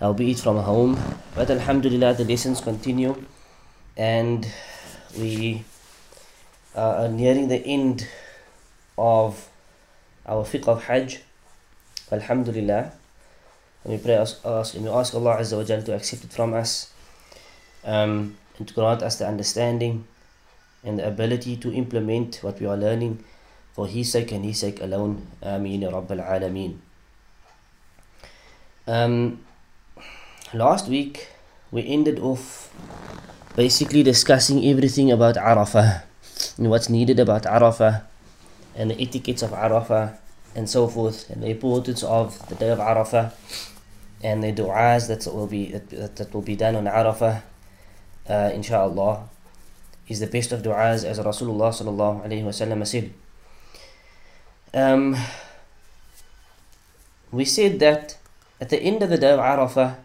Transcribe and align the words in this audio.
Albeit 0.00 0.38
from 0.38 0.58
home 0.58 0.98
but 1.34 1.50
alhamdulillah 1.50 2.14
the 2.14 2.24
lessons 2.24 2.60
continue 2.60 3.14
and 3.96 4.46
we 5.18 5.64
are 6.74 7.08
nearing 7.08 7.48
the 7.48 7.58
end 7.66 8.06
of 8.96 9.48
our 10.26 10.44
fiqh 10.44 10.68
of 10.68 10.84
hajj 10.84 11.20
alhamdulillah 12.12 12.92
and 13.84 13.92
we 13.92 13.98
pray 13.98 14.14
ask, 14.14 14.44
ask, 14.44 14.74
and 14.74 14.84
we 14.84 14.90
ask 14.90 15.14
Allah 15.14 15.38
Azza 15.38 15.56
wa 15.56 15.64
to 15.64 15.94
accept 15.94 16.24
it 16.24 16.32
from 16.32 16.54
us 16.54 16.92
um, 17.84 18.36
and 18.58 18.68
to 18.68 18.74
grant 18.74 19.02
us 19.02 19.18
the 19.18 19.26
understanding 19.26 20.04
and 20.84 20.98
the 20.98 21.06
ability 21.06 21.56
to 21.56 21.72
implement 21.72 22.36
what 22.42 22.60
we 22.60 22.66
are 22.66 22.76
learning 22.76 23.24
for 23.72 23.86
His 23.86 24.12
sake 24.12 24.32
and 24.32 24.44
His 24.44 24.58
sake 24.58 24.80
alone. 24.80 25.26
Ameen 25.42 25.82
Ya 25.82 25.90
Rabbal 25.90 26.24
Alameen. 26.24 26.78
Um, 28.86 29.40
last 30.54 30.88
week 30.88 31.28
we 31.70 31.86
ended 31.86 32.18
off 32.18 32.72
basically 33.56 34.02
discussing 34.02 34.64
everything 34.64 35.12
about 35.12 35.34
Arafah 35.34 36.02
and 36.56 36.70
what's 36.70 36.88
needed 36.88 37.20
about 37.20 37.42
Arafah 37.42 38.02
and 38.74 38.90
the 38.90 39.00
etiquettes 39.00 39.42
of 39.42 39.50
Arafah 39.50 40.16
and 40.54 40.68
so 40.68 40.88
forth 40.88 41.28
and 41.28 41.42
the 41.42 41.48
importance 41.48 42.02
of 42.02 42.48
the 42.48 42.54
day 42.54 42.70
of 42.70 42.78
Arafah 42.78 43.32
and 44.22 44.42
the 44.42 44.52
du'as 44.52 45.08
that 45.08 45.32
will 45.32 45.46
be 45.46 45.72
that, 45.72 46.16
that 46.16 46.32
will 46.32 46.42
be 46.42 46.56
done 46.56 46.76
on 46.76 46.84
Arafah 46.84 47.42
uh, 48.28 48.50
inshallah 48.54 49.28
is 50.08 50.20
the 50.20 50.26
best 50.26 50.52
of 50.52 50.62
du'as 50.62 51.04
as 51.04 51.18
Rasulullah 51.18 51.68
sallallahu 51.68 52.26
alayhi 52.26 52.42
wasallam 52.42 52.86
said. 52.86 53.12
Um, 54.72 55.16
we 57.30 57.44
said 57.44 57.78
that 57.80 58.16
at 58.60 58.70
the 58.70 58.80
end 58.80 59.02
of 59.02 59.10
the 59.10 59.18
day 59.18 59.32
of 59.32 59.40
Arafah 59.40 59.96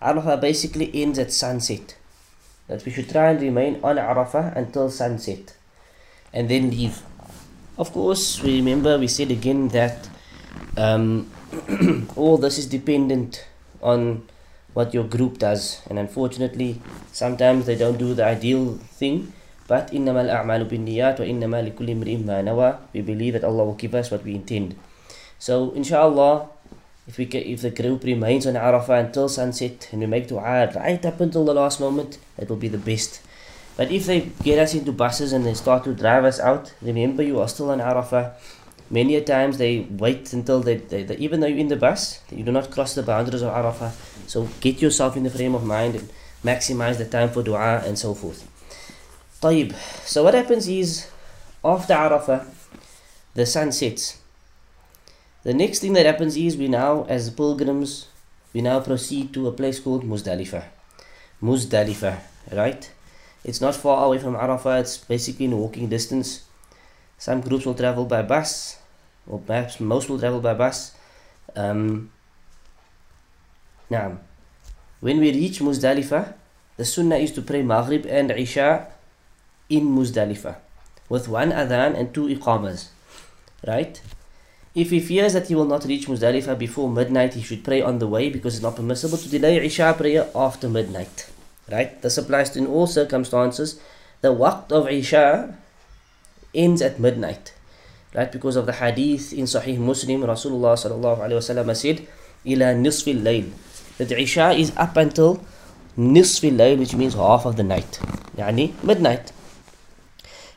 Arafah 0.00 0.40
basically 0.40 0.90
ends 0.94 1.18
at 1.18 1.32
sunset 1.32 1.96
that 2.68 2.84
we 2.84 2.92
should 2.92 3.08
try 3.08 3.30
and 3.30 3.40
remain 3.40 3.80
on 3.82 3.96
Arafah 3.96 4.56
until 4.56 4.90
sunset 4.90 5.56
and 6.32 6.48
then 6.48 6.70
leave 6.70 7.02
of 7.78 7.92
course 7.92 8.42
we 8.42 8.56
remember 8.56 8.98
we 8.98 9.08
said 9.08 9.30
again 9.30 9.68
that 9.68 10.08
um, 10.76 11.30
all 12.16 12.36
this 12.36 12.58
is 12.58 12.66
dependent 12.66 13.46
on 13.82 14.26
what 14.74 14.92
your 14.92 15.04
group 15.04 15.38
does 15.38 15.80
and 15.88 15.98
unfortunately 15.98 16.80
sometimes 17.12 17.64
they 17.66 17.76
don't 17.76 17.98
do 17.98 18.12
the 18.14 18.24
ideal 18.24 18.76
thing 19.00 19.32
but 19.66 19.90
إنما 19.90 20.22
الأعمال 20.30 20.64
بالنيات 20.70 21.20
وإنما 21.20 21.62
لكل 21.62 21.90
امرئ 21.90 22.16
ما 22.22 22.42
نوى 22.42 22.78
we 22.94 23.00
believe 23.02 23.34
that 23.34 23.44
Allah 23.44 23.64
will 23.64 23.78
give 23.78 23.94
us 23.94 24.10
what 24.10 24.22
we 24.22 24.34
intend 24.34 24.76
so 25.38 25.72
inshallah 25.72 26.48
if 27.10 27.18
we 27.18 27.26
can, 27.26 27.42
if 27.42 27.62
the 27.62 27.70
group 27.70 28.02
remains 28.04 28.46
on 28.46 28.54
Arafah 28.54 29.06
until 29.06 29.28
sunset 29.28 29.88
and 29.92 30.00
we 30.00 30.06
make 30.06 30.28
dua 30.28 30.70
right 30.74 31.04
up 31.04 31.20
until 31.20 31.44
the 31.44 31.54
last 31.54 31.80
moment 31.80 32.18
that 32.36 32.48
will 32.48 32.56
be 32.56 32.68
the 32.68 32.78
best 32.78 33.20
but 33.76 33.90
if 33.92 34.06
they 34.06 34.20
get 34.42 34.58
us 34.58 34.74
into 34.74 34.92
buses 34.92 35.32
and 35.32 35.44
they 35.44 35.54
start 35.54 35.84
to 35.84 35.94
drive 35.94 36.24
us 36.24 36.40
out 36.40 36.74
remember 36.82 37.22
you 37.22 37.40
are 37.40 37.48
still 37.48 37.70
on 37.70 37.78
Arafah 37.78 38.32
many 38.90 39.16
a 39.16 39.22
times 39.22 39.58
they 39.58 39.80
wait 39.90 40.32
until 40.32 40.60
they, 40.60 40.76
they, 40.76 41.02
they, 41.02 41.16
even 41.16 41.40
though 41.40 41.46
you're 41.46 41.58
in 41.58 41.68
the 41.68 41.76
bus 41.76 42.20
you 42.30 42.44
do 42.44 42.52
not 42.52 42.70
cross 42.70 42.94
the 42.94 43.02
boundaries 43.02 43.42
of 43.42 43.52
Arafah 43.52 43.92
so 44.28 44.48
get 44.60 44.80
yourself 44.82 45.16
in 45.16 45.22
the 45.22 45.30
frame 45.30 45.54
of 45.54 45.64
mind 45.64 45.94
and 45.94 46.10
maximize 46.44 46.98
the 46.98 47.04
time 47.04 47.28
for 47.28 47.42
dua 47.42 47.82
and 47.84 47.98
so 47.98 48.14
forth 48.14 48.48
طيب 49.42 49.74
so 50.04 50.24
what 50.24 50.34
happens 50.34 50.66
is 50.66 51.08
after 51.64 51.94
Arafah 51.94 52.46
the 53.34 53.44
sun 53.46 53.70
sets 53.70 54.18
the 55.43 55.53
next 55.53 55.79
thing 55.79 55.93
that 55.93 56.05
happens 56.05 56.37
is 56.37 56.57
we 56.57 56.67
now 56.67 57.03
as 57.09 57.29
pilgrims 57.29 58.07
we 58.53 58.61
now 58.61 58.79
proceed 58.79 59.33
to 59.33 59.47
a 59.47 59.51
place 59.51 59.79
called 59.79 60.03
Muzdalifah 60.03 60.63
Muzdalifah 61.41 62.19
right 62.51 62.91
it's 63.43 63.61
not 63.61 63.75
far 63.75 64.05
away 64.05 64.19
from 64.19 64.35
Arafah 64.35 64.81
it's 64.81 64.97
basically 64.97 65.45
in 65.45 65.57
walking 65.57 65.89
distance 65.89 66.43
some 67.17 67.41
groups 67.41 67.65
will 67.65 67.75
travel 67.75 68.05
by 68.05 68.23
bus 68.23 68.81
or 69.27 69.39
perhaps 69.39 69.79
most 69.79 70.09
will 70.09 70.19
travel 70.19 70.41
by 70.41 70.53
bus. 70.53 70.95
Um, 71.55 72.11
now, 73.89 74.17
when 74.99 75.19
we 75.19 75.31
reach 75.31 75.59
Muzdalifah, 75.59 76.33
the 76.77 76.85
sunnah 76.85 77.17
is 77.17 77.31
to 77.33 77.41
pray 77.41 77.61
Maghrib 77.61 78.05
and 78.07 78.31
Isha 78.31 78.87
in 79.69 79.85
Muzdalifah 79.85 80.55
with 81.09 81.27
one 81.27 81.51
adhan 81.51 81.93
and 81.93 82.13
two 82.13 82.25
iqamas. 82.25 82.89
Right? 83.67 84.01
If 84.73 84.89
he 84.89 84.99
fears 84.99 85.33
that 85.33 85.47
he 85.47 85.55
will 85.55 85.65
not 85.65 85.85
reach 85.85 86.07
Muzdalifah 86.07 86.57
before 86.57 86.89
midnight, 86.89 87.33
he 87.33 87.41
should 87.41 87.63
pray 87.63 87.81
on 87.81 87.99
the 87.99 88.07
way 88.07 88.29
because 88.29 88.55
it's 88.55 88.63
not 88.63 88.77
permissible 88.77 89.17
to 89.17 89.29
delay 89.29 89.57
Isha 89.65 89.95
prayer 89.97 90.29
after 90.33 90.69
midnight. 90.69 91.29
Right? 91.69 92.01
This 92.01 92.17
applies 92.17 92.51
to 92.51 92.59
in 92.59 92.67
all 92.67 92.87
circumstances. 92.87 93.79
The 94.21 94.33
waqt 94.33 94.71
of 94.71 94.87
Isha 94.87 95.57
ends 96.53 96.81
at 96.81 96.99
midnight 96.99 97.53
right 98.13 98.31
because 98.31 98.55
of 98.55 98.65
the 98.65 98.73
hadith 98.73 99.31
in 99.33 99.45
Sahih 99.45 99.77
Muslim 99.77 100.21
Rasulullah 100.21 100.75
sallallahu 100.75 101.23
alaihi 101.23 101.39
wasallam 101.39 101.75
said 101.75 102.07
ila 102.45 102.73
nisfil 102.75 103.21
layl 103.23 103.51
that 103.97 104.11
Isha 104.11 104.51
is 104.51 104.73
up 104.75 104.97
until 104.97 105.43
nisfil 105.97 106.57
layl 106.57 106.77
which 106.77 106.95
means 106.95 107.13
half 107.13 107.45
of 107.45 107.55
the 107.55 107.63
night 107.63 107.99
yani 108.35 108.73
midnight 108.83 109.31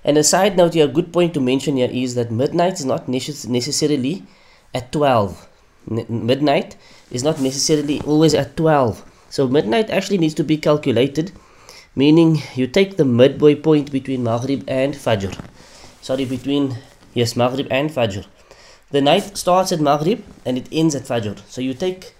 and 0.04 0.18
a 0.18 0.24
side 0.24 0.56
note 0.56 0.74
here 0.74 0.84
a 0.84 0.96
good 0.98 1.12
point 1.12 1.34
to 1.34 1.40
mention 1.40 1.76
here 1.76 1.90
is 1.90 2.14
that 2.14 2.30
midnight 2.30 2.74
is 2.74 2.84
not 2.84 3.08
necessarily 3.08 4.22
at 4.74 4.92
12 4.92 5.48
midnight 6.08 6.76
is 7.10 7.22
not 7.22 7.40
necessarily 7.40 8.00
always 8.02 8.34
at 8.34 8.56
12 8.56 9.04
so 9.30 9.48
midnight 9.48 9.90
actually 9.90 10.18
needs 10.18 10.34
to 10.34 10.44
be 10.44 10.56
calculated 10.56 11.32
meaning 11.96 12.42
you 12.54 12.66
take 12.66 12.96
the 12.96 13.04
midway 13.04 13.54
point 13.54 13.92
between 13.92 14.24
Maghrib 14.24 14.64
and 14.66 14.94
Fajr. 14.94 15.32
Sorry 16.04 16.26
between 16.26 16.76
yes 17.14 17.34
maghrib 17.34 17.68
and 17.70 17.90
fajr. 17.90 18.26
The 18.90 19.00
night 19.00 19.38
starts 19.38 19.72
at 19.72 19.80
maghrib 19.80 20.22
and 20.44 20.58
it 20.58 20.68
ends 20.70 20.94
at 20.94 21.04
fajr. 21.04 21.40
So 21.48 21.62
you 21.62 21.72
take 21.72 22.14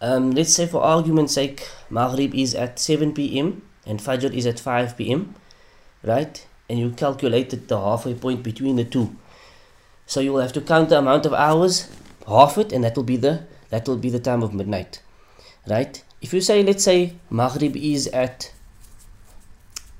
um, 0.00 0.30
let's 0.30 0.54
say 0.54 0.66
for 0.66 0.82
argument's 0.82 1.34
sake 1.34 1.68
maghrib 1.90 2.34
is 2.34 2.54
at 2.54 2.78
7 2.78 3.12
p.m 3.12 3.62
and 3.84 4.00
fajr 4.00 4.32
is 4.32 4.46
at 4.46 4.58
5 4.58 4.96
p.m 4.96 5.34
right 6.02 6.46
and 6.72 6.80
you 6.80 6.90
calculated 6.90 7.68
the 7.68 7.78
halfway 7.78 8.14
point 8.14 8.42
between 8.42 8.74
the 8.76 8.84
two. 8.84 9.14
So 10.06 10.20
you 10.20 10.32
will 10.32 10.40
have 10.40 10.54
to 10.54 10.62
count 10.62 10.88
the 10.88 10.96
amount 10.96 11.26
of 11.26 11.34
hours 11.34 11.90
half 12.26 12.56
it 12.56 12.72
and 12.72 12.82
that 12.82 12.96
will 12.96 13.02
be 13.02 13.18
the 13.18 13.44
that 13.68 13.86
will 13.86 13.98
be 13.98 14.08
the 14.08 14.18
time 14.18 14.42
of 14.42 14.54
midnight 14.54 15.02
right? 15.68 16.02
If 16.22 16.32
you 16.32 16.40
say 16.40 16.62
let's 16.62 16.82
say 16.82 17.12
maghrib 17.28 17.76
is 17.76 18.08
at 18.08 18.54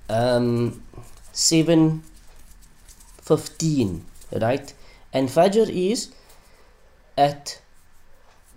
um 0.09 0.83
7 1.33 2.03
15 3.21 4.07
right? 4.41 4.73
And 5.13 5.29
fajr 5.29 5.69
is 5.69 6.11
at 7.19 7.61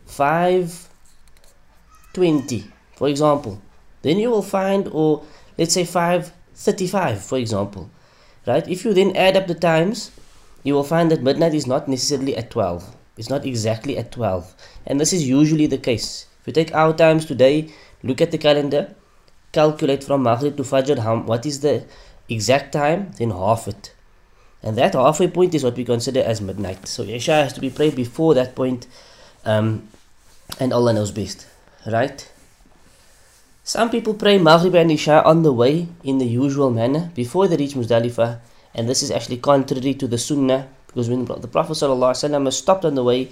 520 0.05 2.71
for 2.95 3.09
example. 3.09 3.61
Then 4.03 4.19
you 4.19 4.29
will 4.29 4.41
find 4.41 4.87
or 4.87 5.25
let's 5.57 5.73
say 5.73 5.83
535 5.83 7.21
for 7.21 7.37
example 7.37 7.89
right? 8.47 8.67
If 8.67 8.85
you 8.85 8.93
then 8.93 9.15
add 9.15 9.37
up 9.37 9.47
the 9.47 9.55
times 9.55 10.11
you 10.63 10.73
will 10.73 10.83
find 10.83 11.11
that 11.11 11.21
midnight 11.21 11.53
is 11.53 11.67
not 11.67 11.87
necessarily 11.87 12.35
at 12.35 12.49
12 12.49 12.95
it's 13.17 13.29
not 13.29 13.45
exactly 13.45 13.97
at 13.97 14.11
12 14.11 14.53
and 14.85 14.99
this 14.99 15.13
is 15.13 15.27
usually 15.27 15.67
the 15.67 15.77
case. 15.77 16.27
If 16.41 16.47
you 16.47 16.53
take 16.53 16.73
our 16.73 16.93
times 16.93 17.25
today 17.25 17.71
look 18.03 18.21
at 18.21 18.31
the 18.31 18.37
calendar 18.37 18.93
calculate 19.51 20.03
from 20.03 20.23
maghrib 20.23 20.57
to 20.57 20.63
fajr 20.63 20.99
how, 20.99 21.17
what 21.17 21.45
is 21.45 21.61
the 21.61 21.85
exact 22.29 22.73
time 22.73 23.11
then 23.17 23.31
half 23.31 23.67
it. 23.67 23.93
And 24.65 24.75
that 24.77 24.93
halfway 24.93 25.27
point 25.27 25.53
is 25.53 25.63
what 25.63 25.77
we 25.77 25.85
consider 25.85 26.21
as 26.21 26.41
midnight. 26.41 26.87
So 26.87 27.03
Isha 27.03 27.33
has 27.33 27.53
to 27.53 27.61
be 27.61 27.69
prayed 27.69 27.95
before 27.95 28.33
that 28.33 28.55
point, 28.55 28.87
um, 29.45 29.87
and 30.59 30.73
Allah 30.73 30.93
knows 30.93 31.11
best, 31.11 31.45
right? 31.85 32.27
Some 33.65 33.89
people 33.89 34.13
pray 34.13 34.37
Maghrib 34.37 34.75
and 34.75 34.91
Isha 34.91 35.25
on 35.25 35.41
the 35.41 35.51
way 35.51 35.87
in 36.03 36.19
the 36.19 36.25
usual 36.29 36.69
manner 36.69 37.09
before 37.15 37.47
they 37.47 37.57
reach 37.57 37.73
Muzdalifah, 37.73 38.37
and 38.75 38.87
this 38.87 39.01
is 39.01 39.09
actually 39.09 39.37
contrary 39.37 39.95
to 39.95 40.05
the 40.05 40.19
Sunnah 40.19 40.69
because 40.85 41.09
when 41.09 41.25
the 41.25 41.47
Prophet 41.47 41.73
ﷺ 41.73 42.53
stopped 42.53 42.85
on 42.85 42.93
the 42.93 43.03
way 43.03 43.29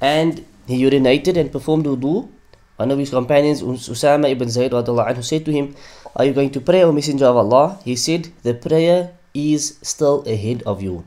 and 0.00 0.46
he 0.68 0.80
urinated 0.84 1.36
and 1.36 1.50
performed 1.50 1.86
wudu 1.86 2.30
One 2.76 2.92
of 2.92 2.98
his 2.98 3.10
companions, 3.10 3.60
Usama 3.60 4.30
ibn 4.30 4.48
Zayd 4.48 4.70
anhu, 4.70 5.24
said 5.24 5.44
to 5.46 5.50
him, 5.50 5.74
Are 6.14 6.26
you 6.26 6.32
going 6.32 6.50
to 6.50 6.60
pray, 6.60 6.84
O 6.84 6.92
Messenger 6.92 7.26
of 7.26 7.36
Allah? 7.38 7.80
He 7.84 7.96
said, 7.96 8.30
The 8.44 8.54
prayer 8.54 9.10
is 9.34 9.80
still 9.82 10.22
ahead 10.28 10.62
of 10.62 10.80
you. 10.80 11.02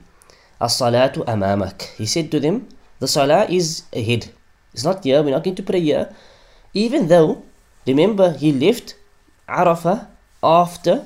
As-salatu 0.60 1.24
amamak. 1.24 1.96
He 1.96 2.06
said 2.06 2.30
to 2.32 2.42
them, 2.42 2.68
The 3.00 3.08
salah 3.08 3.48
is 3.50 3.84
ahead. 3.96 4.32
It's 4.74 4.84
not 4.84 5.02
here, 5.02 5.24
we're 5.24 5.32
not 5.32 5.46
going 5.46 5.56
to 5.56 5.64
pray 5.64 5.80
here. 5.80 6.14
Even 6.74 7.08
though, 7.08 7.42
remember, 7.88 8.34
he 8.34 8.52
left 8.52 8.96
Arafah 9.48 10.08
after 10.44 11.06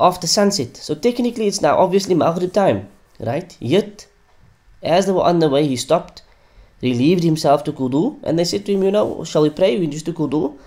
after 0.00 0.26
sunset. 0.26 0.76
So 0.76 0.94
technically 0.94 1.46
it's 1.46 1.60
now 1.60 1.78
obviously 1.78 2.14
Maghrib 2.14 2.52
time, 2.52 2.88
right? 3.20 3.56
Yet, 3.60 4.06
as 4.82 5.06
they 5.06 5.12
were 5.12 5.22
on 5.22 5.38
the 5.38 5.48
way, 5.48 5.66
he 5.66 5.76
stopped, 5.76 6.22
relieved 6.82 7.22
himself 7.22 7.62
to 7.64 7.72
Kudu, 7.72 8.18
and 8.24 8.36
they 8.36 8.44
said 8.44 8.66
to 8.66 8.72
him, 8.72 8.82
you 8.82 8.90
know, 8.90 9.22
shall 9.22 9.42
we 9.42 9.50
pray? 9.50 9.78
We 9.78 9.86
just 9.86 10.06
do 10.06 10.12
Kudu. 10.12 10.58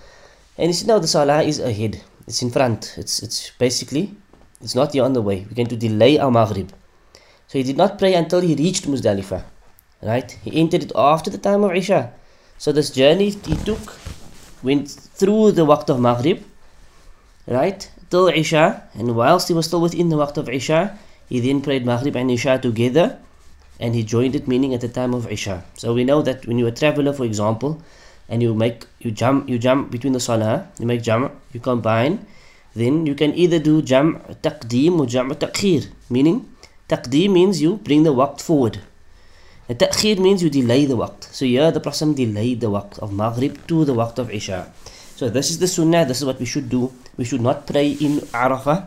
And 0.56 0.68
he 0.68 0.72
said, 0.72 0.88
no, 0.88 0.98
the 0.98 1.06
Salah 1.06 1.42
is 1.42 1.58
ahead. 1.58 2.02
It's 2.26 2.40
in 2.40 2.50
front. 2.50 2.94
It's, 2.96 3.22
it's 3.22 3.50
basically, 3.58 4.14
it's 4.62 4.74
not 4.74 4.94
here 4.94 5.04
on 5.04 5.12
the 5.12 5.20
way. 5.20 5.44
We're 5.46 5.54
going 5.54 5.68
to 5.68 5.76
delay 5.76 6.18
our 6.18 6.30
Maghrib. 6.30 6.72
So 7.46 7.58
he 7.58 7.62
did 7.62 7.76
not 7.76 7.98
pray 7.98 8.14
until 8.14 8.40
he 8.40 8.54
reached 8.54 8.86
Muzdalifah, 8.88 9.44
right? 10.02 10.30
He 10.42 10.58
entered 10.58 10.82
it 10.84 10.92
after 10.96 11.30
the 11.30 11.38
time 11.38 11.62
of 11.62 11.76
Isha. 11.76 12.12
So 12.56 12.72
this 12.72 12.90
journey 12.90 13.30
he 13.30 13.54
took 13.54 13.98
went 14.62 14.88
through 14.90 15.52
the 15.52 15.66
waqt 15.66 15.88
of 15.88 16.00
Maghrib, 16.00 16.42
right? 17.46 17.88
till 18.10 18.28
Isha, 18.28 18.82
and 18.94 19.16
whilst 19.16 19.48
he 19.48 19.54
was 19.54 19.66
still 19.66 19.80
within 19.80 20.08
the 20.08 20.16
waqt 20.16 20.36
of 20.36 20.48
Isha, 20.48 20.96
he 21.28 21.40
then 21.40 21.60
prayed 21.60 21.84
Maghrib 21.84 22.16
and 22.16 22.30
Isha 22.30 22.58
together, 22.58 23.18
and 23.80 23.94
he 23.94 24.02
joined 24.02 24.34
it, 24.34 24.46
meaning 24.46 24.74
at 24.74 24.80
the 24.80 24.88
time 24.88 25.12
of 25.12 25.30
Isha. 25.30 25.64
So 25.74 25.92
we 25.92 26.04
know 26.04 26.22
that 26.22 26.46
when 26.46 26.58
you're 26.58 26.68
a 26.68 26.72
traveler, 26.72 27.12
for 27.12 27.24
example, 27.24 27.82
and 28.28 28.42
you 28.42 28.54
make 28.54 28.86
you 29.00 29.10
jump 29.10 29.48
you 29.48 29.58
jump 29.58 29.90
between 29.90 30.12
the 30.12 30.20
salah, 30.20 30.68
you 30.78 30.86
make 30.86 31.02
jam, 31.02 31.30
you 31.52 31.60
combine, 31.60 32.26
then 32.74 33.06
you 33.06 33.14
can 33.14 33.34
either 33.34 33.58
do 33.58 33.82
jam 33.82 34.20
taqdeem 34.42 34.98
or 34.98 35.06
jam 35.06 35.30
ta'khir, 35.34 35.82
meaning 36.10 36.48
taqdeem 36.88 37.32
means 37.32 37.60
you 37.60 37.76
bring 37.76 38.02
the 38.02 38.14
waqt 38.14 38.40
forward. 38.40 38.80
Ta'khir 39.74 40.20
means 40.20 40.42
you 40.42 40.50
delay 40.50 40.86
the 40.86 40.96
waqt. 40.96 41.24
So 41.34 41.44
here 41.44 41.70
the 41.72 41.80
Prophet 41.80 42.14
delayed 42.14 42.60
the 42.60 42.70
waqt 42.70 42.98
of 43.00 43.12
Maghrib 43.12 43.66
to 43.66 43.84
the 43.84 43.94
waqt 43.94 44.18
of 44.18 44.30
Isha. 44.30 44.72
So 45.16 45.28
this 45.28 45.50
is 45.50 45.58
the 45.58 45.66
sunnah, 45.66 46.04
this 46.04 46.18
is 46.18 46.24
what 46.24 46.38
we 46.38 46.46
should 46.46 46.68
do. 46.68 46.92
We 47.16 47.24
should 47.24 47.40
not 47.40 47.66
pray 47.66 47.92
in 47.92 48.18
Arafah 48.30 48.86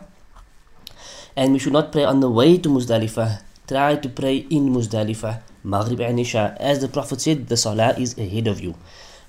and 1.36 1.52
we 1.52 1.58
should 1.58 1.72
not 1.72 1.92
pray 1.92 2.04
on 2.04 2.20
the 2.20 2.30
way 2.30 2.56
to 2.56 2.68
Muzdalifah. 2.68 3.42
Try 3.68 3.96
to 3.96 4.08
pray 4.08 4.36
in 4.48 4.70
Muzdalifah, 4.70 5.42
Maghrib 5.64 6.00
and 6.00 6.18
Isha. 6.18 6.56
As 6.58 6.80
the 6.80 6.88
Prophet 6.88 7.20
said, 7.20 7.48
the 7.48 7.56
Salah 7.56 7.94
is 7.98 8.16
ahead 8.16 8.46
of 8.46 8.60
you. 8.60 8.74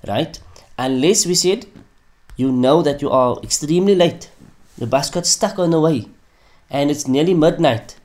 Right? 0.08 0.40
Unless 0.78 1.26
we 1.26 1.36
said, 1.36 1.66
you 2.38 2.52
know 2.52 2.82
that 2.82 3.02
you 3.02 3.10
are 3.10 3.38
extremely 3.44 3.94
late. 3.94 4.30
The 4.78 4.88
bus 4.88 5.10
got 5.10 5.26
stuck 5.26 5.60
on 5.60 5.72
the 5.72 5.82
way 5.82 6.08
and 6.70 6.90
it's 6.90 7.08
nearly 7.08 7.34
midnight. 7.34 7.98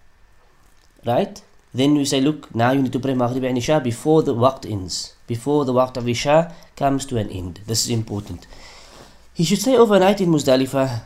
Right? 1.07 1.43
Then 1.77 1.95
we 1.95 2.07
say, 2.07 2.23
look, 2.23 2.55
now 2.55 2.73
you 2.73 2.81
need 2.81 2.95
to 2.95 2.99
pray 2.99 3.13
Maghrib 3.13 3.45
and 3.45 3.59
Isha 3.59 3.81
before 3.81 4.23
the 4.23 4.35
waqt 4.35 4.65
ends. 4.65 5.15
Before 5.27 5.67
the 5.67 5.75
waqt 5.75 5.99
of 5.99 6.09
Isha 6.09 6.55
comes 6.75 7.05
to 7.05 7.19
an 7.19 7.29
end. 7.29 7.61
This 7.67 7.85
is 7.85 7.91
important. 7.91 8.47
He 9.35 9.45
should 9.45 9.61
stay 9.61 9.77
overnight 9.77 10.23
in 10.23 10.31
Muzdalifah. 10.31 11.03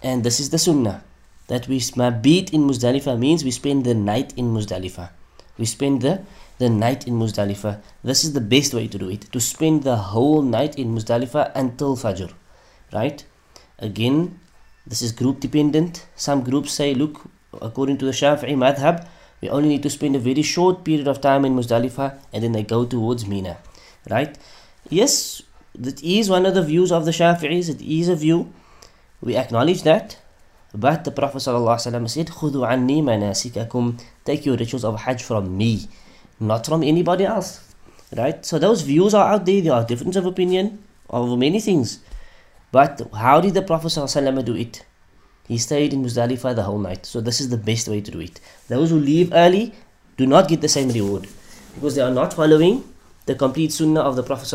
And 0.00 0.22
this 0.22 0.38
is 0.38 0.50
the 0.50 0.58
sunnah. 0.58 1.02
That 1.48 1.66
we 1.66 1.82
beat 2.22 2.52
in 2.54 2.68
Muzdalifah 2.68 3.18
means 3.18 3.42
we 3.42 3.50
spend 3.50 3.84
the 3.84 3.94
night 3.94 4.32
in 4.36 4.54
Muzdalifah. 4.54 5.10
We 5.58 5.64
spend 5.66 6.02
the, 6.02 6.22
the 6.58 6.70
night 6.70 7.08
in 7.08 7.14
Muzdalifah. 7.14 7.80
This 8.04 8.22
is 8.22 8.32
the 8.32 8.40
best 8.40 8.72
way 8.72 8.86
to 8.86 8.96
do 8.96 9.10
it. 9.10 9.22
To 9.32 9.40
spend 9.40 9.82
the 9.82 9.96
whole 9.96 10.42
night 10.42 10.78
in 10.78 10.94
Muzdalifah 10.94 11.50
until 11.56 11.96
Fajr. 11.96 12.32
Right? 12.92 13.24
Again, 13.80 14.38
this 14.86 15.02
is 15.02 15.10
group 15.10 15.40
dependent. 15.40 16.06
Some 16.14 16.44
groups 16.44 16.70
say, 16.70 16.94
look, 16.94 17.22
according 17.60 17.98
to 17.98 18.04
the 18.04 18.12
Shafi'i 18.12 18.54
madhab, 18.54 19.08
we 19.41 19.49
only 19.49 19.69
need 19.69 19.83
to 19.83 19.89
spend 19.89 20.15
a 20.15 20.19
very 20.19 20.41
short 20.41 20.83
period 20.83 21.07
of 21.07 21.21
time 21.21 21.45
in 21.45 21.55
Muzdalifah 21.55 22.17
and 22.33 22.43
then 22.43 22.51
they 22.51 22.63
go 22.63 22.85
towards 22.85 23.27
Mina. 23.27 23.57
Right? 24.09 24.37
Yes, 24.89 25.41
that 25.73 26.01
is 26.03 26.29
one 26.29 26.45
of 26.45 26.53
the 26.53 26.63
views 26.63 26.91
of 26.91 27.05
the 27.05 27.11
Shafi'is, 27.11 27.69
it 27.69 27.81
is 27.81 28.09
a 28.09 28.15
view. 28.15 28.51
We 29.21 29.35
acknowledge 29.35 29.83
that. 29.83 30.17
But 30.73 31.05
the 31.05 31.11
Prophet 31.11 31.37
ﷺ 31.37 32.09
said, 32.09 32.27
خُذُوا 32.27 32.67
عَنِّي 32.67 33.01
مَنَاسِكَكُمْ 33.01 34.01
Take 34.25 34.45
your 34.45 34.57
rituals 34.57 34.83
of 34.83 34.99
Hajj 34.99 35.23
from 35.23 35.57
me, 35.57 35.87
not 36.39 36.65
from 36.65 36.83
anybody 36.83 37.25
else. 37.25 37.73
Right? 38.15 38.45
So 38.45 38.59
those 38.59 38.81
views 38.81 39.13
are 39.13 39.33
out 39.33 39.45
there. 39.45 39.61
There 39.61 39.73
are 39.73 39.85
differences 39.85 40.17
of 40.17 40.25
opinion 40.25 40.83
over 41.09 41.37
many 41.37 41.59
things. 41.59 41.99
But 42.71 43.01
how 43.15 43.39
did 43.41 43.53
the 43.53 43.61
Prophet 43.61 43.87
ﷺ 43.87 44.43
do 44.43 44.55
it? 44.55 44.85
He 45.50 45.58
stayed 45.58 45.92
in 45.92 46.04
Muzdalifah 46.04 46.54
the 46.54 46.62
whole 46.62 46.78
night. 46.78 47.04
So 47.04 47.20
this 47.20 47.40
is 47.40 47.48
the 47.48 47.56
best 47.56 47.88
way 47.88 48.00
to 48.00 48.10
do 48.12 48.20
it. 48.20 48.38
Those 48.68 48.90
who 48.90 49.00
leave 49.00 49.32
early 49.32 49.74
do 50.16 50.24
not 50.24 50.46
get 50.46 50.60
the 50.60 50.68
same 50.68 50.90
reward 50.90 51.26
because 51.74 51.96
they 51.96 52.02
are 52.02 52.14
not 52.18 52.34
following 52.34 52.84
the 53.26 53.34
complete 53.34 53.72
sunnah 53.72 54.02
of 54.02 54.14
the 54.14 54.22
Prophet. 54.22 54.46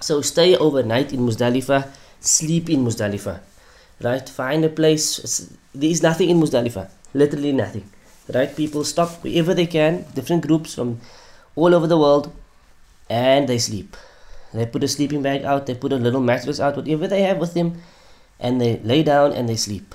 So 0.00 0.20
stay 0.20 0.56
overnight 0.56 1.12
in 1.12 1.26
Muzdalifah, 1.26 1.88
sleep 2.20 2.70
in 2.70 2.84
Muzdalifah, 2.84 3.40
right? 4.02 4.28
Find 4.28 4.64
a 4.64 4.68
place. 4.68 5.50
There 5.74 5.90
is 5.90 6.00
nothing 6.00 6.30
in 6.30 6.38
Muzdalifah, 6.38 6.88
literally 7.12 7.50
nothing, 7.50 7.90
right? 8.32 8.54
People 8.54 8.84
stop 8.84 9.10
wherever 9.24 9.52
they 9.52 9.66
can, 9.66 10.04
different 10.14 10.46
groups 10.46 10.76
from 10.76 11.00
all 11.56 11.74
over 11.74 11.88
the 11.88 11.98
world, 11.98 12.32
and 13.10 13.48
they 13.48 13.58
sleep. 13.58 13.96
They 14.54 14.66
put 14.66 14.84
a 14.84 14.88
sleeping 14.88 15.22
bag 15.22 15.42
out, 15.42 15.66
they 15.66 15.74
put 15.74 15.92
a 15.92 15.96
little 15.96 16.20
mattress 16.20 16.60
out, 16.60 16.76
whatever 16.76 17.08
they 17.08 17.22
have 17.22 17.38
with 17.38 17.54
them, 17.54 17.82
and 18.38 18.60
they 18.60 18.78
lay 18.78 19.02
down 19.02 19.32
and 19.32 19.48
they 19.48 19.56
sleep. 19.56 19.94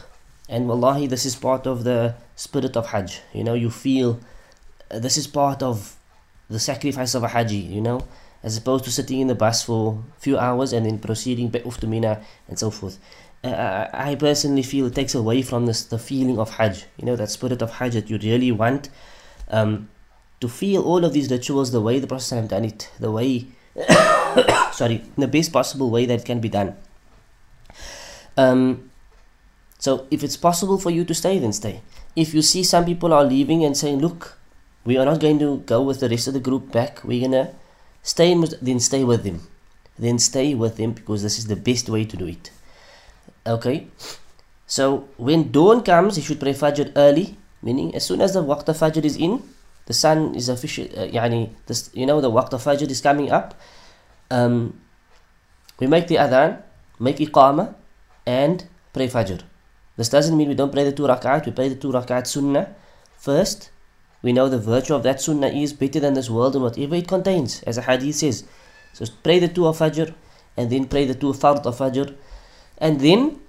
And 0.49 0.67
wallahi, 0.67 1.07
this 1.07 1.25
is 1.25 1.35
part 1.35 1.67
of 1.67 1.83
the 1.83 2.15
spirit 2.35 2.77
of 2.77 2.87
Hajj. 2.87 3.21
You 3.33 3.43
know, 3.43 3.53
you 3.53 3.69
feel 3.69 4.19
uh, 4.89 4.99
this 4.99 5.17
is 5.17 5.27
part 5.27 5.61
of 5.61 5.97
the 6.49 6.59
sacrifice 6.59 7.13
of 7.13 7.23
a 7.23 7.27
Haji, 7.27 7.57
you 7.57 7.81
know, 7.81 8.07
as 8.43 8.57
opposed 8.57 8.85
to 8.85 8.91
sitting 8.91 9.19
in 9.19 9.27
the 9.27 9.35
bus 9.35 9.63
for 9.63 10.03
a 10.17 10.21
few 10.21 10.37
hours 10.37 10.71
and 10.71 10.85
then 10.85 10.99
proceeding 10.99 11.49
back 11.49 11.63
to 11.63 11.87
Mina 11.87 12.21
and 12.47 12.57
so 12.57 12.71
forth. 12.71 12.97
Uh, 13.43 13.87
I 13.93 14.15
personally 14.15 14.63
feel 14.63 14.87
it 14.87 14.95
takes 14.95 15.13
away 15.13 15.41
from 15.41 15.65
this 15.65 15.83
the 15.83 15.99
feeling 15.99 16.39
of 16.39 16.51
Hajj, 16.51 16.85
you 16.97 17.05
know, 17.05 17.15
that 17.15 17.29
spirit 17.29 17.61
of 17.61 17.71
Hajj 17.71 17.93
that 17.93 18.09
you 18.09 18.17
really 18.17 18.51
want 18.51 18.89
um, 19.49 19.89
to 20.39 20.47
feel 20.47 20.83
all 20.83 21.03
of 21.03 21.13
these 21.13 21.29
rituals 21.29 21.71
the 21.71 21.81
way 21.81 21.99
the 21.99 22.07
Prophet 22.07 22.47
done 22.47 22.65
it, 22.65 22.89
the 22.99 23.11
way, 23.11 23.47
sorry, 24.71 25.03
the 25.17 25.27
best 25.27 25.51
possible 25.51 25.89
way 25.89 26.05
that 26.05 26.25
can 26.25 26.39
be 26.39 26.49
done. 26.49 26.75
Um, 28.37 28.89
so 29.79 30.07
if 30.09 30.23
it's 30.23 30.37
possible 30.37 30.77
for 30.77 30.89
you 30.91 31.03
to 31.05 31.13
stay, 31.13 31.39
then 31.39 31.53
stay. 31.53 31.81
If 32.15 32.33
you 32.33 32.41
see 32.41 32.63
some 32.63 32.85
people 32.85 33.13
are 33.13 33.23
leaving 33.23 33.63
and 33.63 33.75
saying, 33.75 33.99
look, 33.99 34.37
we 34.85 34.97
are 34.97 35.05
not 35.05 35.19
going 35.19 35.39
to 35.39 35.57
go 35.65 35.81
with 35.81 35.99
the 35.99 36.09
rest 36.09 36.27
of 36.27 36.33
the 36.33 36.39
group 36.39 36.71
back. 36.71 37.03
We're 37.03 37.27
gonna 37.27 37.53
stay 38.01 38.31
in, 38.31 38.45
then 38.61 38.79
stay 38.79 39.03
with 39.03 39.23
them. 39.23 39.41
Then 39.99 40.19
stay 40.19 40.53
with 40.55 40.77
them 40.77 40.93
because 40.93 41.23
this 41.23 41.37
is 41.37 41.47
the 41.47 41.55
best 41.55 41.89
way 41.89 42.05
to 42.05 42.15
do 42.15 42.27
it. 42.27 42.51
Okay. 43.45 43.87
So 44.65 45.07
when 45.17 45.51
dawn 45.51 45.81
comes, 45.83 46.17
you 46.17 46.23
should 46.23 46.39
pray 46.39 46.53
Fajr 46.53 46.91
early, 46.95 47.37
meaning 47.61 47.95
as 47.95 48.05
soon 48.05 48.21
as 48.21 48.33
the 48.33 48.43
waqt 48.43 48.67
of 48.67 48.77
Fajr 48.77 49.03
is 49.03 49.17
in, 49.17 49.41
the 49.85 49.93
sun 49.93 50.35
is 50.35 50.49
official. 50.49 50.85
Uh, 50.85 51.07
yani, 51.07 51.49
this, 51.65 51.89
you 51.93 52.05
know, 52.05 52.21
the 52.21 52.29
waqt 52.29 52.53
of 52.53 52.63
Fajr 52.63 52.89
is 52.89 53.01
coming 53.01 53.31
up. 53.31 53.55
Um, 54.29 54.79
we 55.79 55.87
make 55.87 56.07
the 56.07 56.15
adhan, 56.15 56.61
make 56.99 57.17
iqama, 57.17 57.73
and 58.27 58.67
pray 58.93 59.07
Fajr. 59.07 59.41
This 59.95 60.09
doesn't 60.09 60.37
mean 60.37 60.49
we 60.49 60.55
don't 60.55 60.71
pray 60.71 60.83
the 60.83 60.91
two 60.91 61.03
rak'at. 61.03 61.47
We 61.47 61.51
pray 61.51 61.69
the 61.69 61.75
two 61.75 61.91
rak'at 61.91 62.27
sunnah 62.27 62.75
first 63.17 63.71
we 64.21 64.33
know 64.33 64.49
the 64.49 64.57
virtue 64.57 64.95
of 64.95 65.03
that 65.03 65.21
sunnah 65.21 65.47
is 65.47 65.73
better 65.73 65.99
than 65.99 66.15
this 66.15 66.29
world 66.29 66.55
and 66.55 66.63
whatever 66.63 66.95
it 66.95 67.07
contains, 67.07 67.61
as 67.63 67.77
a 67.77 67.81
hadith 67.83 68.15
says. 68.15 68.43
So 68.93 69.05
pray 69.23 69.39
the 69.39 69.47
two 69.47 69.67
of 69.67 69.77
Fajr, 69.77 70.13
and 70.55 70.71
then 70.71 70.85
pray 70.85 71.05
the 71.05 71.13
two 71.13 71.33
fard 71.33 71.65
of 71.65 71.77
Fajr, 71.77 72.15
and 72.79 72.99
then 72.99 73.39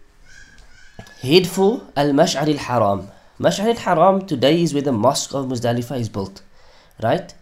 head 1.22 1.46
for 1.46 1.82
Al 1.96 2.12
Mash'ar 2.12 2.48
al 2.48 2.58
Haram. 2.58 3.08
Mash'ar 3.40 3.68
al 3.68 3.76
Haram 3.76 4.26
today 4.26 4.62
is 4.62 4.74
where 4.74 4.82
the 4.82 4.92
mosque 4.92 5.32
of 5.34 5.46
Muzdalifah 5.46 5.98
is 5.98 6.08
built, 6.08 6.42
right? 7.02 7.34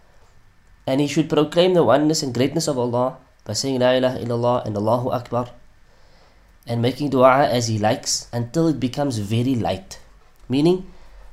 And 0.85 1.01
he 1.01 1.07
should 1.07 1.29
proclaim 1.29 1.73
the 1.73 1.83
oneness 1.83 2.23
and 2.23 2.33
greatness 2.33 2.67
of 2.69 2.77
Allah 2.77 3.17
by 3.43 3.53
saying 3.53 3.81
La 3.81 3.91
ilaha 3.91 4.19
illallah 4.19 4.65
and 4.65 4.77
Allahu 4.77 5.09
Akbar 5.09 5.49
and 6.67 6.81
making 6.81 7.09
dua 7.09 7.47
as 7.47 7.67
he 7.67 7.77
likes 7.79 8.27
until 8.31 8.67
it 8.67 8.79
becomes 8.79 9.17
very 9.17 9.55
light. 9.55 9.99
Meaning, 10.49 10.91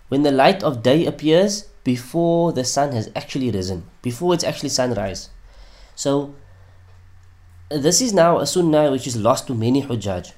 when 0.08 0.22
the 0.22 0.32
light 0.32 0.62
of 0.62 0.82
day 0.82 1.06
appears, 1.06 1.68
before 1.84 2.52
the 2.52 2.64
sun 2.64 2.92
has 2.92 3.10
actually 3.14 3.50
risen, 3.50 3.84
before 4.00 4.32
it's 4.32 4.44
actually 4.44 4.70
sunrise. 4.70 5.28
So 5.94 6.34
this 7.68 8.00
is 8.00 8.12
now 8.12 8.38
a 8.38 8.46
sunnah 8.46 8.90
which 8.90 9.06
is 9.06 9.16
lost 9.16 9.46
to 9.46 9.54
many 9.54 9.82
hujjaj, 9.82 10.32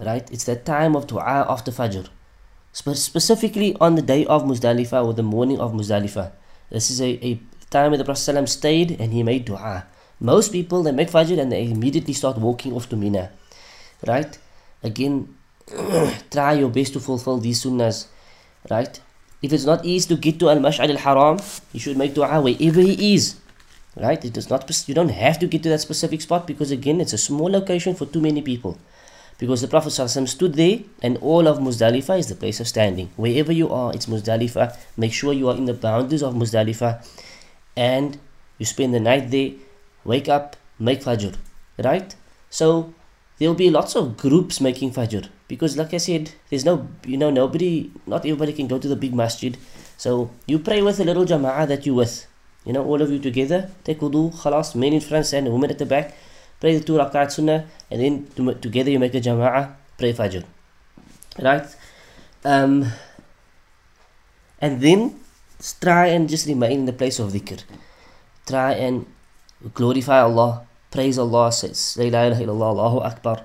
right? 0.00 0.28
It's 0.32 0.44
the 0.44 0.56
time 0.56 0.96
of 0.96 1.06
dua 1.06 1.46
after 1.48 1.70
Fajr, 1.70 2.08
Spe- 2.72 2.94
specifically 2.94 3.76
on 3.80 3.94
the 3.94 4.02
day 4.02 4.24
of 4.26 4.44
Muzdalifah 4.44 5.04
or 5.04 5.14
the 5.14 5.22
morning 5.22 5.60
of 5.60 5.72
Muzdalifah. 5.72 6.32
This 6.70 6.90
is 6.90 7.00
a, 7.00 7.24
a 7.24 7.40
time 7.70 7.90
where 7.90 7.98
the 7.98 8.04
Prophet 8.04 8.48
stayed 8.48 8.98
and 9.00 9.12
he 9.12 9.22
made 9.22 9.44
dua. 9.44 9.86
Most 10.18 10.50
people 10.50 10.82
they 10.82 10.92
make 10.92 11.10
Fajr 11.10 11.38
and 11.38 11.52
they 11.52 11.64
immediately 11.64 12.14
start 12.14 12.38
walking 12.38 12.72
off 12.72 12.88
to 12.88 12.96
Mina. 12.96 13.30
Right? 14.06 14.38
Again, 14.82 15.34
try 16.30 16.54
your 16.54 16.70
best 16.70 16.92
to 16.94 17.00
fulfill 17.00 17.38
these 17.38 17.62
sunnahs. 17.64 18.06
Right? 18.70 19.00
If 19.42 19.52
it's 19.52 19.64
not 19.64 19.84
easy 19.84 20.14
to 20.14 20.20
get 20.20 20.38
to 20.40 20.50
Al 20.50 20.58
Mash'ar 20.58 20.88
al 20.90 20.96
Haram, 20.96 21.38
you 21.72 21.80
should 21.80 21.96
make 21.96 22.14
dua 22.14 22.40
wherever 22.40 22.80
he 22.80 23.14
is. 23.14 23.36
Right? 23.96 24.22
It 24.24 24.36
is 24.36 24.50
not 24.50 24.70
you 24.88 24.94
don't 24.94 25.08
have 25.08 25.38
to 25.38 25.46
get 25.46 25.62
to 25.62 25.68
that 25.70 25.80
specific 25.80 26.20
spot 26.20 26.46
because 26.46 26.70
again 26.70 27.00
it's 27.00 27.12
a 27.12 27.18
small 27.18 27.50
location 27.50 27.94
for 27.94 28.06
too 28.06 28.20
many 28.20 28.42
people. 28.42 28.78
Because 29.38 29.60
the 29.60 29.68
Prophet 29.68 29.90
ﷺ 29.90 30.28
stood 30.28 30.54
there 30.54 30.80
and 31.02 31.18
all 31.18 31.46
of 31.46 31.58
Muzdalifah 31.58 32.18
is 32.18 32.28
the 32.28 32.34
place 32.34 32.58
of 32.58 32.68
standing. 32.68 33.10
Wherever 33.16 33.52
you 33.52 33.68
are, 33.70 33.92
it's 33.92 34.06
Muzdalifah. 34.06 34.74
Make 34.96 35.12
sure 35.12 35.32
you 35.34 35.48
are 35.50 35.56
in 35.56 35.66
the 35.66 35.74
boundaries 35.74 36.22
of 36.22 36.34
Muzdalifah 36.34 37.06
and 37.76 38.18
you 38.56 38.64
spend 38.64 38.94
the 38.94 39.00
night 39.00 39.30
there, 39.30 39.50
wake 40.04 40.28
up, 40.28 40.56
make 40.78 41.02
Fajr. 41.02 41.36
Right? 41.78 42.14
So 42.48 42.94
there 43.38 43.48
will 43.48 43.56
be 43.56 43.70
lots 43.70 43.94
of 43.96 44.16
groups 44.16 44.60
making 44.60 44.92
Fajr. 44.92 45.28
Because 45.48 45.76
like 45.76 45.94
I 45.94 45.98
said, 45.98 46.32
there's 46.50 46.64
no 46.64 46.88
you 47.04 47.16
know 47.16 47.30
nobody 47.30 47.90
not 48.06 48.20
everybody 48.20 48.52
can 48.52 48.66
go 48.66 48.78
to 48.78 48.88
the 48.88 48.96
big 48.96 49.14
masjid. 49.14 49.56
So 49.96 50.30
you 50.46 50.58
pray 50.58 50.82
with 50.82 51.00
a 51.00 51.04
little 51.04 51.24
jama'ah 51.24 51.68
that 51.68 51.86
you 51.86 51.94
with. 51.94 52.26
You 52.64 52.72
know, 52.72 52.84
all 52.84 53.00
of 53.00 53.10
you 53.12 53.20
together, 53.20 53.70
take 53.84 54.00
wudu, 54.00 54.34
khalas, 54.34 54.74
men 54.74 54.92
in 54.92 55.00
front 55.00 55.32
and 55.32 55.52
women 55.52 55.70
at 55.70 55.78
the 55.78 55.86
back 55.86 56.14
pray 56.60 56.76
the 56.76 56.84
two 56.84 56.94
rakat 56.94 57.30
sunnah, 57.30 57.66
and 57.90 58.00
then 58.00 58.56
together 58.60 58.90
you 58.90 58.98
make 58.98 59.14
a 59.14 59.20
jama'ah, 59.20 59.74
pray 59.98 60.12
fajr. 60.12 60.44
Right? 61.40 61.66
Um, 62.44 62.86
and 64.60 64.80
then 64.80 65.20
try 65.80 66.06
and 66.08 66.28
just 66.28 66.46
remain 66.46 66.80
in 66.80 66.86
the 66.86 66.92
place 66.92 67.18
of 67.18 67.32
dhikr. 67.32 67.62
Try 68.46 68.72
and 68.72 69.06
glorify 69.74 70.20
Allah, 70.20 70.65
praise 70.96 71.18
Allah, 71.18 71.52
say 71.52 72.10
La 72.10 72.24
ilaha 72.24 72.42
illallah, 72.42 72.70
Allahu 72.74 73.00
Akbar. 73.00 73.44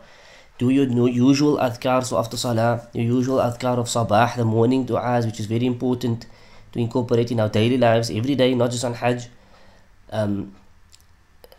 Do 0.58 0.70
your 0.70 0.88
usual 1.10 1.58
adhkar, 1.58 2.06
so 2.06 2.18
after 2.18 2.38
salah, 2.38 2.88
your 2.94 3.04
usual 3.04 3.40
adhkar 3.40 3.78
of 3.78 3.88
sabah, 3.88 4.36
the 4.38 4.46
morning 4.46 4.86
du'as, 4.86 5.26
which 5.26 5.40
is 5.40 5.48
very 5.48 5.66
important 5.66 6.28
to 6.72 6.80
incorporate 6.80 7.32
in 7.32 7.40
our 7.40 7.50
daily 7.50 7.78
lives 7.78 8.10
every 8.10 8.36
day, 8.36 8.54
not 8.56 8.72
just 8.72 8.86
on 8.86 8.94
Hajj. 8.94 9.28
Um, 10.12 10.56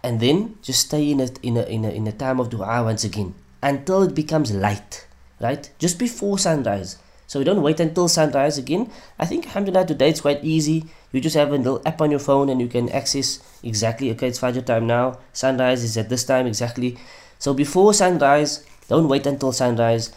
and 0.03 0.21
then 0.21 0.57
just 0.63 0.87
stay 0.87 1.11
in 1.11 1.21
a, 1.21 1.29
in 1.43 1.57
a, 1.57 1.63
in 1.65 1.85
a, 1.85 1.91
in 1.91 2.07
a 2.07 2.13
time 2.13 2.41
of 2.41 2.49
dua 2.51 2.83
once 2.85 3.05
again 3.05 3.35
until 3.63 4.03
it 4.03 4.15
becomes 4.15 4.53
light, 4.53 5.07
right? 5.41 5.71
Just 5.79 5.99
before 5.99 6.39
sunrise. 6.39 6.97
So 7.33 7.39
we 7.39 7.47
don't 7.47 7.63
wait 7.63 7.81
until 7.81 8.09
sunrise 8.09 8.59
again. 8.59 8.91
I 9.19 9.25
think 9.25 9.47
alhamdulillah 9.47 9.87
today 9.87 10.11
it's 10.11 10.21
quite 10.21 10.45
easy. 10.45 10.85
You 11.13 11.21
just 11.23 11.35
have 11.35 11.51
a 11.51 11.57
little 11.57 11.81
app 11.87 12.03
on 12.03 12.11
your 12.11 12.21
phone 12.21 12.51
and 12.51 12.61
you 12.61 12.69
can 12.69 12.91
access 12.91 13.41
exactly, 13.63 14.11
okay, 14.11 14.29
it's 14.29 14.39
Fajr 14.39 14.67
time 14.67 14.87
now. 14.87 15.19
Sunrise 15.33 15.83
is 15.83 15.97
at 15.97 16.11
this 16.11 16.25
time 16.25 16.47
exactly. 16.47 16.99
So 17.39 17.55
before 17.55 17.95
sunrise, 17.95 18.67
don't 18.87 19.09
wait 19.09 19.25
until 19.25 19.51
sunrise. 19.51 20.13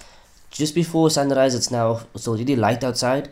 Just 0.52 0.76
before 0.76 1.10
sunrise, 1.10 1.56
it's 1.56 1.72
now, 1.72 2.02
it's 2.14 2.28
already 2.28 2.58
light 2.58 2.84
outside. 2.84 3.30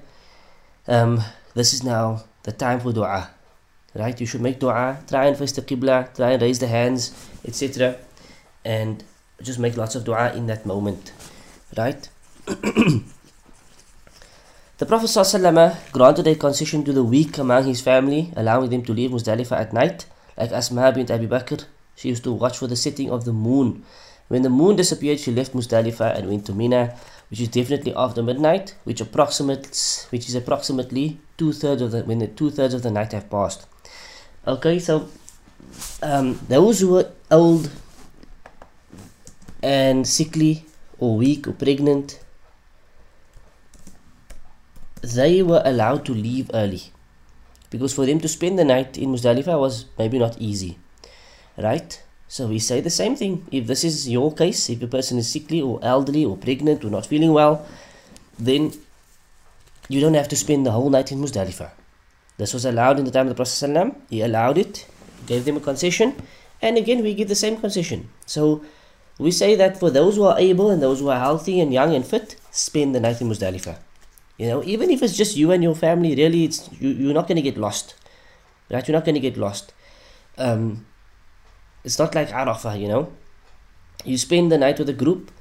Um, 0.88 1.20
this 1.54 1.74
is 1.74 1.84
now 1.84 2.24
the 2.44 2.54
time 2.54 2.80
for 2.80 2.94
dua 2.94 3.32
right 3.96 4.20
you 4.20 4.26
should 4.26 4.42
make 4.42 4.60
dua 4.60 5.00
try 5.10 5.26
and 5.26 5.38
face 5.38 5.52
the 5.52 5.62
qibla 5.62 6.10
try 6.16 6.32
and 6.32 6.42
raise 6.42 6.60
the 6.60 6.68
hands 6.68 7.12
etc 7.46 7.96
and 8.66 9.04
just 9.42 9.60
make 9.60 9.78
lots 9.78 9.96
of 9.96 10.04
dua 10.04 10.34
in 10.34 10.48
that 10.48 10.66
moment 10.66 11.12
right 11.78 12.10
the 14.78 14.86
prophet 14.86 15.08
ﷺ 15.08 15.92
granted 15.92 16.28
a 16.28 16.36
concession 16.36 16.84
to 16.84 16.92
the 16.94 17.04
weak 17.04 17.38
among 17.38 17.66
his 17.66 17.82
family 17.82 18.34
allowing 18.36 18.70
them 18.70 18.84
to 18.84 18.94
leave 18.94 19.12
muzdalifah 19.12 19.60
at 19.60 19.74
night. 19.74 20.06
Like 20.38 20.52
asma 20.52 20.92
bint 20.92 21.12
abi 21.12 21.28
bakr 21.28 21.66
she 21.96 22.10
used 22.10 22.24
to 22.24 22.32
watch 22.32 22.58
for 22.58 22.68
the 22.68 22.76
setting 22.76 23.12
of 23.12 23.26
the 23.26 23.34
moon. 23.34 23.84
When 24.30 24.42
the 24.42 24.50
moon 24.50 24.76
disappeared 24.76 25.20
she 25.20 25.32
left 25.32 25.54
muzdalifah 25.54 26.18
and 26.18 26.28
went 26.28 26.46
to 26.48 26.54
mina 26.54 26.96
which 27.30 27.40
is 27.40 27.50
definitely 27.50 27.94
after 27.96 28.24
midnight 28.24 28.76
which 28.84 29.00
approximates 29.00 30.06
which 30.12 30.28
is 30.28 30.36
approximately 30.36 31.20
two-thirds 31.38 31.82
of 31.82 31.92
the 31.92 32.04
when 32.04 32.20
the 32.20 32.28
two-thirds 32.28 32.74
of 32.74 32.82
the 32.82 32.92
night 32.92 33.12
have 33.12 33.30
passed. 33.30 33.68
Okay, 34.48 34.80
so 34.80 35.08
um, 36.02 36.40
those 36.50 36.80
who 36.80 36.94
were 36.94 37.12
old 37.32 37.70
and 39.62 40.08
sickly 40.08 40.66
or 41.00 41.18
weak 41.18 41.48
or 41.48 41.54
pregnant, 41.54 42.20
they 45.04 45.44
were 45.44 45.62
allowed 45.66 46.06
to 46.06 46.14
leave 46.14 46.50
early 46.54 46.84
because 47.70 47.94
for 47.94 48.06
them 48.06 48.20
to 48.22 48.28
spend 48.28 48.58
the 48.58 48.64
night 48.64 48.98
in 48.98 49.10
Muzdalifah 49.10 49.60
was 49.60 49.86
maybe 49.98 50.18
not 50.18 50.38
easy, 50.40 50.78
right? 51.58 52.02
So 52.30 52.48
we 52.48 52.60
say 52.60 52.80
the 52.80 52.90
same 52.90 53.16
thing. 53.16 53.46
If 53.52 53.68
this 53.68 53.84
is 53.84 54.08
your 54.10 54.34
case, 54.34 54.70
if 54.70 54.82
a 54.82 54.88
person 54.88 55.18
is 55.18 55.30
sickly 55.30 55.62
or 55.62 55.80
elderly 55.84 56.24
or 56.24 56.38
pregnant 56.38 56.86
or 56.86 56.90
not 56.90 57.06
feeling 57.06 57.34
well, 57.34 57.66
then 58.40 58.74
you 59.90 60.00
don't 60.00 60.14
have 60.14 60.30
to 60.30 60.36
spend 60.36 60.66
the 60.66 60.72
whole 60.72 60.90
night 60.90 61.12
in 61.12 61.20
Muzdalifah. 61.20 61.72
This 62.38 62.54
was 62.54 62.66
allowed 62.66 62.98
in 62.98 63.06
the 63.06 63.12
time 63.12 63.28
of 63.28 63.30
the 63.30 63.36
Prophet 63.36 63.52
ﷺ. 63.52 63.96
He 64.10 64.22
allowed 64.22 64.58
it, 64.58 64.88
gave 65.28 65.46
them 65.46 65.58
a 65.58 65.60
concession, 65.60 66.16
and 66.62 66.78
again 66.78 67.04
we 67.04 67.14
give 67.14 67.28
the 67.28 67.36
same 67.36 67.58
concession. 67.58 68.10
So 68.26 68.64
we 69.20 69.32
say 69.32 69.56
that 69.56 69.80
for 69.80 69.90
those 69.90 70.16
who 70.16 70.24
are 70.24 70.40
able 70.40 70.72
and 70.72 70.82
those 70.82 71.02
who 71.02 71.10
are 71.10 71.20
healthy 71.20 71.60
and 71.60 71.74
young 71.74 71.94
and 71.94 72.06
fit, 72.06 72.38
spend 72.52 72.96
the 72.96 73.00
night 73.00 73.22
in 73.22 73.30
Muzdalifah. 73.30 73.78
You 74.38 74.48
know, 74.48 74.64
even 74.64 74.90
if 74.90 75.04
it's 75.04 75.16
just 75.16 75.38
you 75.38 75.52
and 75.52 75.62
your 75.62 75.76
family, 75.76 76.16
really, 76.16 76.46
it's 76.46 76.70
you, 76.80 76.90
you're 76.90 77.14
not 77.14 77.28
going 77.28 77.36
to 77.36 77.42
get 77.42 77.58
lost. 77.58 77.96
Right? 78.70 78.88
You're 78.88 78.98
not 78.98 79.06
going 79.06 79.16
to 79.16 79.22
get 79.22 79.38
lost. 79.38 79.74
Um, 80.38 80.86
it's 81.84 82.00
not 82.00 82.16
like 82.16 82.30
Arafah, 82.30 82.80
you 82.80 82.88
know. 82.88 83.12
You 84.04 84.18
spend 84.18 84.52
the 84.52 84.58
night 84.58 84.80
with 84.80 84.90
a 84.90 84.94
group, 84.94 85.32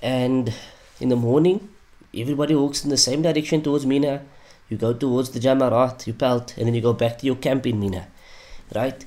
and 0.00 0.52
in 1.00 1.08
the 1.08 1.16
morning, 1.16 1.68
everybody 2.14 2.54
walks 2.54 2.84
in 2.84 2.90
the 2.90 2.96
same 2.96 3.22
direction 3.22 3.62
towards 3.62 3.86
Mina 3.86 4.22
you 4.70 4.76
go 4.76 4.94
towards 4.94 5.30
the 5.30 5.40
Jamarat, 5.40 6.06
you 6.06 6.14
pelt, 6.14 6.56
and 6.56 6.66
then 6.66 6.74
you 6.74 6.80
go 6.80 6.92
back 6.92 7.18
to 7.18 7.26
your 7.26 7.34
camp 7.34 7.66
in 7.66 7.80
Mina, 7.80 8.06
right? 8.74 9.04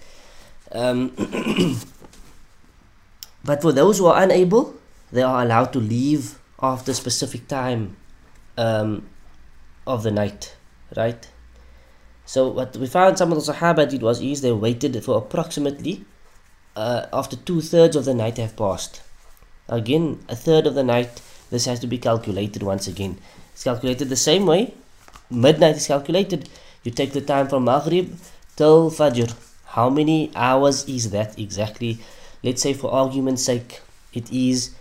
Um, 0.74 1.14
but 3.46 3.62
for 3.62 3.72
those 3.72 3.98
who 3.98 4.08
are 4.08 4.22
unable, 4.22 4.76
they 5.12 5.22
are 5.22 5.42
allowed 5.42 5.72
to 5.74 5.80
leave 5.80 6.38
after 6.62 6.92
a 6.92 6.94
specific 6.94 7.48
time 7.48 7.96
um, 8.58 9.08
of 9.86 10.04
the 10.04 10.12
night, 10.12 10.56
right? 10.96 11.28
So 12.26 12.48
what 12.48 12.76
we 12.78 12.88
found 12.88 13.18
some 13.18 13.32
of 13.32 13.44
the 13.44 13.54
Sahaba 13.54 13.90
did 13.90 14.02
was 14.02 14.22
is 14.22 14.42
they 14.42 14.52
waited 14.52 15.04
for 15.04 15.18
approximately 15.18 16.06
uh, 16.76 17.08
after 17.12 17.36
two 17.36 17.62
thirds 17.62 17.96
of 17.96 18.06
the 18.06 18.14
night 18.14 18.38
have 18.38 18.56
passed. 18.56 19.02
Again, 19.68 20.24
a 20.30 20.36
third 20.36 20.68
of 20.68 20.76
the 20.76 20.84
night, 20.84 21.22
this 21.50 21.66
has 21.66 21.80
to 21.82 21.88
be 21.88 21.98
calculated 21.98 22.64
once 22.64 22.88
again. 22.88 23.18
It's 23.54 23.64
calculated 23.64 24.10
the 24.10 24.16
same 24.16 24.46
way 24.46 24.74
midnight 25.34 25.76
is 25.76 25.88
calculated. 25.88 26.50
You 26.84 26.92
take 26.92 27.14
the 27.14 27.22
time 27.22 27.48
from 27.48 27.66
Maghrib 27.66 28.16
till 28.56 28.92
Fajr. 28.92 29.34
How 29.66 29.90
many 29.90 30.32
hours 30.36 30.88
is 30.88 31.12
that 31.12 31.38
exactly? 31.40 32.00
Let's 32.44 32.62
say 32.62 32.74
for 32.74 32.92
argument's 32.92 33.44
sake, 33.44 33.82
it 34.14 34.32
is 34.32 34.76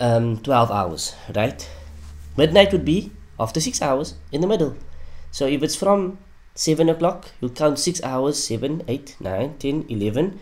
um, 0.00 0.38
12 0.38 0.70
hours, 0.70 1.14
right? 1.34 1.68
Midnight 2.36 2.72
would 2.72 2.84
be 2.84 3.12
after 3.38 3.60
6 3.60 3.80
hours 3.82 4.14
in 4.32 4.40
the 4.40 4.46
middle. 4.46 4.76
So 5.30 5.46
if 5.46 5.62
it's 5.62 5.76
from 5.76 6.18
7 6.54 6.88
o'clock, 6.88 7.30
you'll 7.40 7.50
count 7.50 7.78
6 7.78 8.02
hours 8.02 8.42
7, 8.42 8.82
8, 8.86 9.16
9, 9.20 9.58
10, 9.58 9.86
11, 9.88 10.40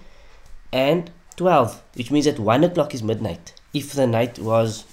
and 0.72 1.10
12, 1.36 1.82
which 1.94 2.10
means 2.10 2.24
that 2.24 2.38
1 2.38 2.64
o'clock 2.64 2.94
is 2.94 3.02
midnight. 3.02 3.54
If 3.72 3.92
the 3.92 4.06
night 4.06 4.38
was 4.38 4.84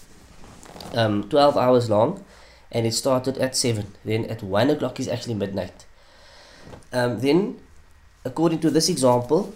um, 0.93 1.29
12 1.29 1.57
hours 1.57 1.89
long, 1.89 2.23
and 2.75 2.85
it 2.85 2.93
started 2.93 3.37
at 3.37 3.55
7 3.55 3.93
then 4.03 4.25
at 4.25 4.43
1 4.43 4.69
o'clock 4.69 4.99
is 4.99 5.07
actually 5.07 5.33
midnight 5.33 5.85
um, 6.91 7.19
then 7.21 7.59
according 8.25 8.59
to 8.59 8.69
this 8.69 8.89
example 8.89 9.53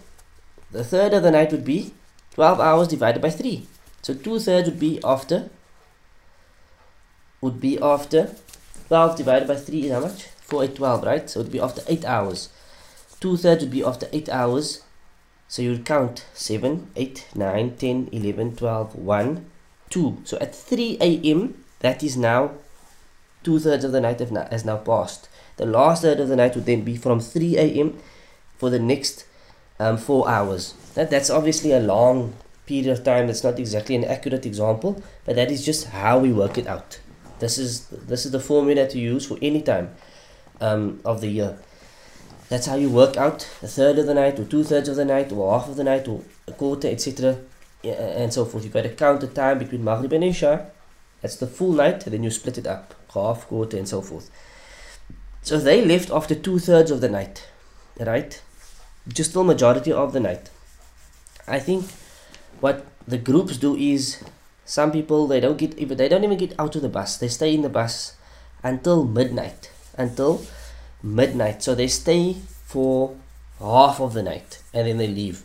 the 0.71 0.83
third 0.83 1.13
of 1.13 1.23
the 1.23 1.31
night 1.31 1.51
would 1.51 1.65
be 1.65 1.93
12 2.35 2.61
hours 2.61 2.87
divided 2.87 3.21
by 3.21 3.29
3 3.29 3.67
so 4.01 4.13
two 4.13 4.39
thirds 4.39 4.69
would 4.69 4.79
be 4.79 4.99
after 5.03 5.49
would 7.41 7.59
be 7.59 7.79
after 7.79 8.35
12 8.87 9.17
divided 9.17 9.47
by 9.47 9.55
3 9.55 9.85
is 9.85 9.91
how 9.91 9.99
much 9.99 10.23
4 10.41 10.63
8 10.63 10.75
12 10.75 11.03
right 11.03 11.29
so 11.29 11.39
it 11.39 11.43
would 11.43 11.51
be 11.51 11.59
after 11.59 11.81
8 11.87 12.05
hours 12.05 12.49
two 13.19 13.37
thirds 13.37 13.63
would 13.63 13.71
be 13.71 13.83
after 13.83 14.07
8 14.11 14.29
hours 14.29 14.83
so 15.47 15.61
you 15.61 15.71
would 15.71 15.85
count 15.85 16.25
7 16.33 16.91
8 16.95 17.27
9 17.35 17.75
10 17.77 18.09
11 18.11 18.55
12 18.55 18.95
1 18.95 19.45
2 19.89 20.17
so 20.23 20.37
at 20.39 20.55
3 20.55 20.97
a.m 21.01 21.63
that 21.79 22.03
is 22.03 22.17
now 22.17 22.51
two 23.43 23.59
thirds 23.59 23.83
of 23.83 23.91
the 23.91 24.01
night 24.01 24.19
has 24.19 24.65
now 24.65 24.77
passed. 24.77 25.29
The 25.57 25.65
last 25.65 26.01
third 26.01 26.19
of 26.19 26.29
the 26.29 26.35
night 26.35 26.55
would 26.55 26.65
then 26.65 26.83
be 26.83 26.95
from 26.95 27.19
3 27.19 27.57
a.m. 27.57 27.97
for 28.57 28.69
the 28.69 28.79
next 28.79 29.25
um, 29.79 29.97
four 29.97 30.29
hours. 30.29 30.73
That, 30.95 31.09
that's 31.09 31.29
obviously 31.29 31.71
a 31.71 31.79
long 31.79 32.33
period 32.65 32.87
of 32.87 33.03
time. 33.03 33.27
That's 33.27 33.43
not 33.43 33.59
exactly 33.59 33.95
an 33.95 34.03
accurate 34.03 34.45
example, 34.45 35.01
but 35.25 35.35
that 35.35 35.51
is 35.51 35.65
just 35.65 35.87
how 35.87 36.19
we 36.19 36.31
work 36.31 36.57
it 36.57 36.67
out. 36.67 36.99
This 37.39 37.57
is 37.57 37.87
this 37.87 38.25
is 38.25 38.31
the 38.31 38.39
formula 38.39 38.87
to 38.87 38.99
use 38.99 39.25
for 39.25 39.37
any 39.41 39.61
time 39.61 39.95
um, 40.61 40.99
of 41.05 41.21
the 41.21 41.27
year. 41.27 41.57
That's 42.49 42.65
how 42.65 42.75
you 42.75 42.89
work 42.89 43.15
out 43.15 43.43
a 43.61 43.67
third 43.67 43.99
of 43.99 44.07
the 44.07 44.13
night, 44.13 44.39
or 44.39 44.45
two 44.45 44.63
thirds 44.63 44.89
of 44.89 44.95
the 44.95 45.05
night, 45.05 45.31
or 45.31 45.57
half 45.57 45.69
of 45.69 45.75
the 45.75 45.83
night, 45.83 46.07
or 46.07 46.21
a 46.47 46.51
quarter, 46.51 46.87
etc. 46.87 47.37
And 47.83 48.33
so 48.33 48.43
forth. 48.45 48.63
You've 48.63 48.73
got 48.73 48.83
to 48.83 48.89
count 48.89 49.21
the 49.21 49.27
time 49.27 49.59
between 49.59 49.83
Maghrib 49.83 50.13
and 50.13 50.23
Isha. 50.23 50.69
That's 51.21 51.35
the 51.35 51.47
full 51.47 51.73
night, 51.73 52.01
then 52.01 52.23
you 52.23 52.31
split 52.31 52.57
it 52.57 52.67
up 52.67 52.95
half, 53.13 53.47
quarter, 53.47 53.77
and 53.77 53.87
so 53.87 54.01
forth. 54.01 54.31
So 55.41 55.57
they 55.57 55.83
left 55.83 56.09
after 56.11 56.35
two 56.35 56.59
thirds 56.59 56.91
of 56.91 57.01
the 57.01 57.09
night, 57.09 57.47
right? 57.99 58.41
Just 59.07 59.33
the 59.33 59.43
majority 59.43 59.91
of 59.91 60.13
the 60.13 60.19
night. 60.19 60.49
I 61.47 61.59
think 61.59 61.85
what 62.59 62.85
the 63.07 63.17
groups 63.17 63.57
do 63.57 63.75
is 63.75 64.23
some 64.69 64.91
people 64.91 65.25
they 65.25 65.39
don't 65.39 65.57
get 65.57 65.73
even 65.79 65.97
they 65.97 66.07
don't 66.07 66.23
even 66.23 66.37
get 66.37 66.53
out 66.59 66.75
of 66.75 66.83
the 66.83 66.93
bus. 66.93 67.17
They 67.17 67.27
stay 67.27 67.55
in 67.55 67.63
the 67.63 67.73
bus 67.73 68.13
until 68.61 69.03
midnight. 69.03 69.71
Until 69.97 70.45
midnight. 71.01 71.63
So 71.63 71.73
they 71.73 71.87
stay 71.87 72.37
for 72.65 73.17
half 73.57 73.99
of 73.99 74.13
the 74.13 74.21
night 74.21 74.61
and 74.71 74.85
then 74.85 74.99
they 74.99 75.07
leave. 75.07 75.41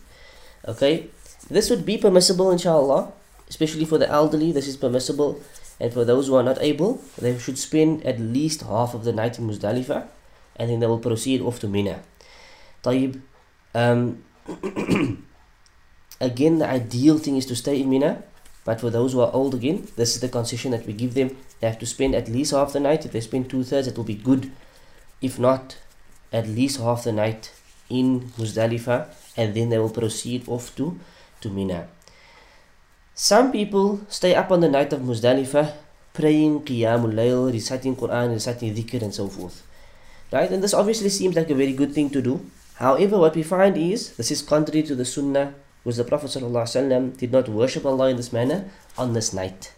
Okay? 0.68 1.08
This 1.48 1.70
would 1.70 1.86
be 1.86 1.96
permissible 1.96 2.50
inshallah, 2.50 3.12
especially 3.48 3.86
for 3.86 3.96
the 3.96 4.10
elderly, 4.10 4.52
this 4.52 4.68
is 4.68 4.76
permissible. 4.76 5.40
And 5.80 5.90
for 5.90 6.04
those 6.04 6.26
who 6.26 6.34
are 6.36 6.42
not 6.42 6.60
able, 6.60 7.00
they 7.16 7.38
should 7.38 7.56
spend 7.56 8.04
at 8.04 8.20
least 8.20 8.60
half 8.60 8.92
of 8.92 9.04
the 9.04 9.12
night 9.12 9.38
in 9.38 9.48
Muzdalifah 9.48 10.06
and 10.56 10.68
then 10.68 10.80
they 10.80 10.86
will 10.86 11.00
proceed 11.00 11.40
off 11.40 11.60
to 11.60 11.66
Mina. 11.66 12.02
Taib. 12.82 13.22
Um, 13.74 14.22
again, 16.20 16.58
the 16.58 16.68
ideal 16.68 17.16
thing 17.16 17.38
is 17.38 17.46
to 17.46 17.56
stay 17.56 17.80
in 17.80 17.88
Mina 17.88 18.22
but 18.64 18.80
for 18.80 18.90
those 18.90 19.12
who 19.12 19.20
are 19.20 19.32
old, 19.32 19.54
again, 19.54 19.86
this 19.96 20.14
is 20.14 20.20
the 20.20 20.28
concession 20.28 20.70
that 20.72 20.86
we 20.86 20.92
give 20.92 21.14
them. 21.14 21.36
They 21.60 21.68
have 21.68 21.78
to 21.80 21.86
spend 21.86 22.14
at 22.14 22.28
least 22.28 22.52
half 22.52 22.72
the 22.72 22.80
night. 22.80 23.04
If 23.04 23.12
they 23.12 23.20
spend 23.20 23.50
two 23.50 23.62
thirds, 23.62 23.86
it 23.86 23.96
will 23.96 24.04
be 24.04 24.14
good 24.14 24.50
if 25.20 25.38
not 25.38 25.76
at 26.32 26.48
least 26.48 26.80
half 26.80 27.04
the 27.04 27.12
night 27.12 27.52
in 27.88 28.32
Muzdalifah 28.38 29.06
and 29.36 29.54
then 29.54 29.68
they 29.68 29.78
will 29.78 29.90
proceed 29.90 30.48
off 30.48 30.74
to, 30.76 30.98
to 31.40 31.50
Mina. 31.50 31.88
Some 33.14 33.52
people 33.52 34.00
stay 34.08 34.34
up 34.34 34.50
on 34.50 34.60
the 34.60 34.68
night 34.68 34.92
of 34.92 35.00
Muzdalifah 35.00 35.72
praying 36.12 36.62
Qiyamul 36.62 37.12
Layl, 37.12 37.52
reciting 37.52 37.96
Quran, 37.96 38.32
reciting 38.32 38.74
dhikr 38.74 39.02
and 39.02 39.14
so 39.14 39.28
forth. 39.28 39.62
Right? 40.32 40.50
And 40.50 40.62
this 40.62 40.74
obviously 40.74 41.10
seems 41.10 41.36
like 41.36 41.50
a 41.50 41.54
very 41.54 41.72
good 41.72 41.92
thing 41.92 42.10
to 42.10 42.22
do. 42.22 42.40
However, 42.76 43.18
what 43.18 43.36
we 43.36 43.42
find 43.42 43.76
is 43.76 44.16
this 44.16 44.30
is 44.30 44.42
contrary 44.42 44.82
to 44.84 44.94
the 44.94 45.04
Sunnah, 45.04 45.54
which 45.84 45.96
the 45.96 46.04
Prophet 46.04 46.30
ﷺ 46.30 47.16
did 47.16 47.30
not 47.30 47.48
worship 47.48 47.86
Allah 47.86 48.08
in 48.08 48.16
this 48.16 48.32
manner 48.32 48.70
on 48.98 49.12
this 49.12 49.32
night. 49.32 49.72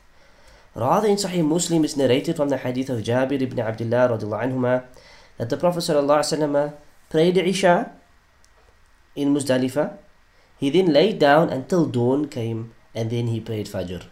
Rather, 0.74 1.08
in 1.08 1.16
Sahih 1.16 1.44
Muslim 1.44 1.84
is 1.84 1.96
narrated 1.96 2.36
from 2.36 2.48
the 2.48 2.58
hadith 2.58 2.88
of 2.90 3.02
Jabir 3.02 3.40
ibn 3.42 3.58
Abdullah 3.60 4.08
anhuma 4.08 4.84
that 5.36 5.50
the 5.50 5.56
Prophet 5.56 5.80
ﷺ 5.80 6.74
prayed 7.10 7.36
Isha 7.36 7.92
in 9.14 9.34
Muzdalifah. 9.34 9.96
He 10.58 10.70
then 10.70 10.92
lay 10.92 11.12
down 11.12 11.50
until 11.50 11.86
dawn 11.86 12.28
came 12.28 12.72
and 12.94 13.10
then 13.10 13.26
he 13.28 13.40
prayed 13.40 13.66
Fajr. 13.66 14.04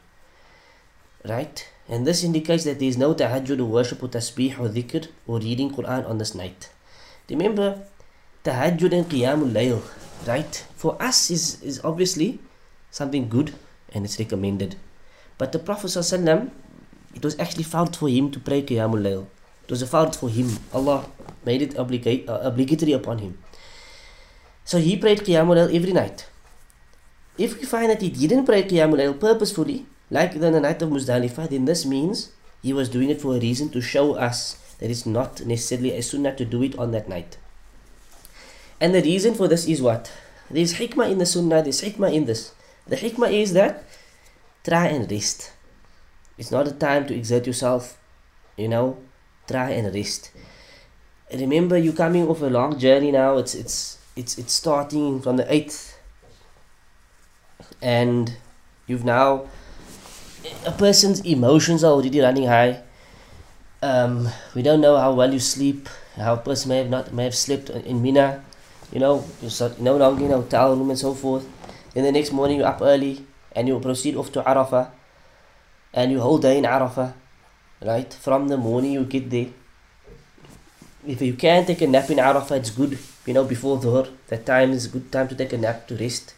Right? 1.25 1.67
And 1.89 2.07
this 2.07 2.25
indicates 2.25 2.65
that 2.65 2.79
there 2.79 2.89
is 2.89 2.99
no 2.99 3.15
tahajjud 3.15 3.61
or 3.61 3.65
worship 3.67 4.03
or 4.03 4.09
tasbih 4.09 4.59
or 4.59 4.69
dhikr 4.69 5.09
or 5.27 5.39
reading 5.39 5.71
Quran 5.71 6.09
on 6.09 6.19
this 6.19 6.35
night. 6.35 6.71
Remember, 7.29 7.83
tahajjud 8.45 8.93
and 8.93 9.09
qiyamul 9.09 9.53
layl, 9.53 9.83
right? 10.27 10.65
For 10.77 11.01
us 11.03 11.31
is, 11.31 11.63
is 11.63 11.81
obviously 11.85 12.39
something 12.91 13.29
good 13.29 13.55
and 13.93 14.05
it's 14.05 14.19
recommended. 14.19 14.77
But 15.39 15.53
the 15.53 15.59
Prophet 15.59 15.97
it 15.97 17.23
was 17.23 17.39
actually 17.39 17.63
found 17.63 17.97
for 17.97 18.09
him 18.09 18.31
to 18.33 18.41
pray 18.41 18.63
qiyamul 18.63 19.03
layl. 19.03 19.27
It 19.65 19.71
was 19.71 19.83
a 19.83 19.87
fard 19.87 20.15
for 20.15 20.29
him. 20.29 20.59
Allah 20.75 21.07
made 21.47 21.63
it 21.63 21.79
obligate, 21.79 22.29
uh, 22.29 22.41
obligatory 22.43 22.93
upon 22.93 23.19
him. 23.19 23.39
So 24.65 24.79
he 24.79 24.97
prayed 24.97 25.21
Qiyamul 25.21 25.75
every 25.75 25.93
night. 25.93 26.27
If 27.39 27.59
we 27.59 27.65
find 27.65 27.91
that 27.91 28.03
he 28.03 28.11
didn't 28.11 28.45
pray 28.45 28.63
Qiyamul 28.63 29.19
purposefully, 29.19 29.87
like 30.11 30.39
the 30.39 30.61
night 30.61 30.83
of 30.83 30.91
Muzdalifah, 30.91 31.49
then 31.49 31.65
this 31.65 31.87
means 31.87 32.33
he 32.63 32.73
was 32.73 32.89
doing 32.89 33.11
it 33.11 33.21
for 33.21 33.37
a 33.37 33.41
reason 33.41 33.71
to 33.71 33.81
show 33.81 34.15
us 34.15 34.57
that 34.79 34.91
it's 34.91 35.07
not 35.07 35.45
necessarily 35.45 35.93
a 35.93 36.03
sunnah 36.03 36.35
to 36.37 36.45
do 36.45 36.63
it 36.63 36.79
on 36.79 36.93
that 36.93 37.09
night. 37.09 37.39
And 38.85 38.95
the 38.95 39.01
reason 39.01 39.33
for 39.33 39.49
this 39.49 39.65
is 39.67 39.81
what? 39.81 40.13
There's 40.51 40.75
hikmah 40.75 41.11
in 41.11 41.17
the 41.17 41.25
sunnah, 41.25 41.63
there's 41.65 41.81
hikmah 41.81 42.13
in 42.13 42.27
this. 42.27 42.53
The 42.87 42.97
hikmah 42.97 43.33
is 43.33 43.55
that 43.55 43.83
try 44.63 44.89
and 44.89 45.11
rest. 45.11 45.53
It's 46.37 46.51
not 46.51 46.69
a 46.69 46.73
time 46.73 47.07
to 47.07 47.17
exert 47.17 47.47
yourself, 47.47 47.97
you 48.57 48.69
know, 48.69 48.99
try 49.49 49.71
and 49.71 49.89
rest 49.95 50.31
remember 51.33 51.77
you're 51.77 51.95
coming 51.95 52.29
off 52.29 52.43
a 52.43 52.47
long 52.47 52.79
journey 52.79 53.11
now 53.11 53.37
it's 53.39 53.55
it's 53.55 53.99
it's 54.17 54.39
it's 54.39 54.53
starting 54.53 55.21
from 55.21 55.37
the 55.37 55.45
8th 55.45 55.95
and 57.83 58.37
you've 58.87 59.05
now 59.05 59.47
a 60.67 60.73
person's 60.73 61.21
emotions 61.25 61.83
are 61.83 61.93
already 61.93 62.21
running 62.21 62.47
high 62.47 62.83
um, 63.83 64.29
we 64.55 64.63
don't 64.63 64.81
know 64.81 64.97
how 64.97 65.13
well 65.13 65.33
you 65.33 65.41
sleep 65.41 65.89
how 66.17 66.35
a 66.35 66.39
person 66.39 66.69
may 66.69 66.79
have 66.79 66.91
not 66.91 67.13
may 67.13 67.25
have 67.25 67.35
slept 67.35 67.71
in 67.71 68.01
Mina 68.03 68.45
you 68.95 69.01
know 69.01 69.25
you're 69.43 69.51
uh, 69.61 69.75
no 69.81 69.97
longer 69.97 70.25
a 70.27 70.37
hotel 70.37 70.77
room 70.77 70.91
and 70.91 70.99
so 70.99 71.13
forth. 71.13 71.47
Then 71.93 72.05
the 72.05 72.13
next 72.13 72.33
morning 72.33 72.59
you're 72.59 72.67
up 72.67 72.81
early 72.81 73.27
and 73.53 73.69
you 73.69 73.79
proceed 73.81 74.17
off 74.17 74.33
to 74.33 74.43
Arafah 74.43 74.91
and 75.93 76.13
you 76.13 76.21
whole 76.21 76.39
day 76.39 76.57
in 76.59 76.65
Arafah 76.65 77.13
right? 77.83 78.13
From 78.15 78.49
the 78.49 78.57
morning 78.57 78.93
you 78.93 79.05
get 79.05 79.29
there. 79.31 79.49
If 81.07 81.21
you 81.21 81.35
can 81.35 81.67
take 81.67 81.83
a 81.83 81.87
nap 81.87 82.09
in 82.11 82.19
Arafah 82.19 82.57
it's 82.59 82.71
good 82.71 82.99
you 83.27 83.35
know 83.35 83.45
before 83.45 83.79
Dhuhr. 83.79 84.09
That 84.29 84.47
time 84.47 84.71
is 84.71 84.87
good 84.87 85.11
time 85.11 85.29
to 85.29 85.35
take 85.35 85.53
a 85.53 85.59
nap 85.59 85.89
to 85.89 85.97
rest. 85.97 86.35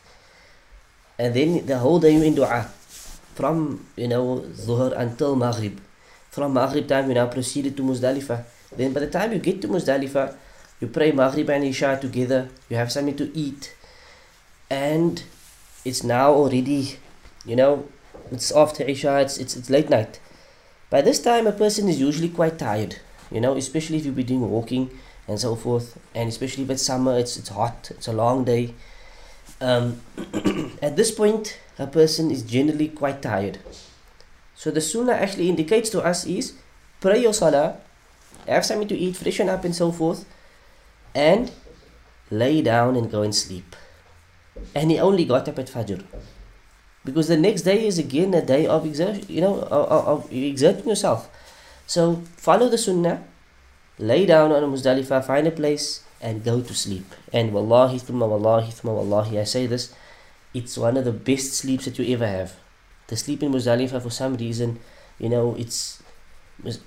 And 1.18 1.34
then 1.34 1.66
the 1.66 1.78
whole 1.78 2.00
day 2.00 2.14
you're 2.14 2.24
in 2.24 2.34
dua 2.34 2.70
from 3.34 3.86
you 3.96 4.08
know 4.08 4.40
Dhuhr 4.40 4.96
until 4.96 5.36
Maghrib. 5.36 5.78
From 6.30 6.54
Maghrib 6.54 6.88
time 6.88 7.08
you 7.08 7.14
now 7.14 7.26
proceeded 7.26 7.76
to 7.76 7.82
Muzdalifah. 7.82 8.44
Then 8.76 8.92
by 8.92 9.00
the 9.00 9.10
time 9.10 9.32
you 9.32 9.38
get 9.38 9.60
to 9.62 9.68
Muzdalifah 9.68 10.36
you 10.80 10.86
pray 10.88 11.12
Maghrib 11.12 11.48
and 11.50 11.64
Isha 11.64 11.98
together. 12.00 12.48
You 12.68 12.76
have 12.76 12.92
something 12.92 13.16
to 13.16 13.36
eat. 13.36 13.74
And 14.68 15.22
it's 15.84 16.02
now 16.02 16.32
already 16.32 16.96
you 17.44 17.54
know 17.54 17.86
it's 18.32 18.50
after 18.50 18.82
Isha 18.82 19.20
it's, 19.20 19.38
it's, 19.38 19.56
it's 19.56 19.70
late 19.70 19.88
night. 19.90 20.20
By 20.88 21.00
this 21.00 21.20
time, 21.20 21.48
a 21.48 21.52
person 21.52 21.88
is 21.88 21.98
usually 21.98 22.28
quite 22.28 22.58
tired, 22.58 22.96
you 23.30 23.40
know, 23.40 23.56
especially 23.56 23.96
if 23.96 24.06
you've 24.06 24.14
been 24.14 24.26
doing 24.26 24.48
walking 24.48 24.90
and 25.26 25.40
so 25.40 25.56
forth, 25.56 25.98
and 26.14 26.28
especially 26.28 26.62
if 26.62 26.70
it's 26.70 26.82
summer, 26.82 27.18
it's, 27.18 27.36
it's 27.36 27.48
hot, 27.48 27.90
it's 27.90 28.06
a 28.06 28.12
long 28.12 28.44
day. 28.44 28.72
Um, 29.60 30.00
at 30.82 30.94
this 30.96 31.10
point, 31.10 31.58
a 31.78 31.88
person 31.88 32.30
is 32.30 32.42
generally 32.42 32.86
quite 32.86 33.20
tired. 33.20 33.58
So 34.54 34.70
the 34.70 34.80
sunnah 34.80 35.12
actually 35.12 35.48
indicates 35.48 35.90
to 35.90 36.02
us 36.02 36.24
is 36.24 36.52
pray 37.00 37.20
your 37.20 37.34
salah, 37.34 37.78
have 38.46 38.64
something 38.64 38.88
to 38.88 38.96
eat, 38.96 39.16
freshen 39.16 39.48
up 39.48 39.64
and 39.64 39.74
so 39.74 39.90
forth, 39.90 40.24
and 41.16 41.50
lay 42.30 42.60
down 42.60 42.94
and 42.94 43.10
go 43.10 43.22
and 43.22 43.34
sleep. 43.34 43.74
And 44.74 44.90
he 44.90 44.98
only 44.98 45.24
got 45.24 45.48
up 45.48 45.58
at 45.58 45.66
Fajr 45.66 46.04
because 47.04 47.28
the 47.28 47.36
next 47.36 47.62
day 47.62 47.86
is 47.86 47.98
again 47.98 48.34
a 48.34 48.44
day 48.44 48.66
of 48.66 48.84
exertion, 48.84 49.24
you 49.28 49.40
know, 49.40 49.60
of, 49.62 50.06
of 50.12 50.32
exerting 50.32 50.88
yourself. 50.88 51.30
So 51.86 52.22
follow 52.36 52.68
the 52.68 52.78
sunnah, 52.78 53.22
lay 53.98 54.26
down 54.26 54.52
on 54.52 54.64
a 54.64 54.66
Muzdalifah, 54.66 55.24
find 55.24 55.46
a 55.46 55.52
place 55.52 56.02
and 56.20 56.44
go 56.44 56.60
to 56.60 56.74
sleep. 56.74 57.14
And 57.32 57.52
wallahi 57.52 57.98
thumma 57.98 58.28
wallahi 58.28 58.72
thumma 58.72 58.94
wallahi, 58.96 59.38
I 59.38 59.44
say 59.44 59.66
this, 59.66 59.94
it's 60.52 60.76
one 60.76 60.96
of 60.96 61.04
the 61.04 61.12
best 61.12 61.54
sleeps 61.54 61.84
that 61.84 61.98
you 61.98 62.12
ever 62.14 62.26
have. 62.26 62.56
The 63.06 63.16
sleep 63.16 63.42
in 63.42 63.52
Muzdalifah 63.52 64.02
for 64.02 64.10
some 64.10 64.36
reason, 64.36 64.80
you 65.18 65.28
know, 65.28 65.54
it's 65.56 66.02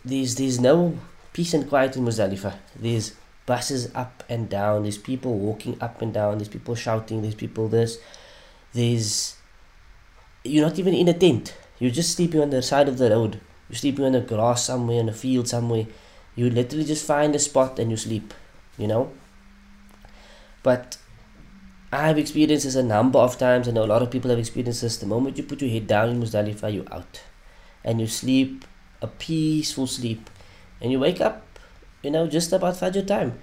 there's 0.04 0.36
there's 0.36 0.60
no 0.60 0.98
peace 1.32 1.54
and 1.54 1.70
quiet 1.70 1.96
in 1.96 2.04
Muzdalifah. 2.04 2.56
There's 2.76 3.16
buses 3.50 3.90
up 3.96 4.24
and 4.30 4.48
down, 4.48 4.84
there's 4.84 5.00
people 5.00 5.34
walking 5.40 5.76
up 5.82 6.04
and 6.04 6.14
down, 6.14 6.38
there's 6.38 6.56
people 6.58 6.76
shouting, 6.76 7.24
there's 7.24 7.34
people 7.34 7.68
this, 7.68 7.98
there's 8.74 9.38
you're 10.44 10.68
not 10.68 10.78
even 10.78 10.94
in 10.94 11.08
a 11.08 11.14
tent. 11.14 11.56
You're 11.80 11.98
just 12.00 12.16
sleeping 12.16 12.42
on 12.42 12.52
the 12.52 12.62
side 12.62 12.88
of 12.88 13.00
the 13.00 13.10
road. 13.10 13.42
You're 13.68 13.78
sleeping 13.78 14.06
on 14.06 14.12
the 14.12 14.22
grass 14.22 14.66
somewhere, 14.66 15.00
in 15.00 15.10
a 15.10 15.14
field 15.14 15.48
somewhere. 15.48 15.88
You 16.36 16.52
literally 16.52 16.86
just 16.86 17.06
find 17.06 17.34
a 17.36 17.40
spot 17.40 17.80
and 17.80 17.90
you 17.90 17.98
sleep, 17.98 18.36
you 18.78 18.88
know. 18.88 19.12
But 20.62 20.98
I've 21.92 22.20
experienced 22.20 22.66
this 22.66 22.76
a 22.76 22.84
number 22.84 23.18
of 23.18 23.40
times. 23.40 23.68
Know 23.68 23.84
a 23.84 23.94
lot 23.94 24.04
of 24.04 24.12
people 24.12 24.30
have 24.30 24.40
experienced 24.40 24.84
this. 24.84 24.98
The 24.98 25.08
moment 25.08 25.38
you 25.38 25.44
put 25.44 25.62
your 25.62 25.72
head 25.72 25.88
down 25.88 26.10
in 26.10 26.22
Muzdalifah, 26.22 26.74
you're 26.74 26.94
out. 26.94 27.22
And 27.84 28.00
you 28.00 28.06
sleep 28.06 28.66
a 29.02 29.08
peaceful 29.08 29.88
sleep. 29.88 30.30
And 30.82 30.92
you 30.92 31.00
wake 31.00 31.20
up, 31.20 31.44
you 32.04 32.12
know, 32.12 32.28
just 32.28 32.52
about 32.54 32.76
Fajr 32.76 33.06
time. 33.06 33.40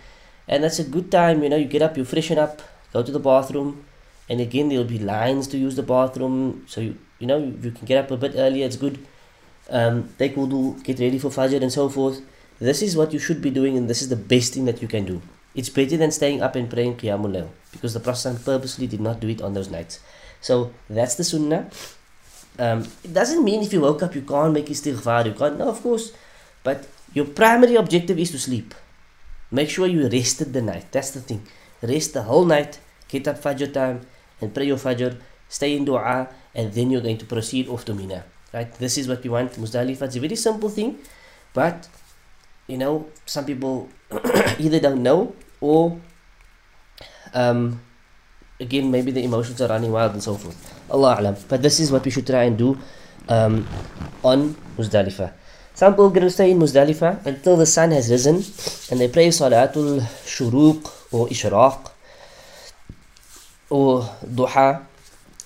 And 0.48 0.64
that's 0.64 0.78
a 0.78 0.84
good 0.84 1.10
time, 1.10 1.42
you 1.42 1.48
know, 1.48 1.56
you 1.56 1.66
get 1.66 1.82
up, 1.82 1.96
you 1.96 2.04
freshen 2.04 2.38
up, 2.38 2.62
go 2.92 3.02
to 3.02 3.10
the 3.10 3.18
bathroom, 3.18 3.84
and 4.28 4.40
again 4.40 4.68
there'll 4.68 4.84
be 4.84 4.98
lines 4.98 5.46
to 5.48 5.58
use 5.58 5.76
the 5.76 5.82
bathroom 5.82 6.64
so 6.66 6.80
you, 6.80 6.98
you 7.18 7.26
know 7.26 7.38
you 7.38 7.70
can 7.70 7.86
get 7.86 8.04
up 8.04 8.10
a 8.10 8.16
bit 8.16 8.32
earlier 8.34 8.66
it's 8.66 8.76
good 8.76 8.98
um, 9.70 10.08
take 10.18 10.34
wudu 10.34 10.82
get 10.82 10.98
ready 10.98 11.18
for 11.18 11.28
fajr 11.28 11.62
and 11.62 11.72
so 11.72 11.88
forth 11.88 12.20
this 12.58 12.82
is 12.82 12.96
what 12.96 13.12
you 13.12 13.20
should 13.20 13.40
be 13.40 13.50
doing 13.50 13.76
and 13.76 13.88
this 13.88 14.02
is 14.02 14.08
the 14.08 14.16
best 14.16 14.54
thing 14.54 14.64
that 14.64 14.82
you 14.82 14.88
can 14.88 15.04
do 15.04 15.22
it's 15.56 15.70
better 15.70 15.96
than 15.96 16.10
staying 16.10 16.42
up 16.42 16.54
and 16.54 16.68
praying 16.68 16.96
Qiyamul 16.96 17.32
Layl 17.34 17.48
because 17.72 17.94
the 17.94 18.00
Prophet 18.00 18.44
purposely 18.44 18.86
did 18.86 19.00
not 19.00 19.20
do 19.20 19.28
it 19.28 19.40
on 19.40 19.54
those 19.54 19.70
nights. 19.70 20.00
So 20.42 20.74
that's 20.88 21.14
the 21.14 21.24
Sunnah. 21.24 21.70
Um, 22.58 22.86
it 23.02 23.14
doesn't 23.14 23.42
mean 23.42 23.62
if 23.62 23.72
you 23.72 23.80
woke 23.80 24.02
up 24.02 24.14
you 24.14 24.20
can't 24.20 24.52
make 24.52 24.66
istighfar, 24.66 25.24
you 25.24 25.32
can't, 25.32 25.58
no, 25.58 25.68
of 25.70 25.80
course, 25.82 26.12
but 26.62 26.86
your 27.16 27.24
primary 27.24 27.76
objective 27.76 28.18
is 28.18 28.30
to 28.30 28.38
sleep. 28.38 28.74
Make 29.50 29.70
sure 29.70 29.86
you 29.86 30.06
rested 30.06 30.52
the 30.52 30.60
night. 30.60 30.92
That's 30.92 31.12
the 31.12 31.22
thing. 31.24 31.40
Rest 31.80 32.12
the 32.12 32.22
whole 32.28 32.44
night, 32.44 32.78
get 33.08 33.26
up 33.26 33.40
Fajr 33.40 33.72
time 33.72 34.02
and 34.42 34.52
pray 34.52 34.66
your 34.66 34.76
Fajr, 34.76 35.16
stay 35.48 35.74
in 35.74 35.86
dua, 35.86 36.28
and 36.54 36.74
then 36.74 36.90
you're 36.90 37.00
going 37.00 37.16
to 37.16 37.24
proceed 37.24 37.68
off 37.68 37.86
to 37.86 37.94
Mina. 37.94 38.22
Right? 38.52 38.70
This 38.74 38.98
is 38.98 39.08
what 39.08 39.22
we 39.24 39.30
want. 39.30 39.52
Muzdalifah. 39.52 40.02
It's 40.02 40.16
a 40.16 40.20
very 40.20 40.36
simple 40.36 40.68
thing, 40.68 40.98
but 41.54 41.88
you 42.66 42.76
know, 42.76 43.06
some 43.24 43.46
people 43.46 43.88
either 44.58 44.78
don't 44.78 45.02
know 45.02 45.34
or 45.62 45.98
um, 47.32 47.80
again 48.60 48.90
maybe 48.90 49.10
the 49.10 49.24
emotions 49.24 49.62
are 49.62 49.68
running 49.68 49.90
wild 49.90 50.12
and 50.12 50.22
so 50.22 50.34
forth. 50.34 50.60
Allah 50.90 51.16
alam. 51.18 51.36
But 51.48 51.62
this 51.62 51.80
is 51.80 51.90
what 51.90 52.04
we 52.04 52.10
should 52.10 52.26
try 52.26 52.44
and 52.44 52.58
do 52.58 52.76
um, 53.30 53.66
on 54.22 54.54
Muzdalifah. 54.76 55.45
Some 55.76 55.94
to 55.94 56.30
stay 56.30 56.52
in 56.52 56.58
Muzdalifah 56.58 57.26
until 57.26 57.54
the 57.58 57.66
sun 57.66 57.90
has 57.90 58.10
risen 58.10 58.36
and 58.90 58.98
they 58.98 59.08
pray 59.08 59.28
Salatul 59.28 60.00
Shuruq 60.24 61.12
or 61.12 61.28
Ishraq 61.28 61.90
or 63.68 64.00
Duha 64.24 64.86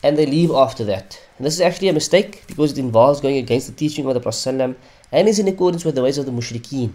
and 0.04 0.16
they 0.16 0.26
leave 0.26 0.52
after 0.52 0.84
that. 0.84 1.20
And 1.36 1.44
this 1.44 1.54
is 1.54 1.60
actually 1.60 1.88
a 1.88 1.92
mistake 1.92 2.44
because 2.46 2.70
it 2.70 2.78
involves 2.78 3.20
going 3.20 3.38
against 3.38 3.66
the 3.66 3.72
teaching 3.72 4.06
of 4.06 4.14
the 4.14 4.20
Prophet 4.20 4.76
and 5.10 5.28
is 5.28 5.40
in 5.40 5.48
accordance 5.48 5.84
with 5.84 5.96
the 5.96 6.02
ways 6.04 6.16
of 6.16 6.26
the 6.26 6.32
mushrikeen. 6.32 6.92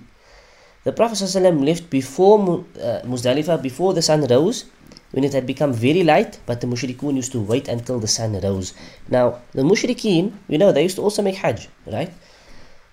The 0.86 0.94
Prophet 0.94 1.16
ﷺ 1.16 1.66
left 1.66 1.90
before 1.90 2.40
uh, 2.40 3.02
Muzdalifah, 3.04 3.62
before 3.62 3.94
the 3.94 4.02
sun 4.02 4.24
rose, 4.28 4.64
when 5.12 5.26
it 5.26 5.34
had 5.34 5.46
become 5.46 5.74
very 5.74 6.04
light, 6.04 6.40
but 6.46 6.62
the 6.62 6.68
mushrikeen 6.68 7.18
used 7.18 7.34
to 7.34 7.42
wait 7.42 7.68
until 7.68 8.00
the 8.00 8.08
sun 8.08 8.40
rose. 8.40 8.74
Now, 9.10 9.42
the 9.52 9.64
mushrikeen, 9.64 10.32
you 10.48 10.58
know, 10.58 10.72
they 10.72 10.84
used 10.84 10.96
to 10.96 11.02
also 11.02 11.22
make 11.22 11.36
hajj, 11.36 11.68
right? 11.86 12.14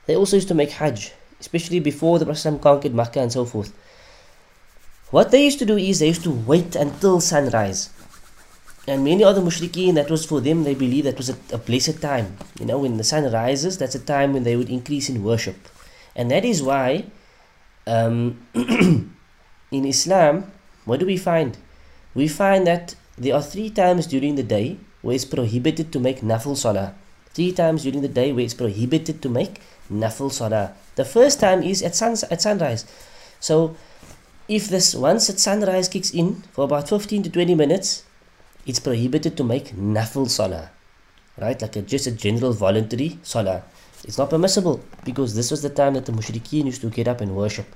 They 0.06 0.16
also 0.16 0.36
used 0.36 0.48
to 0.48 0.54
make 0.54 0.70
hajj, 0.70 1.12
especially 1.40 1.80
before 1.80 2.18
the 2.18 2.26
Prophet 2.26 2.60
conquered 2.60 2.94
Mecca 2.94 3.20
and 3.20 3.32
so 3.32 3.44
forth. 3.44 3.72
What 5.10 5.30
they 5.30 5.44
used 5.44 5.58
to 5.58 5.66
do 5.66 5.76
is 5.76 5.98
they 5.98 6.08
used 6.08 6.24
to 6.24 6.30
wait 6.30 6.74
until 6.74 7.20
sunrise. 7.20 7.90
And 8.88 9.04
many 9.04 9.22
other 9.22 9.40
mushrikeen, 9.40 9.94
that 9.94 10.10
was 10.10 10.24
for 10.24 10.40
them, 10.40 10.64
they 10.64 10.74
believe 10.74 11.04
that 11.04 11.16
was 11.16 11.28
a, 11.28 11.36
a 11.52 11.58
blessed 11.58 12.00
time. 12.02 12.36
You 12.58 12.66
know, 12.66 12.78
when 12.78 12.96
the 12.96 13.04
sun 13.04 13.30
rises, 13.30 13.78
that's 13.78 13.94
a 13.94 14.00
time 14.00 14.32
when 14.32 14.42
they 14.42 14.56
would 14.56 14.70
increase 14.70 15.08
in 15.08 15.22
worship. 15.22 15.68
And 16.16 16.30
that 16.30 16.44
is 16.44 16.62
why 16.62 17.04
um, 17.86 18.44
in 18.54 19.84
Islam, 19.84 20.50
what 20.84 20.98
do 20.98 21.06
we 21.06 21.16
find? 21.16 21.56
We 22.14 22.26
find 22.26 22.66
that 22.66 22.96
there 23.16 23.34
are 23.34 23.42
three 23.42 23.70
times 23.70 24.06
during 24.06 24.34
the 24.34 24.42
day 24.42 24.78
where 25.02 25.14
it's 25.14 25.24
prohibited 25.24 25.92
to 25.92 26.00
make 26.00 26.20
nafil 26.20 26.56
salah. 26.56 26.94
Three 27.34 27.52
times 27.52 27.84
during 27.84 28.02
the 28.02 28.08
day 28.08 28.32
where 28.32 28.44
it's 28.44 28.54
prohibited 28.54 29.22
to 29.22 29.28
make 29.28 29.60
nafil 29.92 30.32
salah. 30.32 30.72
The 30.94 31.04
first 31.04 31.40
time 31.40 31.62
is 31.62 31.82
at, 31.82 31.94
sun, 31.94 32.16
at 32.30 32.42
sunrise. 32.42 32.84
So, 33.40 33.76
if 34.48 34.68
this 34.68 34.94
once 34.94 35.30
at 35.30 35.38
sunrise 35.38 35.88
kicks 35.88 36.10
in 36.10 36.42
for 36.52 36.64
about 36.64 36.88
15 36.88 37.22
to 37.24 37.30
20 37.30 37.54
minutes, 37.54 38.04
it's 38.66 38.80
prohibited 38.80 39.36
to 39.36 39.44
make 39.44 39.74
nafil 39.76 40.28
salah. 40.28 40.70
Right? 41.38 41.60
Like 41.60 41.76
a, 41.76 41.82
just 41.82 42.06
a 42.06 42.12
general 42.12 42.52
voluntary 42.52 43.18
salah. 43.22 43.62
It's 44.04 44.18
not 44.18 44.30
permissible 44.30 44.80
because 45.04 45.34
this 45.34 45.50
was 45.50 45.62
the 45.62 45.70
time 45.70 45.94
that 45.94 46.06
the 46.06 46.12
mushrikeen 46.12 46.66
used 46.66 46.80
to 46.82 46.90
get 46.90 47.08
up 47.08 47.20
and 47.20 47.36
worship. 47.36 47.66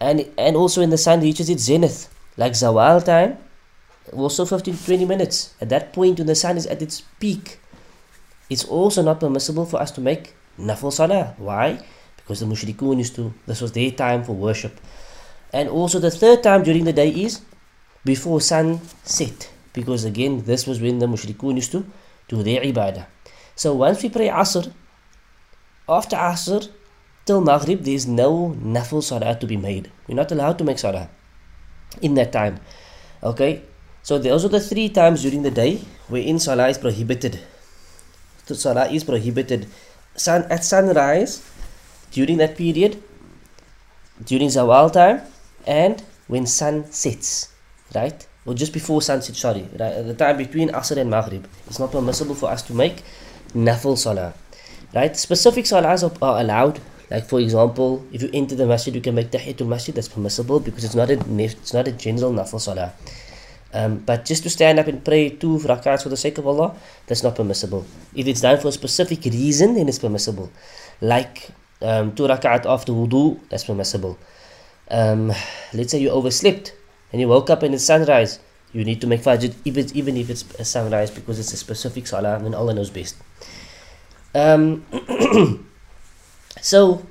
And, 0.00 0.26
and 0.38 0.56
also 0.56 0.80
when 0.80 0.90
the 0.90 0.98
sun 0.98 1.20
reaches 1.20 1.48
its 1.48 1.62
zenith, 1.62 2.12
like 2.36 2.52
Zawal 2.52 3.04
time, 3.04 3.38
also 4.12 4.44
15 4.44 4.74
to 4.74 4.84
20 4.84 5.04
minutes. 5.04 5.54
At 5.60 5.68
that 5.68 5.92
point 5.92 6.18
when 6.18 6.26
the 6.26 6.34
sun 6.34 6.56
is 6.56 6.66
at 6.66 6.82
its 6.82 7.02
peak, 7.20 7.58
it's 8.50 8.64
also 8.64 9.02
not 9.02 9.20
permissible 9.20 9.64
for 9.64 9.80
us 9.80 9.90
to 9.92 10.00
make 10.00 10.34
nafil 10.58 10.92
salah. 10.92 11.34
Why? 11.38 11.84
Because 12.16 12.40
the 12.40 12.46
mushrikeen 12.46 12.98
used 12.98 13.14
to, 13.16 13.32
this 13.46 13.60
was 13.60 13.72
their 13.72 13.90
time 13.90 14.24
for 14.24 14.32
worship. 14.32 14.80
And 15.52 15.68
also 15.68 15.98
the 15.98 16.10
third 16.10 16.42
time 16.42 16.62
during 16.62 16.84
the 16.84 16.92
day 16.92 17.10
is 17.10 17.42
before 18.04 18.40
sunset. 18.40 19.50
Because 19.72 20.04
again, 20.04 20.44
this 20.44 20.66
was 20.66 20.80
when 20.80 20.98
the 20.98 21.06
mushrikeen 21.06 21.56
used 21.56 21.72
to 21.72 21.84
do 22.28 22.42
their 22.42 22.60
ibadah. 22.60 23.06
So 23.54 23.74
once 23.74 24.02
we 24.02 24.08
pray 24.08 24.28
Asr, 24.28 24.72
after 25.88 26.16
Asr 26.16 26.68
till 27.26 27.40
Maghrib, 27.40 27.82
there 27.82 27.94
is 27.94 28.06
no 28.06 28.56
nafil 28.62 29.02
salah 29.02 29.38
to 29.38 29.46
be 29.46 29.56
made. 29.56 29.90
You're 30.06 30.16
not 30.16 30.32
allowed 30.32 30.58
to 30.58 30.64
make 30.64 30.78
salah 30.78 31.08
in 32.00 32.14
that 32.14 32.32
time. 32.32 32.60
Okay? 33.22 33.62
So 34.02 34.18
those 34.18 34.44
are 34.44 34.48
the 34.48 34.60
three 34.60 34.88
times 34.88 35.22
during 35.22 35.42
the 35.42 35.50
day 35.50 35.80
wherein 36.08 36.38
salah 36.38 36.68
is 36.68 36.78
prohibited. 36.78 37.40
So 38.46 38.54
salah 38.54 38.90
is 38.90 39.04
prohibited. 39.04 39.66
Sun 40.16 40.44
at 40.50 40.64
sunrise, 40.64 41.42
during 42.10 42.38
that 42.38 42.56
period, 42.56 43.02
during 44.24 44.48
Zawal 44.48 44.92
time, 44.92 45.22
and 45.66 46.02
when 46.28 46.46
sun 46.46 46.90
sets. 46.92 47.48
Right? 47.94 48.26
Or 48.44 48.54
just 48.54 48.72
before 48.72 49.02
sunset, 49.02 49.36
sorry. 49.36 49.68
Right? 49.78 50.02
The 50.02 50.14
time 50.14 50.36
between 50.36 50.70
Asr 50.70 50.96
and 50.96 51.10
Maghrib. 51.10 51.46
It's 51.66 51.78
not 51.78 51.92
permissible 51.92 52.34
for 52.34 52.50
us 52.50 52.62
to 52.62 52.74
make 52.74 53.02
nafil 53.54 53.96
salah 53.98 54.32
right 54.94 55.16
specific 55.16 55.64
salahs 55.64 56.02
are, 56.04 56.40
allowed 56.40 56.80
like 57.10 57.26
for 57.28 57.38
example 57.40 58.04
if 58.12 58.22
you 58.22 58.30
enter 58.32 58.54
the 58.54 58.66
masjid 58.66 58.94
you 58.94 59.00
can 59.00 59.14
make 59.14 59.30
tahiyatul 59.30 59.66
masjid 59.68 59.94
that's 59.94 60.08
permissible 60.08 60.58
because 60.58 60.84
it's 60.84 60.94
not 60.94 61.10
a 61.10 61.20
it's 61.38 61.74
not 61.74 61.86
a 61.86 61.92
general 61.92 62.32
nafil 62.32 62.60
salah 62.60 62.92
um, 63.72 63.98
but 63.98 64.24
just 64.24 64.42
to 64.42 64.50
stand 64.50 64.78
up 64.78 64.86
and 64.86 65.04
pray 65.04 65.30
two 65.30 65.58
rak'ahs 65.58 66.02
for 66.02 66.08
the 66.08 66.16
sake 66.16 66.38
of 66.38 66.46
Allah 66.46 66.74
that's 67.06 67.22
not 67.22 67.36
permissible. 67.36 67.84
If 68.14 68.26
it's 68.26 68.40
done 68.40 68.60
for 68.60 68.68
a 68.68 68.72
specific 68.72 69.24
reason 69.24 69.74
then 69.74 69.88
it's 69.88 69.98
permissible. 69.98 70.50
Like 71.00 71.50
um, 71.80 72.14
two 72.14 72.24
rak'at 72.24 72.66
after 72.66 72.92
wudu 72.92 73.40
that's 73.48 73.64
permissible. 73.64 74.18
Um, 74.90 75.32
let's 75.72 75.92
say 75.92 75.98
you 75.98 76.10
overslept 76.10 76.74
and 77.12 77.20
you 77.20 77.28
woke 77.28 77.50
up 77.50 77.62
and 77.62 77.74
it's 77.74 77.84
sunrise 77.84 78.40
you 78.72 78.84
need 78.84 79.00
to 79.02 79.06
make 79.06 79.20
fajr 79.20 79.54
even, 79.64 79.86
even 79.94 80.16
if 80.16 80.30
it's 80.30 80.44
a 80.58 80.64
sunrise 80.64 81.10
because 81.10 81.38
it's 81.38 81.52
a 81.52 81.56
specific 81.56 82.06
salah 82.06 82.36
and 82.36 82.54
Allah 82.54 82.74
knows 82.74 82.90
best. 82.90 83.16
Um, 84.34 84.84
so, 86.60 87.04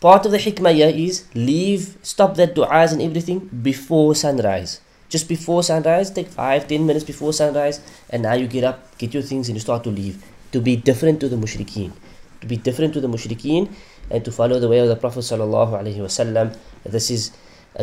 part 0.00 0.26
of 0.26 0.32
the 0.32 0.38
hikmah 0.38 0.74
here 0.74 0.88
is 0.88 1.24
leave, 1.34 1.96
stop 2.02 2.34
that 2.34 2.54
du'as 2.54 2.92
and 2.92 3.00
everything 3.00 3.48
before 3.62 4.14
sunrise. 4.14 4.80
Just 5.14 5.28
before 5.30 5.62
sunrise, 5.62 6.10
take 6.10 6.30
five 6.36 6.66
ten 6.70 6.86
minutes 6.90 7.04
before 7.08 7.32
sunrise, 7.32 7.80
and 8.10 8.26
now 8.26 8.34
you 8.34 8.48
get 8.54 8.64
up, 8.70 8.80
get 8.98 9.14
your 9.14 9.22
things, 9.22 9.48
and 9.48 9.54
you 9.54 9.60
start 9.60 9.84
to 9.84 9.90
leave. 9.90 10.24
To 10.56 10.60
be 10.68 10.74
different 10.88 11.20
to 11.24 11.28
the 11.28 11.38
mushrikeen. 11.42 11.92
To 12.40 12.48
be 12.52 12.56
different 12.56 12.94
to 12.94 13.00
the 13.04 13.10
mushrikeen 13.12 13.68
and 14.10 14.24
to 14.24 14.32
follow 14.38 14.58
the 14.58 14.68
way 14.72 14.80
of 14.80 14.88
the 14.88 14.96
Prophet. 14.96 15.20
sallallahu 15.28 15.78
alaihi 15.78 16.02
Wasallam. 16.06 16.50
This 16.96 17.10
is 17.18 17.30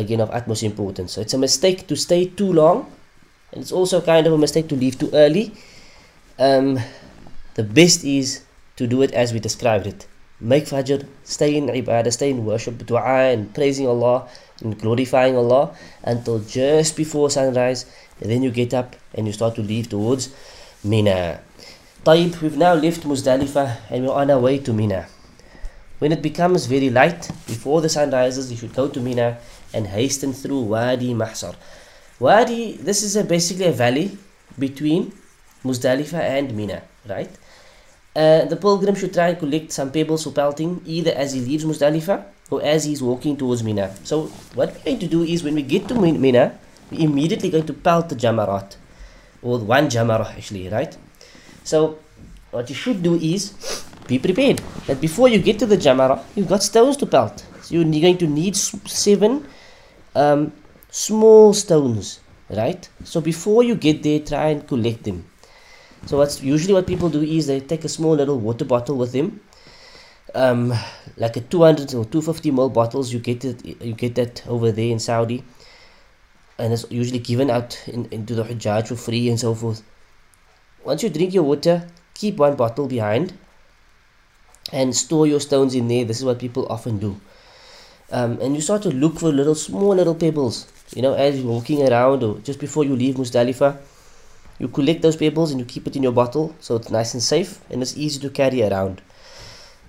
again 0.04 0.20
of 0.20 0.30
utmost 0.40 0.62
importance. 0.62 1.16
So, 1.16 1.24
it's 1.24 1.32
a 1.32 1.42
mistake 1.48 1.86
to 1.88 1.96
stay 1.96 2.20
too 2.26 2.52
long, 2.52 2.84
and 3.52 3.64
it's 3.64 3.72
also 3.72 4.04
kind 4.12 4.26
of 4.26 4.36
a 4.36 4.38
mistake 4.46 4.68
to 4.68 4.76
leave 4.84 4.98
too 4.98 5.10
early. 5.24 5.52
Um, 6.38 6.80
the 7.54 7.64
best 7.80 8.04
is 8.04 8.44
to 8.76 8.86
do 8.86 9.00
it 9.00 9.12
as 9.12 9.32
we 9.32 9.40
described 9.40 9.86
it. 9.86 10.06
Make 10.42 10.66
Fajr, 10.66 11.06
stay 11.22 11.54
in 11.54 11.68
ibadah, 11.68 12.12
stay 12.12 12.30
in 12.30 12.44
worship, 12.44 12.84
dua 12.84 13.30
and 13.30 13.54
praising 13.54 13.86
Allah 13.86 14.26
and 14.60 14.74
glorifying 14.74 15.36
Allah 15.36 15.70
until 16.02 16.40
just 16.40 16.96
before 16.96 17.30
sunrise. 17.30 17.86
And 18.20 18.28
then 18.28 18.42
you 18.42 18.50
get 18.50 18.74
up 18.74 18.96
and 19.14 19.28
you 19.28 19.32
start 19.32 19.54
to 19.54 19.62
leave 19.62 19.88
towards 19.88 20.34
Mina. 20.82 21.40
Taib, 22.04 22.42
we've 22.42 22.56
now 22.56 22.74
left 22.74 23.06
Muzdalifah 23.06 23.86
and 23.88 24.04
we're 24.04 24.12
on 24.12 24.32
our 24.32 24.40
way 24.40 24.58
to 24.58 24.72
Mina. 24.72 25.06
When 26.00 26.10
it 26.10 26.22
becomes 26.22 26.66
very 26.66 26.90
light, 26.90 27.30
before 27.46 27.80
the 27.80 27.88
sun 27.88 28.10
rises, 28.10 28.50
you 28.50 28.56
should 28.58 28.74
go 28.74 28.88
to 28.88 28.98
Mina 28.98 29.38
and 29.72 29.86
hasten 29.86 30.32
through 30.32 30.62
Wadi 30.62 31.14
Mahsar. 31.14 31.54
Wadi, 32.18 32.72
this 32.82 33.04
is 33.04 33.14
a 33.14 33.22
basically 33.22 33.66
a 33.66 33.72
valley 33.72 34.18
between 34.58 35.12
Muzdalifah 35.64 36.18
and 36.18 36.56
Mina, 36.56 36.82
right? 37.08 37.30
Uh, 38.14 38.44
the 38.44 38.56
pilgrim 38.56 38.94
should 38.94 39.14
try 39.14 39.28
and 39.28 39.38
collect 39.38 39.72
some 39.72 39.90
pebbles 39.90 40.24
for 40.24 40.32
pelting 40.32 40.82
either 40.84 41.12
as 41.12 41.32
he 41.32 41.40
leaves 41.40 41.64
Muzdalifah 41.64 42.24
or 42.50 42.62
as 42.62 42.84
he's 42.84 43.02
walking 43.02 43.36
towards 43.36 43.62
Mina. 43.62 43.94
So 44.04 44.26
what 44.54 44.74
we're 44.74 44.84
going 44.84 44.98
to 44.98 45.06
do 45.06 45.22
is 45.22 45.42
when 45.42 45.54
we 45.54 45.62
get 45.62 45.88
to 45.88 45.94
Mina, 45.94 46.58
we're 46.90 47.00
immediately 47.00 47.48
going 47.48 47.66
to 47.66 47.72
pelt 47.72 48.10
the 48.10 48.14
jamarat 48.16 48.76
or 49.40 49.58
one 49.58 49.86
jamarah 49.86 50.36
actually, 50.36 50.68
right? 50.68 50.94
So 51.64 51.98
what 52.50 52.68
you 52.68 52.74
should 52.74 53.02
do 53.02 53.14
is 53.14 53.54
be 54.06 54.18
prepared 54.18 54.60
that 54.86 55.00
before 55.00 55.28
you 55.28 55.38
get 55.38 55.58
to 55.60 55.66
the 55.66 55.76
jamara, 55.76 56.22
you've 56.34 56.48
got 56.48 56.62
stones 56.62 56.98
to 56.98 57.06
pelt. 57.06 57.46
So 57.62 57.74
you're 57.74 57.84
going 57.84 58.18
to 58.18 58.26
need 58.26 58.56
seven 58.56 59.46
um, 60.14 60.52
small 60.90 61.54
stones, 61.54 62.20
right? 62.50 62.86
So 63.04 63.22
before 63.22 63.62
you 63.62 63.74
get 63.74 64.02
there, 64.02 64.20
try 64.20 64.48
and 64.48 64.66
collect 64.68 65.04
them. 65.04 65.24
So 66.06 66.18
what's 66.18 66.42
usually 66.42 66.74
what 66.74 66.86
people 66.86 67.08
do 67.08 67.22
is 67.22 67.46
they 67.46 67.60
take 67.60 67.84
a 67.84 67.88
small 67.88 68.14
little 68.14 68.38
water 68.38 68.64
bottle 68.64 68.96
with 68.96 69.12
them, 69.12 69.40
um, 70.34 70.74
like 71.16 71.36
a 71.36 71.40
200 71.40 71.94
or 71.94 72.04
250 72.04 72.50
ml 72.50 72.72
bottles. 72.72 73.12
You 73.12 73.20
get 73.20 73.44
it, 73.44 73.64
you 73.64 73.94
get 73.94 74.14
that 74.16 74.46
over 74.46 74.72
there 74.72 74.90
in 74.90 74.98
Saudi. 74.98 75.44
and 76.58 76.72
it's 76.72 76.84
usually 76.90 77.18
given 77.18 77.50
out 77.50 77.82
in, 77.88 78.06
into 78.10 78.34
the 78.34 78.44
Hajjaj 78.44 78.88
for 78.88 78.96
free 78.96 79.28
and 79.28 79.38
so 79.38 79.54
forth. 79.54 79.82
Once 80.84 81.02
you 81.02 81.10
drink 81.10 81.34
your 81.34 81.42
water, 81.42 81.88
keep 82.14 82.36
one 82.36 82.54
bottle 82.54 82.86
behind 82.86 83.32
and 84.72 84.94
store 84.94 85.26
your 85.26 85.40
stones 85.40 85.74
in 85.74 85.88
there. 85.88 86.04
This 86.04 86.18
is 86.18 86.24
what 86.24 86.38
people 86.38 86.66
often 86.70 86.98
do. 86.98 87.20
Um, 88.10 88.38
and 88.40 88.54
you 88.54 88.60
start 88.60 88.82
to 88.82 88.90
look 88.90 89.18
for 89.18 89.32
little 89.32 89.54
small 89.54 89.94
little 89.94 90.14
pebbles, 90.14 90.70
you 90.94 91.02
know, 91.02 91.14
as 91.14 91.40
you're 91.40 91.50
walking 91.50 91.88
around 91.88 92.22
or 92.22 92.38
just 92.40 92.60
before 92.60 92.84
you 92.84 92.94
leave 92.94 93.16
Muzdalifah. 93.16 93.78
You 94.62 94.68
collect 94.68 95.02
those 95.02 95.16
pebbles 95.16 95.50
and 95.50 95.58
you 95.58 95.66
keep 95.66 95.88
it 95.88 95.96
in 95.96 96.04
your 96.04 96.12
bottle 96.12 96.54
so 96.60 96.76
it's 96.76 96.88
nice 96.88 97.14
and 97.14 97.22
safe 97.22 97.58
and 97.68 97.82
it's 97.82 97.96
easy 97.96 98.20
to 98.20 98.30
carry 98.30 98.62
around. 98.62 99.02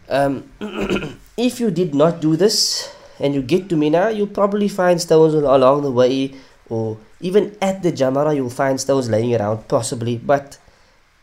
Um, 0.10 0.50
if 1.38 1.60
you 1.60 1.70
did 1.70 1.94
not 1.94 2.22
do 2.22 2.36
this 2.36 2.92
and 3.20 3.36
you 3.36 3.44
get 3.44 3.70
to 3.70 3.76
Mina, 3.76 4.10
you'll 4.10 4.34
probably 4.40 4.68
find 4.68 5.00
stones 5.00 5.36
along 5.36 5.84
the 5.84 5.92
way 5.92 6.34
or 6.70 6.98
even 7.22 7.56
at 7.62 7.84
the 7.84 7.92
Jamara 7.92 8.36
you'll 8.36 8.50
find 8.50 8.82
stones 8.82 9.12
laying 9.12 9.36
around 9.36 9.68
possibly 9.68 10.18
but 10.18 10.58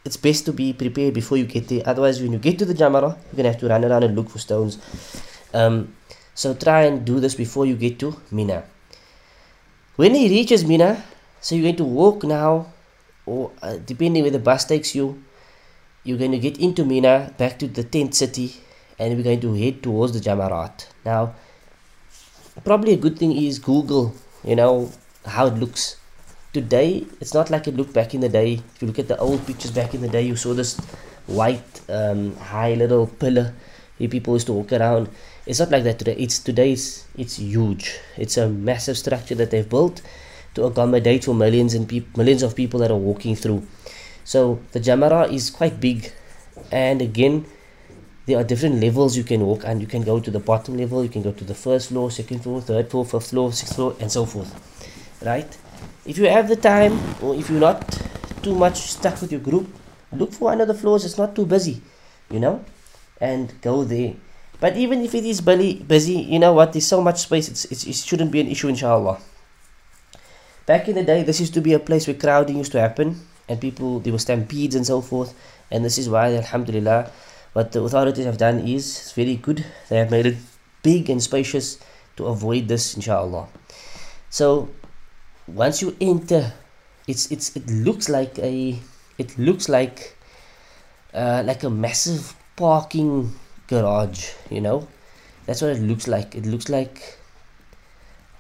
it's 0.05 0.17
best 0.17 0.45
to 0.45 0.53
be 0.53 0.73
prepared 0.73 1.13
before 1.13 1.37
you 1.37 1.45
get 1.45 1.67
there. 1.67 1.83
Otherwise 1.87 2.23
when 2.23 2.33
you 2.33 2.39
get 2.39 2.57
to 2.61 2.65
the 2.65 2.75
Jamara 2.75 3.19
you're 3.19 3.37
gonna 3.37 3.51
have 3.51 3.61
to 3.63 3.69
run 3.69 3.85
around 3.85 4.05
and 4.05 4.15
look 4.15 4.31
for 4.31 4.39
stones. 4.39 4.79
Um, 5.53 5.93
so 6.37 6.55
try 6.55 6.83
and 6.83 7.05
do 7.05 7.19
this 7.19 7.35
before 7.35 7.67
you 7.67 7.75
get 7.75 7.99
to 7.99 8.15
Mina. 8.31 8.63
When 9.97 10.15
he 10.15 10.29
reaches 10.29 10.65
Mina 10.65 11.03
so 11.41 11.57
you're 11.57 11.65
going 11.65 11.83
to 11.83 11.85
walk 11.85 12.23
now 12.23 12.67
or 13.27 13.51
uh, 13.63 13.77
depending 13.87 14.23
where 14.23 14.31
the 14.31 14.39
bus 14.39 14.65
takes 14.65 14.95
you 14.95 15.23
you're 16.05 16.19
going 16.19 16.33
to 16.33 16.39
get 16.39 16.59
into 16.59 16.85
Mina 16.85 17.33
back 17.37 17.59
to 17.59 17.69
the 17.69 17.85
tent 17.85 18.15
city 18.15 18.55
and 18.99 19.17
we're 19.17 19.23
going 19.23 19.41
to 19.41 19.55
head 19.55 19.83
towards 19.83 20.13
the 20.13 20.21
Jamarat. 20.21 20.87
Now 21.05 21.35
probably 22.65 22.93
a 22.93 22.97
good 22.97 23.19
thing 23.19 23.33
is 23.37 23.59
Google 23.59 24.15
you 24.45 24.57
know 24.57 24.91
how 25.27 25.47
it 25.47 25.55
looks. 25.55 25.97
Today 26.53 27.07
it's 27.21 27.35
not 27.35 27.51
like 27.51 27.69
it 27.69 27.77
looked 27.77 27.93
back 27.93 28.15
in 28.15 28.21
the 28.21 28.29
day. 28.29 28.55
If 28.75 28.83
you 28.83 28.89
look 28.89 28.99
at 28.99 29.09
the 29.09 29.19
old 29.19 29.47
pictures 29.47 29.71
back 29.71 29.95
in 29.95 30.01
the 30.01 30.09
day 30.09 30.23
you 30.23 30.37
saw 30.37 30.55
this 30.55 30.79
white 31.27 31.81
um, 31.89 32.35
high 32.37 32.75
little 32.75 33.07
pillar 33.07 33.55
where 33.99 34.09
people 34.09 34.35
used 34.35 34.47
to 34.47 34.55
walk 34.55 34.73
around. 34.73 35.09
It's 35.47 35.61
not 35.61 35.71
like 35.71 35.85
that 35.85 35.99
today. 35.99 36.17
It's 36.19 36.39
today 36.39 36.73
it's, 36.73 37.07
it's 37.17 37.37
huge. 37.39 37.99
It's 38.17 38.37
a 38.37 38.49
massive 38.49 38.97
structure 38.97 39.35
that 39.35 39.51
they've 39.51 39.69
built 39.69 40.01
to 40.55 40.65
accommodate 40.65 41.25
for 41.25 41.35
millions 41.35 41.75
and 41.75 41.91
millions 42.17 42.43
of 42.43 42.57
people 42.57 42.81
that 42.81 42.91
are 42.91 42.97
walking 42.97 43.37
through. 43.37 43.67
So 44.25 44.61
the 44.73 44.81
jamara 44.81 45.33
is 45.33 45.51
quite 45.51 45.81
big. 45.81 46.13
And 46.71 47.01
again 47.03 47.47
there 48.27 48.39
are 48.39 48.45
different 48.45 48.81
levels 48.81 49.17
you 49.17 49.25
can 49.25 49.41
walk 49.41 49.65
and 49.65 49.81
you 49.81 49.87
can 49.87 50.03
go 50.03 50.21
to 50.21 50.31
the 50.31 50.39
bottom 50.39 50.77
level 50.77 51.03
you 51.03 51.09
can 51.09 51.23
go 51.23 51.33
to 51.33 51.43
the 51.43 51.55
first 51.55 51.89
floor 51.89 52.11
second 52.13 52.41
floor 52.41 52.61
third 52.61 52.89
floor 52.89 53.05
fifth 53.05 53.31
floor 53.31 53.53
sixth 53.53 53.75
floor 53.75 53.97
and 53.99 54.13
so 54.13 54.25
forth. 54.25 54.53
Right? 55.25 55.57
If 56.07 56.19
you 56.19 56.29
have 56.29 56.49
the 56.49 56.57
time 56.57 56.99
or 57.23 57.35
if 57.35 57.51
you're 57.51 57.61
not 57.61 57.83
too 58.43 58.55
much 58.55 58.77
stuck 58.77 59.21
with 59.21 59.33
your 59.33 59.41
group 59.41 59.69
look 60.13 60.33
for 60.33 60.55
the 60.55 60.75
floors. 60.75 61.05
It's 61.05 61.19
not 61.19 61.35
too 61.35 61.47
busy 61.47 61.83
you 62.31 62.39
know? 62.41 62.65
And 63.21 63.61
go 63.61 63.85
there. 63.85 64.15
But 64.61 64.77
even 64.77 65.03
if 65.03 65.15
it 65.15 65.25
is 65.25 65.41
busy 65.41 65.83
busy 65.83 66.21
you 66.21 66.39
know 66.39 66.53
what? 66.53 66.73
There's 66.73 66.87
so 66.87 67.01
much 67.01 67.21
space 67.21 67.49
it's, 67.49 67.65
it's, 67.67 67.85
it 67.87 67.97
shouldn't 67.97 68.31
be 68.31 68.41
an 68.41 68.49
issue 68.49 68.69
inshallah 68.69 69.19
back 70.67 70.89
in 70.89 70.95
the 70.95 71.05
day 71.05 71.23
this 71.23 71.41
used 71.41 71.55
to 71.55 71.61
be 71.61 71.73
a 71.73 71.79
place 71.79 72.07
where 72.07 72.17
crowding 72.17 72.59
used 72.59 72.73
to 72.73 72.81
happen 72.81 73.21
and 73.49 73.61
people 73.61 74.01
there 74.01 74.13
were 74.13 74.19
stampedes 74.19 74.75
and 74.75 74.87
so 74.87 75.01
forth. 75.01 75.35
And 75.71 75.85
this 75.85 75.99
is 75.99 76.09
why 76.09 76.35
alhamdulillah 76.35 77.11
what 77.53 77.73
the 77.73 77.83
authorities 77.83 78.25
have 78.25 78.39
done 78.39 78.61
is 78.61 78.85
it's 78.99 79.13
very 79.13 79.37
good. 79.37 79.65
They 79.89 79.99
have 79.99 80.11
made 80.11 80.27
it 80.27 80.37
big 80.83 81.11
and 81.11 81.23
spacious 81.23 81.79
to 82.17 82.27
avoid 82.27 82.69
this 82.69 82.95
inshallah. 82.95 83.49
So 84.31 84.69
once 85.47 85.83
you 85.83 85.97
enter 86.01 86.53
it's 87.07 87.31
it's 87.31 87.57
it 87.57 87.69
looks 87.69 88.09
like 88.09 88.39
a 88.39 88.79
it 89.19 89.37
looks 89.39 89.69
like 89.69 90.17
uh, 91.13 91.43
like 91.45 91.65
a 91.65 91.71
massive 91.71 92.35
parking 92.57 93.35
garage 93.67 94.31
you 94.51 94.61
know? 94.61 94.87
That's 95.47 95.63
what 95.63 95.73
it 95.73 95.83
looks 95.83 96.07
like. 96.07 96.37
It 96.37 96.47
looks 96.47 96.69
like 96.69 97.19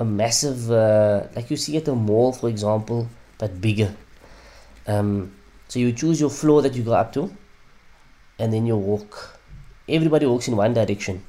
a 0.00 0.04
massive 0.04 0.70
uh, 0.70 1.22
like 1.36 1.50
you 1.50 1.56
see 1.56 1.76
at 1.76 1.88
a 1.88 1.94
mall 1.94 2.32
for 2.32 2.48
example 2.48 3.08
but 3.38 3.60
bigger 3.60 3.94
um, 4.86 5.32
so 5.68 5.78
you 5.78 5.92
choose 5.92 6.20
your 6.20 6.30
floor 6.30 6.62
that 6.62 6.74
you 6.74 6.82
go 6.82 6.92
up 6.92 7.12
to 7.12 7.30
and 8.38 8.52
then 8.52 8.66
you 8.66 8.76
walk 8.76 9.38
everybody 9.88 10.26
walks 10.26 10.48
in 10.48 10.56
one 10.56 10.74
direction 10.74 11.22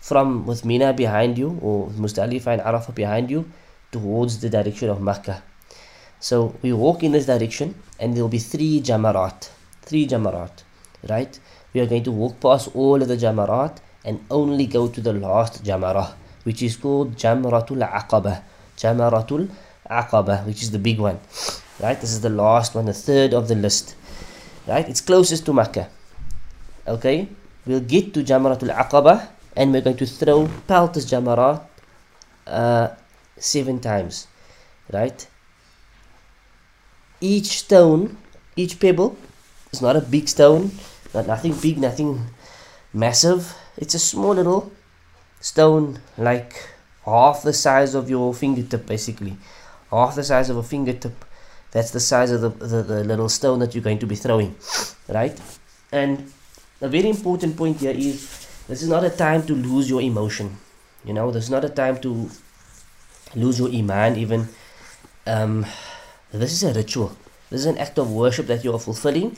from 0.00 0.46
with 0.46 0.64
Mina 0.64 0.92
behind 0.92 1.36
you 1.36 1.58
or 1.62 1.88
Muzdalifah 1.90 2.54
and 2.54 2.62
Arafah 2.62 2.94
behind 2.94 3.30
you 3.30 3.50
towards 3.92 4.40
the 4.40 4.48
direction 4.48 4.88
of 4.88 5.00
Makkah. 5.00 5.42
So 6.18 6.54
we 6.62 6.72
walk 6.72 7.02
in 7.02 7.12
this 7.12 7.26
direction 7.26 7.74
and 7.98 8.14
there 8.14 8.22
will 8.24 8.30
be 8.30 8.38
three 8.38 8.80
jamarat. 8.80 9.50
Three 9.82 10.06
jamarat. 10.06 10.62
Right? 11.08 11.38
We 11.72 11.80
are 11.80 11.86
going 11.86 12.04
to 12.04 12.12
walk 12.12 12.40
past 12.40 12.70
all 12.74 13.00
of 13.00 13.08
the 13.08 13.16
jamarat 13.16 13.78
and 14.04 14.24
only 14.30 14.66
go 14.66 14.88
to 14.88 15.00
the 15.00 15.12
last 15.12 15.62
jamarah, 15.62 16.12
which 16.44 16.62
is 16.62 16.76
called 16.76 17.16
Jamratul 17.16 17.88
Aqaba. 17.88 18.42
Jamratul 18.76 19.48
Aqaba, 19.90 20.46
which 20.46 20.62
is 20.62 20.70
the 20.70 20.78
big 20.78 20.98
one. 20.98 21.18
Right? 21.80 22.00
This 22.00 22.12
is 22.12 22.20
the 22.20 22.30
last 22.30 22.74
one, 22.74 22.86
the 22.86 22.94
third 22.94 23.34
of 23.34 23.48
the 23.48 23.54
list. 23.54 23.96
Right? 24.66 24.88
It's 24.88 25.00
closest 25.00 25.46
to 25.46 25.52
Makkah. 25.52 25.88
Okay? 26.86 27.28
We'll 27.66 27.80
get 27.80 28.14
to 28.14 28.22
Jamratul 28.22 28.74
Aqaba 28.74 29.28
and 29.56 29.72
we're 29.72 29.82
going 29.82 29.96
to 29.96 30.06
throw 30.06 30.46
Paltas 30.68 31.06
Jamarat 31.06 31.62
uh, 32.46 32.88
seven 33.38 33.80
times 33.80 34.26
right 34.92 35.26
each 37.20 37.60
stone 37.60 38.16
each 38.56 38.78
pebble 38.78 39.16
is 39.72 39.80
not 39.80 39.96
a 39.96 40.00
big 40.00 40.28
stone 40.28 40.70
not 41.14 41.26
nothing 41.26 41.54
big 41.62 41.78
nothing 41.78 42.26
massive 42.92 43.56
it's 43.76 43.94
a 43.94 43.98
small 43.98 44.34
little 44.34 44.70
stone 45.40 46.00
like 46.16 46.68
half 47.04 47.42
the 47.42 47.52
size 47.52 47.94
of 47.94 48.08
your 48.08 48.32
fingertip 48.34 48.86
basically. 48.86 49.36
Half 49.90 50.14
the 50.14 50.24
size 50.24 50.50
of 50.50 50.56
a 50.56 50.62
fingertip 50.62 51.24
that's 51.72 51.90
the 51.92 52.00
size 52.00 52.30
of 52.30 52.40
the, 52.40 52.48
the, 52.48 52.82
the 52.82 53.04
little 53.04 53.28
stone 53.28 53.60
that 53.60 53.74
you're 53.74 53.84
going 53.84 53.98
to 53.98 54.06
be 54.06 54.16
throwing 54.16 54.54
right? 55.08 55.40
And 55.92 56.32
a 56.80 56.88
very 56.88 57.08
important 57.08 57.56
point 57.56 57.78
here 57.78 57.92
is 57.92 58.46
this 58.68 58.82
is 58.82 58.88
not 58.88 59.04
a 59.04 59.10
time 59.10 59.44
to 59.46 59.54
lose 59.54 59.90
your 59.90 60.00
emotion 60.00 60.56
you 61.04 61.12
know? 61.12 61.30
This 61.30 61.44
is 61.44 61.50
not 61.50 61.64
a 61.64 61.68
time 61.68 61.98
to 62.00 62.30
lose 63.34 63.58
your 63.58 63.68
iman 63.68 64.16
even. 64.16 64.48
Um, 65.26 65.66
this 66.32 66.52
is 66.52 66.64
a 66.64 66.72
ritual. 66.72 67.16
This 67.50 67.60
is 67.60 67.66
an 67.66 67.78
act 67.78 67.98
of 67.98 68.10
worship 68.10 68.46
that 68.46 68.64
you 68.64 68.72
are 68.74 68.78
fulfilling. 68.78 69.36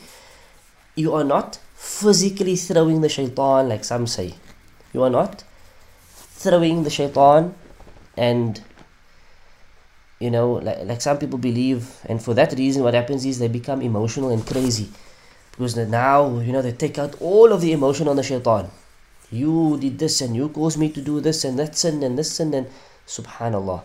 You 0.95 1.15
are 1.15 1.25
not 1.25 1.59
physically 1.75 2.57
throwing 2.57 3.01
the 3.01 3.09
shaitan 3.09 3.69
like 3.69 3.85
some 3.85 4.07
say. 4.07 4.35
You 4.93 5.03
are 5.03 5.11
not 5.11 5.45
throwing 6.43 6.83
the 6.85 6.91
shaitan 6.91 7.55
and 8.17 8.61
you 10.19 10.31
know 10.31 10.53
like, 10.67 10.85
like 10.85 11.01
some 11.01 11.19
people 11.19 11.39
believe 11.39 11.89
and 12.07 12.23
for 12.23 12.35
that 12.35 12.53
reason 12.53 12.83
what 12.83 12.95
happens 12.95 13.25
is 13.25 13.39
they 13.39 13.49
become 13.49 13.83
emotional 13.83 14.31
and 14.31 14.47
crazy 14.47 14.89
because 15.53 15.77
now 15.77 16.39
you 16.41 16.53
know 16.53 16.63
they 16.63 16.73
take 16.73 16.99
out 16.99 17.15
all 17.21 17.53
of 17.53 17.61
the 17.61 17.73
emotion 17.73 18.09
on 18.09 18.17
the 18.17 18.23
shaitan 18.23 18.71
you 19.31 19.79
did 19.81 19.99
this 19.99 20.21
and 20.21 20.37
you 20.37 20.49
caused 20.51 20.79
me 20.79 20.89
to 20.91 21.01
do 21.01 21.21
this 21.21 21.45
and 21.45 21.59
that 21.59 21.77
sin 21.77 22.03
and 22.03 22.19
this 22.19 22.31
sin 22.31 22.53
and 22.55 22.67
Subhanallah. 23.07 23.83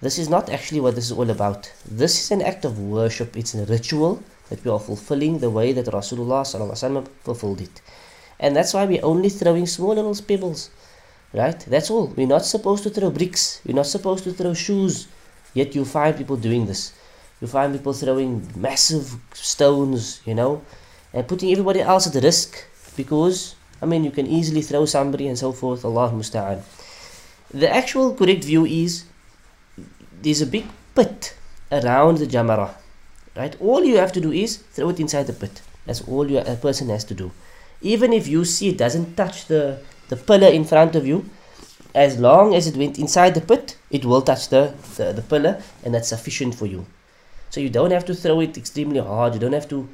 This 0.00 0.18
is 0.18 0.28
not 0.28 0.48
actually 0.48 0.80
what 0.80 0.94
this 0.94 1.06
is 1.06 1.12
all 1.12 1.28
about. 1.28 1.72
This 1.84 2.20
is 2.20 2.30
an 2.30 2.40
act 2.40 2.64
of 2.64 2.78
worship. 2.78 3.36
It's 3.36 3.54
a 3.54 3.64
ritual 3.66 4.22
that 4.48 4.64
we 4.64 4.70
are 4.70 4.78
fulfilling 4.78 5.38
the 5.38 5.50
way 5.50 5.72
that 5.72 5.86
Rasulullah 5.86 7.08
fulfilled 7.24 7.60
it. 7.60 7.82
And 8.38 8.56
that's 8.56 8.72
why 8.72 8.86
we're 8.86 9.04
only 9.04 9.28
throwing 9.28 9.66
small 9.66 9.94
little 9.94 10.14
pebbles. 10.14 10.70
Right? 11.32 11.58
That's 11.60 11.90
all. 11.90 12.08
We're 12.16 12.26
not 12.26 12.44
supposed 12.44 12.82
to 12.84 12.90
throw 12.90 13.10
bricks. 13.10 13.60
We're 13.64 13.76
not 13.76 13.86
supposed 13.86 14.24
to 14.24 14.32
throw 14.32 14.54
shoes. 14.54 15.06
Yet 15.54 15.74
you 15.74 15.84
find 15.84 16.16
people 16.16 16.36
doing 16.36 16.66
this. 16.66 16.92
You 17.40 17.46
find 17.46 17.72
people 17.72 17.92
throwing 17.92 18.46
massive 18.56 19.16
stones, 19.32 20.20
you 20.26 20.34
know, 20.34 20.62
and 21.14 21.26
putting 21.26 21.50
everybody 21.50 21.80
else 21.80 22.06
at 22.06 22.22
risk 22.22 22.64
because, 22.96 23.54
I 23.80 23.86
mean, 23.86 24.04
you 24.04 24.10
can 24.10 24.26
easily 24.26 24.62
throw 24.62 24.84
somebody 24.84 25.26
and 25.28 25.38
so 25.38 25.52
forth. 25.52 25.84
Allah 25.84 26.10
musta'an. 26.10 26.62
The 27.52 27.72
actual 27.74 28.14
correct 28.14 28.44
view 28.44 28.66
is 28.66 29.04
there's 30.22 30.42
a 30.42 30.46
big 30.46 30.66
pit 30.94 31.34
around 31.72 32.18
the 32.18 32.26
jamara. 32.26 32.74
Right? 33.36 33.56
All 33.60 33.84
you 33.84 33.96
have 33.96 34.12
to 34.12 34.20
do 34.20 34.32
is 34.32 34.58
throw 34.58 34.90
it 34.90 35.00
inside 35.00 35.26
the 35.26 35.32
pit. 35.32 35.62
That's 35.86 36.02
all 36.02 36.30
you, 36.30 36.38
a 36.38 36.56
person 36.56 36.88
has 36.90 37.04
to 37.04 37.14
do. 37.14 37.32
Even 37.80 38.12
if 38.12 38.28
you 38.28 38.44
see 38.44 38.68
it 38.68 38.78
doesn't 38.78 39.16
touch 39.16 39.46
the, 39.46 39.80
the 40.10 40.16
pillar 40.16 40.48
in 40.48 40.64
front 40.64 40.94
of 40.94 41.06
you, 41.06 41.24
as 41.94 42.18
long 42.18 42.54
as 42.54 42.66
it 42.66 42.76
went 42.76 42.98
inside 42.98 43.34
the 43.34 43.40
pit, 43.40 43.76
it 43.90 44.04
will 44.04 44.22
touch 44.22 44.48
the, 44.48 44.74
the, 44.96 45.12
the 45.12 45.22
pillar 45.22 45.62
and 45.82 45.94
that's 45.94 46.08
sufficient 46.08 46.54
for 46.54 46.66
you. 46.66 46.84
So 47.48 47.60
you 47.60 47.70
don't 47.70 47.90
have 47.90 48.04
to 48.04 48.14
throw 48.14 48.40
it 48.40 48.56
extremely 48.58 49.00
hard. 49.00 49.34
You 49.34 49.40
don't 49.40 49.54
have 49.54 49.68
to, 49.70 49.88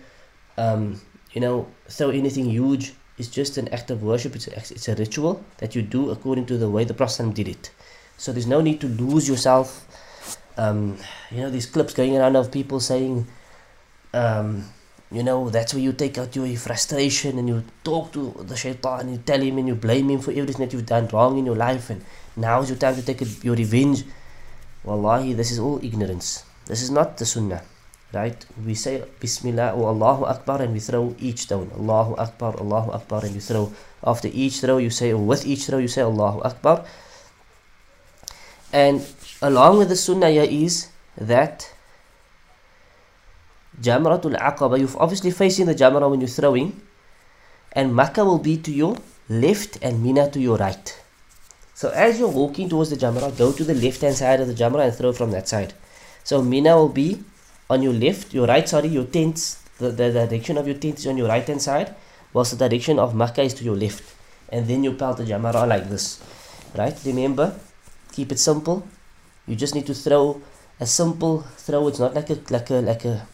um, 0.58 1.00
you 1.32 1.40
know, 1.40 1.68
throw 1.88 2.10
anything 2.10 2.50
huge 2.50 2.92
it's 3.18 3.28
just 3.28 3.56
an 3.56 3.68
act 3.68 3.90
of 3.90 4.02
worship. 4.02 4.36
It's 4.36 4.46
a, 4.46 4.56
it's 4.56 4.88
a 4.88 4.94
ritual 4.94 5.42
that 5.56 5.74
you 5.74 5.80
do 5.80 6.10
according 6.10 6.46
to 6.46 6.58
the 6.58 6.68
way 6.68 6.84
the 6.84 6.92
Prophet 6.92 7.32
did 7.32 7.48
it. 7.48 7.70
So 8.18 8.30
there's 8.30 8.46
no 8.46 8.60
need 8.60 8.78
to 8.82 8.88
lose 8.88 9.26
yourself 9.26 9.86
um, 10.58 10.96
you 11.30 11.42
know, 11.42 11.50
these 11.50 11.66
clips 11.66 11.92
going 11.92 12.16
around 12.16 12.36
of 12.36 12.50
people 12.50 12.80
saying, 12.80 13.26
um, 14.14 14.64
you 15.10 15.22
know, 15.22 15.50
that's 15.50 15.72
where 15.72 15.82
you 15.82 15.92
take 15.92 16.18
out 16.18 16.34
your 16.34 16.48
frustration 16.56 17.38
and 17.38 17.48
you 17.48 17.62
talk 17.84 18.12
to 18.12 18.34
the 18.42 18.56
shaitan 18.56 19.00
and 19.00 19.10
you 19.12 19.18
tell 19.18 19.40
him 19.40 19.58
and 19.58 19.68
you 19.68 19.74
blame 19.74 20.10
him 20.10 20.20
for 20.20 20.32
everything 20.32 20.66
that 20.66 20.72
you've 20.72 20.86
done 20.86 21.06
wrong 21.08 21.38
in 21.38 21.46
your 21.46 21.54
life 21.54 21.90
and 21.90 22.04
now 22.36 22.60
is 22.60 22.70
your 22.70 22.78
time 22.78 22.96
to 22.96 23.02
take 23.02 23.22
your 23.44 23.54
revenge. 23.54 24.04
Wallahi, 24.84 25.32
this 25.32 25.50
is 25.50 25.58
all 25.58 25.78
ignorance. 25.84 26.44
This 26.66 26.82
is 26.82 26.90
not 26.90 27.16
the 27.18 27.26
sunnah. 27.26 27.62
Right? 28.12 28.46
We 28.64 28.74
say 28.74 29.02
Bismillah 29.20 29.72
or 29.72 29.90
Allahu 29.90 30.24
Akbar 30.24 30.62
and 30.62 30.72
we 30.72 30.80
throw 30.80 31.14
each 31.18 31.40
stone. 31.40 31.70
Allahu 31.76 32.14
Akbar, 32.16 32.56
Allahu 32.58 32.92
Akbar 32.92 33.24
and 33.24 33.34
you 33.34 33.40
throw. 33.40 33.72
After 34.02 34.28
each 34.32 34.60
throw 34.60 34.78
you 34.78 34.90
say, 34.90 35.12
or 35.12 35.18
with 35.18 35.46
each 35.46 35.66
throw 35.66 35.78
you 35.78 35.88
say 35.88 36.02
Allahu 36.02 36.40
Akbar. 36.42 36.84
And 38.72 39.06
along 39.42 39.78
with 39.78 39.88
the 39.88 39.96
sunnah 39.96 40.30
is 40.30 40.88
that 41.18 41.72
Jamratul 43.80 44.38
Aqaba, 44.38 44.78
you're 44.78 45.00
obviously 45.00 45.30
facing 45.30 45.66
the 45.66 45.74
Jamrah 45.74 46.10
when 46.10 46.20
you're 46.20 46.28
throwing, 46.28 46.80
and 47.72 47.94
Makkah 47.94 48.24
will 48.24 48.38
be 48.38 48.56
to 48.56 48.72
your 48.72 48.96
left 49.28 49.78
and 49.82 50.02
Mina 50.02 50.30
to 50.30 50.40
your 50.40 50.56
right. 50.56 51.02
So 51.74 51.90
as 51.90 52.18
you're 52.18 52.28
walking 52.28 52.70
towards 52.70 52.90
the 52.90 52.96
Jamrah, 52.96 53.36
go 53.36 53.52
to 53.52 53.64
the 53.64 53.74
left 53.74 54.00
hand 54.00 54.16
side 54.16 54.40
of 54.40 54.48
the 54.48 54.54
Jamrah 54.54 54.86
and 54.86 54.94
throw 54.94 55.12
from 55.12 55.30
that 55.32 55.46
side. 55.46 55.74
So 56.24 56.42
Mina 56.42 56.74
will 56.74 56.88
be 56.88 57.22
on 57.68 57.82
your 57.82 57.92
left, 57.92 58.32
your 58.32 58.46
right, 58.46 58.66
sorry, 58.66 58.88
your 58.88 59.04
tents, 59.04 59.62
the, 59.78 59.90
the, 59.90 60.10
direction 60.10 60.56
of 60.56 60.66
your 60.66 60.76
tent 60.76 60.98
is 61.00 61.06
on 61.06 61.18
your 61.18 61.28
right 61.28 61.46
hand 61.46 61.60
side, 61.60 61.94
whilst 62.32 62.56
the 62.56 62.68
direction 62.68 62.98
of 62.98 63.14
Makkah 63.14 63.42
is 63.42 63.52
to 63.54 63.64
your 63.64 63.76
left. 63.76 64.02
And 64.48 64.66
then 64.66 64.84
you 64.84 64.94
pelt 64.94 65.18
the 65.18 65.24
Jamrah 65.24 65.68
like 65.68 65.90
this. 65.90 66.22
Right? 66.74 66.98
Remember, 67.04 67.54
keep 68.12 68.32
it 68.32 68.38
simple. 68.38 68.86
You 69.46 69.54
just 69.54 69.74
need 69.74 69.86
to 69.86 69.94
throw 69.94 70.40
a 70.80 70.86
simple 70.86 71.42
throw. 71.42 71.88
It's 71.88 71.98
not 71.98 72.14
like 72.14 72.30
a 72.30 72.38
like 72.50 72.70
a 72.70 72.74
like 72.74 73.04
a 73.04 73.26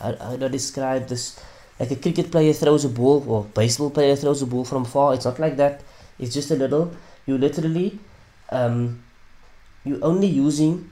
how, 0.00 0.36
do 0.36 0.46
I 0.46 0.48
describe 0.48 1.08
this? 1.08 1.38
Like 1.78 1.90
a 1.90 1.96
cricket 1.96 2.30
player 2.30 2.52
throws 2.52 2.84
a 2.84 2.88
ball 2.88 3.24
or 3.26 3.44
baseball 3.44 3.90
player 3.90 4.16
throws 4.16 4.42
a 4.42 4.46
ball 4.46 4.64
from 4.64 4.84
far. 4.84 5.14
It's 5.14 5.24
not 5.24 5.38
like 5.38 5.56
that. 5.56 5.82
It's 6.18 6.34
just 6.34 6.50
a 6.50 6.56
little. 6.56 6.92
You 7.26 7.38
literally, 7.38 7.98
um, 8.50 9.02
you 9.84 9.98
only 10.02 10.26
using 10.26 10.90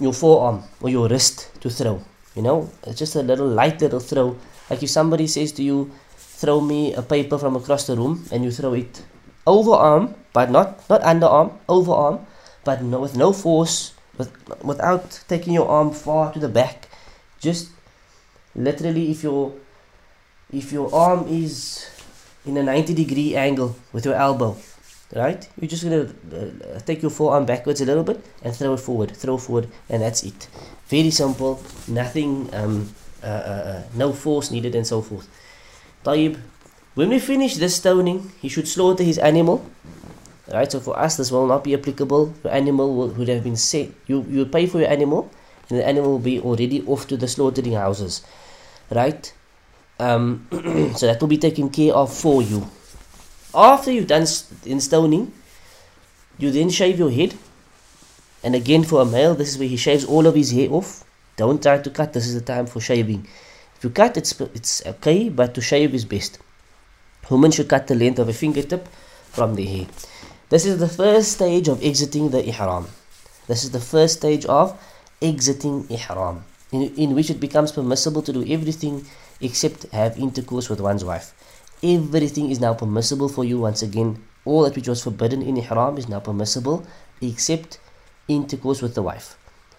your 0.00 0.12
forearm 0.12 0.64
or 0.80 0.88
your 0.88 1.08
wrist 1.08 1.50
to 1.60 1.70
throw. 1.70 2.02
You 2.34 2.42
know, 2.42 2.70
it's 2.86 2.98
just 2.98 3.16
a 3.16 3.22
little 3.22 3.46
light 3.46 3.80
little 3.80 4.00
throw. 4.00 4.36
Like 4.68 4.82
if 4.82 4.90
somebody 4.90 5.26
says 5.26 5.52
to 5.52 5.62
you, 5.62 5.90
throw 6.16 6.60
me 6.60 6.94
a 6.94 7.02
paper 7.02 7.38
from 7.38 7.54
across 7.56 7.86
the 7.86 7.96
room, 7.96 8.24
and 8.32 8.42
you 8.42 8.50
throw 8.50 8.72
it 8.74 9.02
overarm, 9.46 10.14
but 10.32 10.50
not 10.50 10.88
not 10.88 11.02
underarm, 11.02 11.52
overarm, 11.68 12.24
but 12.64 12.82
no, 12.82 13.00
with 13.00 13.16
no 13.16 13.32
force, 13.32 13.92
with, 14.16 14.32
without 14.64 15.20
taking 15.28 15.52
your 15.52 15.68
arm 15.68 15.90
far 15.90 16.32
to 16.32 16.38
the 16.38 16.48
back. 16.48 16.88
Just 17.40 17.70
literally 18.55 19.11
if 19.11 19.23
your 19.23 19.53
if 20.51 20.71
your 20.71 20.93
arm 20.93 21.27
is 21.27 21.89
in 22.45 22.57
a 22.57 22.63
90 22.63 22.93
degree 22.93 23.35
angle 23.35 23.75
with 23.91 24.05
your 24.05 24.15
elbow 24.15 24.55
right 25.15 25.49
you're 25.59 25.69
just 25.69 25.83
gonna 25.83 26.07
uh, 26.33 26.79
take 26.85 27.01
your 27.01 27.11
forearm 27.11 27.45
backwards 27.45 27.81
a 27.81 27.85
little 27.85 28.03
bit 28.03 28.19
and 28.43 28.55
throw 28.55 28.73
it 28.73 28.79
forward 28.79 29.15
throw 29.15 29.37
forward 29.37 29.67
and 29.89 30.01
that's 30.01 30.23
it 30.23 30.47
very 30.87 31.09
simple 31.11 31.61
nothing 31.87 32.49
um, 32.53 32.89
uh, 33.23 33.27
uh, 33.27 33.29
uh 33.29 33.83
no 33.95 34.13
force 34.13 34.51
needed 34.51 34.75
and 34.75 34.87
so 34.87 35.01
forth 35.01 35.27
طيب 36.03 36.37
when 36.95 37.09
we 37.09 37.19
finish 37.19 37.55
this 37.55 37.75
stoning 37.75 38.31
he 38.41 38.47
should 38.47 38.67
slaughter 38.67 39.03
his 39.03 39.17
animal 39.17 39.65
right 40.53 40.71
so 40.71 40.79
for 40.79 40.97
us 40.97 41.17
this 41.17 41.31
will 41.31 41.47
not 41.47 41.63
be 41.63 41.73
applicable 41.73 42.33
the 42.43 42.51
animal 42.51 42.95
will, 42.95 43.09
would 43.09 43.27
have 43.27 43.43
been 43.43 43.57
set 43.57 43.89
you 44.07 44.25
you 44.29 44.45
pay 44.45 44.65
for 44.65 44.79
your 44.79 44.89
animal 44.89 45.21
and 45.23 45.38
the 45.76 45.86
animal 45.86 46.12
will 46.12 46.18
be 46.18 46.40
already 46.40 46.82
off 46.86 47.06
to 47.08 47.16
the 47.16 47.28
slaughtering 47.28 47.72
houses 47.72 48.22
right? 48.90 49.32
Um, 49.98 50.46
so 50.96 51.06
that 51.06 51.20
will 51.20 51.28
be 51.28 51.38
taken 51.38 51.70
care 51.70 51.94
of 51.94 52.12
for 52.12 52.42
you. 52.42 52.66
After 53.54 53.90
you've 53.90 54.06
done 54.06 54.26
in 54.64 54.80
stoning 54.80 55.32
you 56.38 56.50
then 56.50 56.70
shave 56.70 56.98
your 56.98 57.10
head. 57.10 57.34
And 58.42 58.54
again 58.54 58.84
for 58.84 59.02
a 59.02 59.04
male 59.04 59.34
this 59.34 59.50
is 59.50 59.58
where 59.58 59.68
he 59.68 59.76
shaves 59.76 60.04
all 60.04 60.26
of 60.26 60.34
his 60.34 60.52
hair 60.52 60.70
off. 60.70 61.04
Don't 61.36 61.62
try 61.62 61.78
to 61.78 61.90
cut. 61.90 62.12
This 62.12 62.26
is 62.26 62.34
the 62.34 62.40
time 62.40 62.66
for 62.66 62.80
shaving. 62.80 63.26
If 63.76 63.84
you 63.84 63.90
cut 63.90 64.16
it's 64.16 64.38
it's 64.40 64.84
okay 64.86 65.28
but 65.28 65.54
to 65.54 65.60
shave 65.60 65.94
is 65.94 66.04
best. 66.04 66.38
Women 67.30 67.50
should 67.50 67.68
cut 67.68 67.86
the 67.86 67.94
length 67.94 68.18
of 68.18 68.28
a 68.28 68.32
fingertip 68.32 68.88
from 69.30 69.54
the 69.54 69.64
hair. 69.64 69.86
This 70.48 70.66
is 70.66 70.78
the 70.78 70.88
first 70.88 71.32
stage 71.32 71.68
of 71.68 71.82
exiting 71.82 72.30
the 72.30 72.44
ihram. 72.48 72.88
This 73.46 73.62
is 73.62 73.70
the 73.70 73.80
first 73.80 74.18
stage 74.18 74.44
of 74.46 74.78
exiting 75.20 75.86
ihram, 75.90 76.44
in, 76.72 76.94
in 76.96 77.14
which 77.14 77.30
it 77.30 77.40
becomes 77.40 77.72
permissible 77.72 78.22
to 78.22 78.32
do 78.32 78.44
everything 78.48 79.04
except 79.40 79.84
have 79.92 80.18
intercourse 80.18 80.68
with 80.68 80.80
one's 80.80 81.04
wife. 81.04 81.34
Everything 81.82 82.50
is 82.50 82.60
now 82.60 82.74
permissible 82.74 83.28
for 83.28 83.44
you 83.44 83.58
once 83.58 83.82
again. 83.82 84.22
All 84.44 84.62
that 84.64 84.76
which 84.76 84.88
was 84.88 85.02
forbidden 85.02 85.42
in 85.42 85.56
ihram 85.56 85.98
is 85.98 86.08
now 86.08 86.20
permissible 86.20 86.86
except 87.20 87.78
intercourse 88.28 88.82
with 88.82 88.94
the 88.94 89.02
wife. 89.02 89.36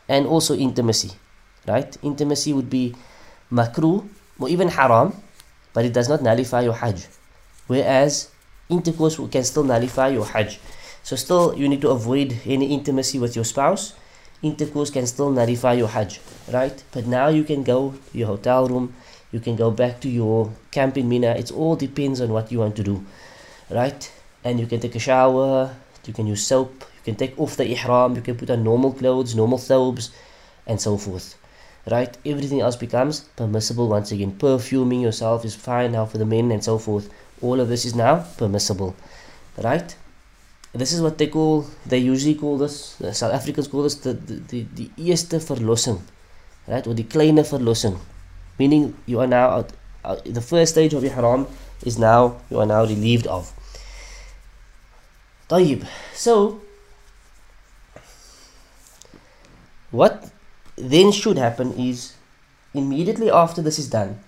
And 0.08 0.26
also 0.26 0.56
intimacy. 0.56 1.12
Right? 1.68 1.96
Intimacy 2.02 2.54
would 2.54 2.70
be 2.70 2.96
makruh 3.52 4.08
or 4.40 4.50
even 4.50 4.70
haram, 4.70 5.14
but 5.74 5.86
it 5.86 5.94
does 5.94 6.10
not 6.10 6.22
nullify 6.22 6.62
your 6.62 6.74
hajj. 6.74 7.08
Whereas 7.68 8.30
intercourse 8.70 9.18
can 9.32 9.44
still 9.44 9.64
nullify 9.64 10.10
your 10.10 10.26
hajj. 10.26 10.60
So 11.04 11.16
still 11.16 11.56
you 11.56 11.70
need 11.70 11.82
to 11.82 11.90
avoid 11.90 12.42
any 12.46 12.74
intimacy 12.74 13.20
with 13.20 13.36
your 13.36 13.46
spouse 13.46 13.94
intercourse 14.42 14.90
can 14.90 15.06
still 15.08 15.32
nullify 15.32 15.74
your 15.74 15.88
Hajj, 15.88 16.20
right? 16.52 16.84
But 16.92 17.06
now 17.06 17.28
you 17.28 17.44
can 17.44 17.64
go 17.64 17.94
to 18.12 18.18
your 18.18 18.28
hotel 18.28 18.68
room, 18.68 18.94
you 19.32 19.40
can 19.40 19.56
go 19.56 19.72
back 19.72 20.02
to 20.02 20.10
your 20.10 20.52
camp 20.72 20.98
in 20.98 21.08
Mina. 21.08 21.32
It 21.32 21.52
all 21.52 21.76
depends 21.76 22.20
on 22.22 22.30
what 22.30 22.52
you 22.52 22.60
want 22.60 22.76
to 22.76 22.84
do, 22.84 23.06
right? 23.70 24.12
And 24.44 24.60
you 24.60 24.66
can 24.68 24.80
take 24.80 24.96
a 24.96 25.00
shower, 25.00 25.76
you 26.06 26.14
can 26.14 26.28
use 26.28 26.46
soap, 26.46 26.84
you 26.98 27.14
can 27.14 27.16
take 27.16 27.40
off 27.40 27.56
the 27.56 27.66
ihram, 27.70 28.16
you 28.16 28.22
can 28.22 28.36
put 28.36 28.50
on 28.50 28.64
normal 28.64 28.94
clothes, 28.94 29.36
normal 29.36 29.58
thobes, 29.58 30.12
and 30.68 30.82
so 30.82 30.98
forth, 30.98 31.38
right? 31.90 32.18
Everything 32.26 32.62
else 32.62 32.76
becomes 32.76 33.22
permissible 33.36 33.88
once 33.88 34.12
again. 34.12 34.32
Perfuming 34.34 35.02
yourself 35.02 35.46
is 35.46 35.56
fine 35.56 35.92
now 35.94 36.06
for 36.06 36.18
the 36.18 36.26
men 36.26 36.52
and 36.52 36.64
so 36.64 36.78
forth. 36.78 37.10
All 37.42 37.60
of 37.60 37.70
this 37.70 37.86
is 37.86 37.96
now 37.96 38.26
permissible, 38.38 38.96
right? 39.58 39.96
this 40.73 40.93
is 40.93 41.01
what 41.01 41.19
they 41.19 41.27
call 41.27 41.67
they 41.87 41.99
usually 41.99 42.35
call 42.35 42.59
this 42.59 42.97
the 42.97 43.13
South 43.15 43.33
Africans 43.33 43.69
call 43.69 43.83
this 43.83 43.97
the 43.97 44.13
the 44.13 44.35
the, 44.49 44.67
the 44.75 44.91
eerste 44.97 45.41
verlossing 45.41 46.01
right 46.67 46.87
or 46.87 46.95
the 46.95 47.05
kleine 47.05 47.43
verlossing 47.43 47.99
meaning 48.59 48.95
you 49.07 49.21
are 49.21 49.27
now 49.27 49.49
out, 49.49 49.73
out, 50.05 50.25
the 50.25 50.41
first 50.41 50.73
stage 50.73 50.95
of 50.95 51.05
ihram 51.05 51.47
is 51.85 51.99
now 51.99 52.37
you 52.51 52.59
are 52.59 52.67
now 52.67 52.83
relieved 52.85 53.27
of 53.27 53.53
طيب 55.49 55.87
so 56.15 56.61
what 59.91 60.31
then 60.77 61.13
should 61.13 61.39
happen 61.39 61.73
is 61.79 62.15
immediately 62.75 63.31
after 63.31 63.63
this 63.63 63.79
is 63.79 63.89
done 63.89 64.19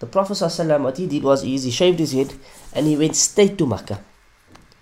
the 0.00 0.06
Prophet 0.06 0.34
ﷺ, 0.34 0.82
what 0.82 0.96
he 0.96 1.06
did 1.06 1.24
was 1.24 1.42
is 1.42 1.64
he 1.64 1.70
shaved 1.70 1.98
his 1.98 2.12
head 2.12 2.32
and 2.72 2.86
he 2.86 2.96
went 2.96 3.16
straight 3.16 3.58
to 3.58 3.66
Makkah 3.66 4.00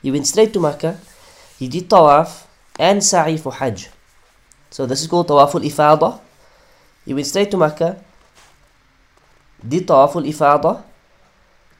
he 0.02 0.12
went 0.12 0.28
straight 0.28 0.54
to 0.54 0.60
Mecca. 0.60 0.98
He 1.60 1.68
did 1.68 1.90
tawaf 1.90 2.46
and 2.80 3.04
sa'i 3.04 3.38
for 3.38 3.54
Hajj. 3.54 3.90
So 4.72 4.86
this 4.86 5.02
is 5.02 5.08
called 5.08 5.28
tawaful 5.28 5.62
ifada. 5.62 6.20
He 7.06 7.14
went 7.14 7.28
straight 7.28 7.52
to 7.52 7.58
Mecca, 7.58 8.02
did 9.68 9.88
tawaful 9.88 10.26
ifada, 10.26 10.84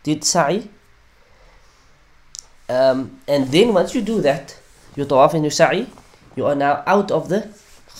did 0.04 0.24
sa'i. 0.24 0.68
Um, 2.70 3.20
and 3.28 3.48
then 3.48 3.74
once 3.74 3.96
you 3.96 4.02
do 4.02 4.22
that, 4.22 4.58
your 4.96 5.06
tawaf 5.06 5.34
and 5.34 5.44
your 5.44 5.52
sa'i, 5.52 5.88
you 6.36 6.46
are 6.46 6.56
now 6.56 6.84
out 6.86 7.12
of 7.12 7.30
the 7.30 7.50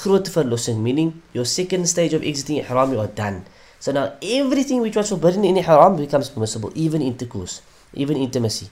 groot 0.04 0.26
verlossing, 0.26 0.82
meaning 0.82 1.22
your 1.34 1.46
second 1.46 1.88
stage 1.88 2.14
of 2.14 2.24
exiting 2.24 2.58
ihram, 2.58 2.92
you 2.92 3.00
are 3.00 3.08
done. 3.08 3.46
So 3.80 3.92
now 3.92 4.14
everything 4.22 4.82
which 4.82 4.96
was 4.96 5.10
forbidden 5.10 5.44
in 5.44 5.58
ihram 5.58 5.96
becomes 5.96 6.30
permissible, 6.30 6.72
even 6.76 7.02
intercourse, 7.02 7.62
even 7.94 8.18
intimacy. 8.18 8.70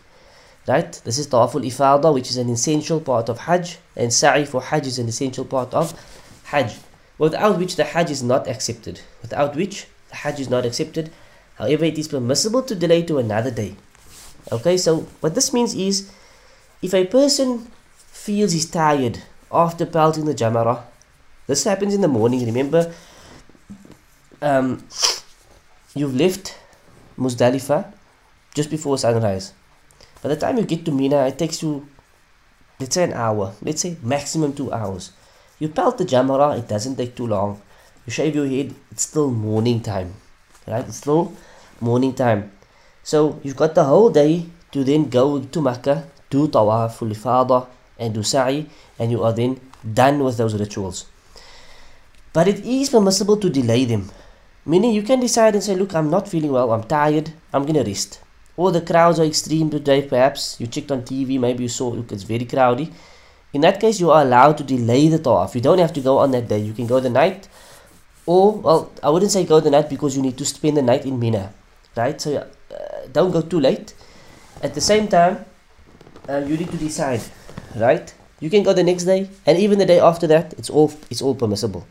Right? 0.67 0.91
This 1.03 1.17
is 1.17 1.27
Tawaful 1.27 1.65
Ifada, 1.65 2.13
which 2.13 2.29
is 2.29 2.37
an 2.37 2.49
essential 2.49 2.99
part 2.99 3.29
of 3.29 3.39
Hajj, 3.39 3.77
and 3.95 4.11
Sa'i 4.13 4.45
for 4.45 4.61
Hajj 4.61 4.87
is 4.87 4.99
an 4.99 5.07
essential 5.07 5.45
part 5.45 5.73
of 5.73 5.93
Hajj, 6.45 6.75
without 7.17 7.57
which 7.57 7.75
the 7.75 7.83
Hajj 7.83 8.11
is 8.11 8.21
not 8.21 8.47
accepted. 8.47 9.01
Without 9.21 9.55
which 9.55 9.87
the 10.09 10.15
Hajj 10.17 10.39
is 10.39 10.49
not 10.49 10.65
accepted. 10.65 11.11
However, 11.55 11.85
it 11.85 11.97
is 11.97 12.07
permissible 12.07 12.61
to 12.63 12.75
delay 12.75 13.03
to 13.03 13.17
another 13.17 13.51
day. 13.51 13.75
Okay, 14.51 14.77
so 14.77 15.07
what 15.19 15.35
this 15.35 15.53
means 15.53 15.75
is 15.75 16.11
if 16.81 16.93
a 16.93 17.05
person 17.05 17.67
feels 17.95 18.53
he's 18.53 18.69
tired 18.69 19.23
after 19.51 19.85
pelting 19.85 20.25
the 20.25 20.33
Jamara, 20.33 20.83
this 21.47 21.63
happens 21.63 21.93
in 21.93 22.01
the 22.01 22.07
morning, 22.07 22.45
remember, 22.45 22.93
um, 24.41 24.83
you've 25.95 26.15
left 26.15 26.57
Muzdalifah 27.17 27.91
just 28.53 28.69
before 28.69 28.97
sunrise. 28.97 29.53
By 30.21 30.29
the 30.29 30.35
time 30.35 30.57
you 30.57 30.63
get 30.63 30.85
to 30.85 30.91
Mina, 30.91 31.27
it 31.27 31.37
takes 31.37 31.63
you, 31.63 31.87
let's 32.79 32.95
say 32.95 33.03
an 33.03 33.13
hour, 33.13 33.53
let's 33.61 33.81
say 33.81 33.97
maximum 34.01 34.53
two 34.53 34.71
hours. 34.71 35.11
You 35.59 35.69
pelt 35.69 35.97
the 35.97 36.05
jamara, 36.05 36.57
it 36.57 36.67
doesn't 36.67 36.95
take 36.95 37.15
too 37.15 37.27
long. 37.27 37.61
You 38.05 38.11
shave 38.11 38.35
your 38.35 38.47
head, 38.47 38.73
it's 38.91 39.03
still 39.03 39.31
morning 39.31 39.81
time. 39.81 40.15
Right? 40.67 40.85
It's 40.87 40.97
still 40.97 41.33
morning 41.79 42.13
time. 42.13 42.51
So 43.03 43.39
you've 43.43 43.55
got 43.55 43.75
the 43.75 43.83
whole 43.83 44.09
day 44.09 44.45
to 44.71 44.83
then 44.83 45.09
go 45.09 45.39
to 45.39 45.61
Makkah, 45.61 46.05
do 46.29 46.47
tawaf, 46.47 46.99
ifada, 46.99 47.67
and 47.97 48.13
do 48.13 48.23
sa'i, 48.23 48.67
and 48.97 49.11
you 49.11 49.23
are 49.23 49.33
then 49.33 49.59
done 49.93 50.23
with 50.23 50.37
those 50.37 50.59
rituals. 50.59 51.05
But 52.33 52.47
it 52.47 52.59
is 52.65 52.89
permissible 52.89 53.37
to 53.37 53.49
delay 53.49 53.85
them. 53.85 54.11
Meaning 54.65 54.93
you 54.93 55.01
can 55.01 55.19
decide 55.19 55.55
and 55.55 55.63
say, 55.63 55.75
look, 55.75 55.95
I'm 55.95 56.09
not 56.09 56.27
feeling 56.27 56.51
well, 56.51 56.71
I'm 56.71 56.83
tired, 56.83 57.31
I'm 57.53 57.65
gonna 57.65 57.83
rest. 57.83 58.21
Or 58.59 58.73
the 58.73 58.81
crowds 58.81 59.19
are 59.21 59.23
extreme 59.23 59.69
today, 59.69 60.01
perhaps. 60.01 60.59
You 60.59 60.67
checked 60.67 60.91
on 60.91 61.03
TV, 61.03 61.39
maybe 61.39 61.63
you 61.63 61.69
saw, 61.69 61.87
look, 61.97 62.11
it's 62.11 62.23
very 62.23 62.43
crowded 62.43 62.89
In 63.53 63.61
that 63.61 63.79
case, 63.79 63.99
you 63.99 64.11
are 64.11 64.21
allowed 64.21 64.57
to 64.57 64.63
delay 64.63 65.07
the 65.07 65.17
tawaf. 65.17 65.55
You 65.55 65.61
don't 65.61 65.79
have 65.79 65.93
to 65.93 66.01
go 66.01 66.17
on 66.23 66.31
that 66.31 66.49
day. 66.49 66.59
You 66.59 66.73
can 66.73 66.85
go 66.85 66.99
the 66.99 67.09
night, 67.09 67.47
or, 68.25 68.51
well, 68.65 68.91
I 69.01 69.09
wouldn't 69.09 69.31
say 69.31 69.45
go 69.45 69.59
the 69.59 69.71
night 69.71 69.89
because 69.89 70.15
you 70.17 70.21
need 70.21 70.37
to 70.41 70.45
spend 70.45 70.77
the 70.77 70.81
night 70.81 71.05
in 71.05 71.19
Mina, 71.19 71.53
right? 71.95 72.19
So 72.21 72.35
uh, 72.37 72.43
don't 73.13 73.31
go 73.31 73.41
too 73.41 73.59
late. 73.59 73.93
At 74.61 74.75
the 74.75 74.81
same 74.81 75.07
time, 75.07 75.45
uh, 76.27 76.43
you 76.49 76.57
need 76.57 76.69
to 76.69 76.77
decide, 76.77 77.23
right? 77.75 78.13
You 78.39 78.49
can 78.49 78.61
go 78.63 78.73
the 78.73 78.83
next 78.83 79.05
day, 79.05 79.29
and 79.47 79.57
even 79.57 79.79
the 79.79 79.89
day 79.93 79.99
after 80.11 80.27
that, 80.27 80.53
it's 80.59 80.69
all 80.69 80.93
it's 81.09 81.21
all 81.21 81.33
permissible. 81.33 81.87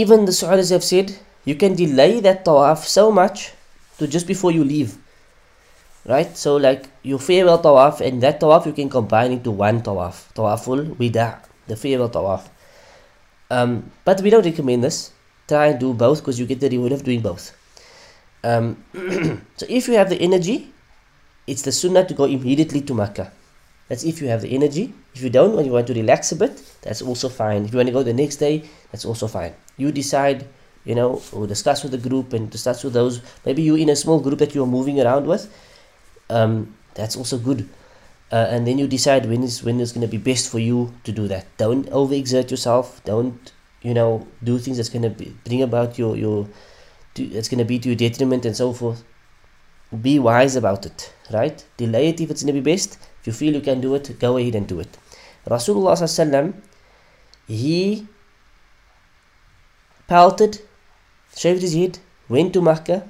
Even 0.00 0.24
the 0.24 0.32
scholars 0.32 0.70
have 0.70 0.82
said 0.82 1.16
you 1.44 1.54
can 1.54 1.74
delay 1.74 2.20
that 2.20 2.44
tawaf 2.44 2.84
so 2.98 3.12
much 3.22 3.52
to 4.00 4.08
just 4.08 4.26
before 4.26 4.50
you 4.50 4.64
leave. 4.64 4.96
Right? 6.04 6.34
So 6.36 6.56
like 6.56 6.88
your 7.04 7.20
farewell 7.20 7.62
tawaf 7.62 8.00
and 8.00 8.22
that 8.24 8.40
tawaf 8.40 8.66
you 8.66 8.72
can 8.72 8.88
combine 8.88 9.32
into 9.32 9.50
one 9.52 9.82
tawaf. 9.82 10.32
Tawaful 10.34 10.96
wida, 10.96 11.38
the 11.68 11.76
farewell 11.76 12.08
tawaf. 12.08 12.48
Um, 13.50 13.92
but 14.04 14.20
we 14.22 14.30
don't 14.30 14.44
recommend 14.44 14.82
this. 14.82 15.12
Try 15.46 15.66
and 15.76 15.78
do 15.78 15.92
both 15.92 16.20
because 16.20 16.40
you 16.40 16.46
get 16.46 16.60
the 16.60 16.70
reward 16.70 16.92
of 16.92 17.04
doing 17.04 17.20
both. 17.20 17.52
Um, 18.42 18.82
so 19.56 19.66
if 19.68 19.88
you 19.88 19.94
have 19.94 20.08
the 20.08 20.16
energy, 20.16 20.72
it's 21.46 21.62
the 21.62 21.72
sunnah 21.72 22.06
to 22.06 22.14
go 22.14 22.24
immediately 22.24 22.80
to 22.82 22.94
Makkah. 22.94 23.30
That's 23.88 24.04
if 24.04 24.22
you 24.22 24.28
have 24.28 24.42
the 24.42 24.54
energy. 24.54 24.94
If 25.14 25.22
you 25.22 25.30
don't 25.30 25.58
and 25.58 25.66
you 25.66 25.72
want 25.72 25.88
to 25.88 25.94
relax 25.94 26.30
a 26.30 26.36
bit, 26.36 26.62
that's 26.80 27.02
also 27.02 27.28
fine. 27.28 27.64
If 27.64 27.72
you 27.72 27.78
want 27.78 27.88
to 27.88 27.92
go 27.92 28.04
the 28.04 28.14
next 28.14 28.36
day, 28.36 28.62
that's 28.92 29.04
also 29.04 29.26
fine. 29.26 29.52
You 29.76 29.90
decide, 29.90 30.46
you 30.84 30.94
know, 30.94 31.22
or 31.32 31.46
discuss 31.46 31.82
with 31.82 31.92
the 31.92 31.98
group 32.08 32.32
and 32.32 32.50
discuss 32.50 32.82
with 32.84 32.92
those. 32.92 33.20
Maybe 33.44 33.62
you're 33.62 33.78
in 33.78 33.88
a 33.88 33.96
small 33.96 34.20
group 34.20 34.38
that 34.38 34.54
you're 34.54 34.66
moving 34.66 35.00
around 35.00 35.26
with. 35.26 35.52
Um, 36.28 36.74
that's 36.94 37.16
also 37.16 37.38
good. 37.38 37.68
Uh, 38.32 38.46
and 38.48 38.66
then 38.66 38.78
you 38.78 38.86
decide 38.86 39.26
when 39.26 39.42
is 39.42 39.62
when 39.62 39.80
is 39.80 39.92
going 39.92 40.06
to 40.06 40.08
be 40.08 40.18
best 40.18 40.50
for 40.50 40.58
you 40.58 40.94
to 41.04 41.12
do 41.12 41.26
that. 41.28 41.46
Don't 41.56 41.86
overexert 41.90 42.50
yourself. 42.50 43.02
Don't 43.04 43.52
you 43.82 43.92
know 43.92 44.26
do 44.44 44.58
things 44.58 44.76
that's 44.76 44.88
going 44.88 45.02
to 45.02 45.32
bring 45.44 45.62
about 45.62 45.98
your 45.98 46.16
your 46.16 46.46
that's 47.14 47.48
going 47.48 47.58
to 47.58 47.64
be 47.64 47.78
to 47.80 47.88
your 47.88 47.96
detriment 47.96 48.44
and 48.46 48.56
so 48.56 48.72
forth. 48.72 49.02
Be 50.00 50.20
wise 50.20 50.54
about 50.54 50.86
it, 50.86 51.12
right? 51.32 51.64
Delay 51.76 52.08
it 52.08 52.20
if 52.20 52.30
it's 52.30 52.44
going 52.44 52.54
to 52.54 52.60
be 52.60 52.72
best 52.72 52.98
if 53.20 53.26
you 53.26 53.32
feel 53.34 53.54
you 53.54 53.60
can 53.60 53.80
do 53.80 53.94
it, 53.94 54.18
go 54.18 54.38
ahead 54.38 54.54
and 54.54 54.66
do 54.66 54.80
it. 54.80 54.96
Rasulullah 55.46 56.54
he 57.46 58.06
pelted, 60.08 60.62
shaved 61.36 61.62
his 61.62 61.74
head, 61.74 61.98
went 62.28 62.52
to 62.54 62.60
Makkah, 62.60 63.08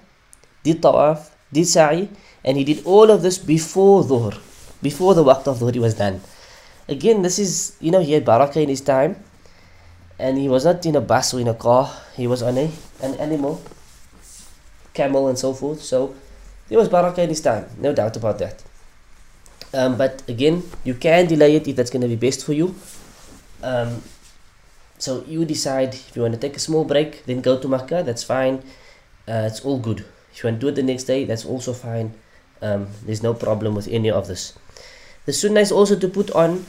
did 0.63 0.83
tawaf, 0.83 1.31
did 1.53 1.67
sa'i, 1.67 2.09
and 2.45 2.57
he 2.57 2.65
did 2.65 2.85
all 2.85 3.11
of 3.11 3.23
this 3.23 3.39
before 3.39 4.03
dhuhr, 4.03 4.39
before 4.83 5.15
the 5.15 5.25
waqt 5.25 5.47
of 5.47 5.59
dhuhr 5.59 5.77
was 5.77 5.95
done. 5.95 6.21
Again, 6.89 7.23
this 7.23 7.39
is, 7.39 7.77
you 7.81 7.91
know, 7.91 8.01
he 8.01 8.13
had 8.13 8.25
barakah 8.25 8.63
in 8.63 8.69
his 8.69 8.81
time, 8.81 9.17
and 10.19 10.39
he 10.39 10.49
was 10.49 10.65
not 10.65 10.85
in 10.85 10.97
a 10.97 11.01
bus 11.01 11.33
or 11.35 11.41
in 11.41 11.49
a 11.49 11.55
car, 11.55 11.91
he 12.17 12.27
was 12.27 12.43
on 12.43 12.59
a, 12.59 12.71
an 13.03 13.15
animal, 13.17 13.63
camel 14.93 15.29
and 15.29 15.39
so 15.39 15.53
forth, 15.53 15.83
so 15.83 16.15
there 16.69 16.79
was 16.79 16.89
barakah 16.89 17.19
in 17.19 17.29
his 17.29 17.41
time, 17.41 17.67
no 17.79 17.93
doubt 17.93 18.17
about 18.17 18.39
that. 18.39 18.63
Um, 19.73 19.97
but 19.97 20.23
again, 20.29 20.63
you 20.85 20.95
can 20.95 21.27
delay 21.27 21.55
it 21.55 21.69
if 21.69 21.77
that's 21.77 21.91
going 21.91 22.03
to 22.03 22.09
be 22.09 22.17
best 22.17 22.45
for 22.45 22.53
you. 22.53 22.75
Um, 23.63 24.03
so 25.01 25.25
you 25.27 25.45
decide 25.45 25.95
if 25.95 26.15
you 26.15 26.23
want 26.23 26.35
to 26.35 26.41
take 26.41 26.57
a 26.57 26.61
small 26.61 26.85
break, 26.85 27.25
then 27.25 27.41
go 27.41 27.59
to 27.59 27.67
Makkah, 27.67 28.03
that's 28.03 28.23
fine. 28.23 28.63
Uh, 29.27 29.49
it's 29.51 29.61
all 29.61 29.79
good. 29.79 30.05
If 30.33 30.43
you 30.43 30.49
want 30.49 30.61
to 30.61 30.67
do 30.67 30.69
it 30.69 30.75
the 30.77 30.83
next 30.83 31.05
day, 31.05 31.25
that's 31.25 31.45
also 31.45 31.73
fine. 31.73 32.13
Um, 32.63 32.89
there's 33.07 33.23
no 33.23 33.33
problem 33.33 33.75
with 33.75 33.89
any 33.89 34.11
of 34.11 34.29
this. 34.29 34.53
The 35.25 35.33
sunnah 35.33 35.61
is 35.61 35.73
also 35.73 35.99
to 35.99 36.09
put 36.09 36.31
on 36.33 36.67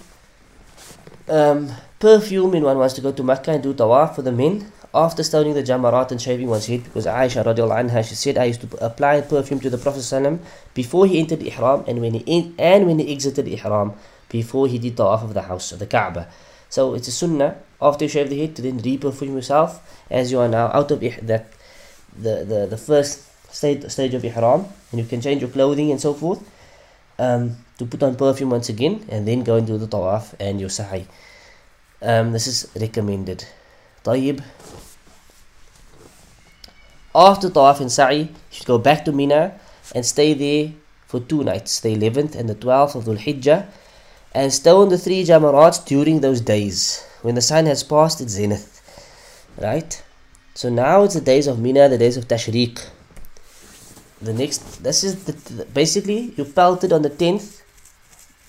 um, 1.27 1.71
perfume 1.99 2.51
when 2.51 2.63
one 2.63 2.77
wants 2.77 2.93
to 2.95 3.01
go 3.01 3.11
to 3.11 3.23
Makkah 3.23 3.51
and 3.51 3.63
do 3.63 3.73
tawaf 3.73 4.15
for 4.15 4.21
the 4.21 4.31
men 4.31 4.71
after 4.93 5.23
stoning 5.23 5.53
the 5.53 5.63
jamarat 5.63 6.11
and 6.11 6.21
shaving 6.21 6.47
one's 6.47 6.67
head 6.67 6.83
because 6.83 7.05
Aisha 7.05 7.43
radiallahu 7.45 7.89
anha 7.89 8.07
she 8.07 8.15
said 8.15 8.37
I 8.37 8.45
used 8.45 8.61
to 8.61 8.85
apply 8.85 9.21
perfume 9.21 9.59
to 9.61 9.69
the 9.69 9.77
Prophet 9.77 10.39
before 10.73 11.05
he 11.05 11.19
entered 11.19 11.41
ihram 11.43 11.85
and 11.87 12.01
when 12.01 12.13
he 12.13 12.19
in, 12.25 12.55
and 12.59 12.87
when 12.87 12.99
he 12.99 13.11
exited 13.11 13.47
ihram 13.47 13.93
before 14.29 14.67
he 14.67 14.79
did 14.79 14.97
tawaf 14.97 15.23
of 15.23 15.33
the 15.33 15.43
house 15.43 15.71
of 15.71 15.79
the 15.79 15.85
Kaaba 15.85 16.27
so 16.69 16.93
it's 16.93 17.07
a 17.07 17.11
sunnah 17.11 17.55
after 17.80 18.04
you 18.04 18.08
shave 18.08 18.30
the 18.30 18.38
head 18.40 18.56
to 18.56 18.62
then 18.62 18.78
re-perfume 18.78 19.34
yourself 19.34 20.02
as 20.10 20.32
you 20.32 20.38
are 20.38 20.48
now 20.48 20.66
out 20.72 20.90
of 20.90 21.00
that 21.00 21.46
the, 22.18 22.44
the, 22.44 22.66
the 22.70 22.76
first 22.76 23.24
stage, 23.52 23.88
stage 23.90 24.14
of 24.14 24.24
ihram 24.24 24.66
and 24.90 25.00
you 25.00 25.06
can 25.06 25.20
change 25.20 25.42
your 25.42 25.50
clothing 25.50 25.90
and 25.90 26.00
so 26.00 26.14
forth 26.14 26.42
um, 27.18 27.56
to 27.78 27.86
put 27.86 28.02
on 28.02 28.16
perfume 28.16 28.50
once 28.50 28.68
again 28.68 29.04
and 29.08 29.26
then 29.28 29.42
go 29.42 29.56
and 29.56 29.66
do 29.66 29.78
the 29.78 29.86
tawaf 29.86 30.34
and 30.40 30.60
your 30.60 30.70
sa'i 30.70 31.06
um, 32.02 32.32
this 32.32 32.46
is 32.46 32.70
recommended 32.76 33.44
طيب 34.04 34.40
after 37.16 37.48
Tawaf 37.48 37.80
and 37.80 37.90
Sa'i, 37.90 38.18
you 38.18 38.28
should 38.50 38.66
go 38.66 38.76
back 38.76 39.06
to 39.06 39.10
Mina 39.12 39.58
and 39.94 40.04
stay 40.04 40.34
there 40.34 40.74
for 41.06 41.18
two 41.18 41.42
nights, 41.42 41.80
the 41.80 41.96
11th 41.96 42.34
and 42.36 42.46
the 42.46 42.54
12th 42.54 42.94
of 42.94 43.04
Dhul 43.04 43.16
Hijjah, 43.16 43.66
and 44.34 44.52
stone 44.52 44.90
the 44.90 44.98
three 44.98 45.24
Jamarats 45.24 45.82
during 45.86 46.20
those 46.20 46.42
days 46.42 47.06
when 47.21 47.35
the 47.35 47.41
sun 47.41 47.65
has 47.65 47.83
passed 47.83 48.21
its 48.21 48.33
zenith. 48.33 48.81
Right? 49.57 50.01
So 50.53 50.69
now 50.69 51.03
it's 51.03 51.15
the 51.15 51.21
days 51.21 51.47
of 51.47 51.59
Mina, 51.59 51.89
the 51.89 51.97
days 51.97 52.17
of 52.17 52.27
Tashriq. 52.27 52.85
The 54.21 54.33
next, 54.33 54.83
this 54.83 55.03
is 55.03 55.25
the, 55.25 55.31
the, 55.31 55.65
basically 55.65 56.33
you 56.37 56.45
pelted 56.45 56.93
on 56.93 57.01
the 57.01 57.09
10th, 57.09 57.61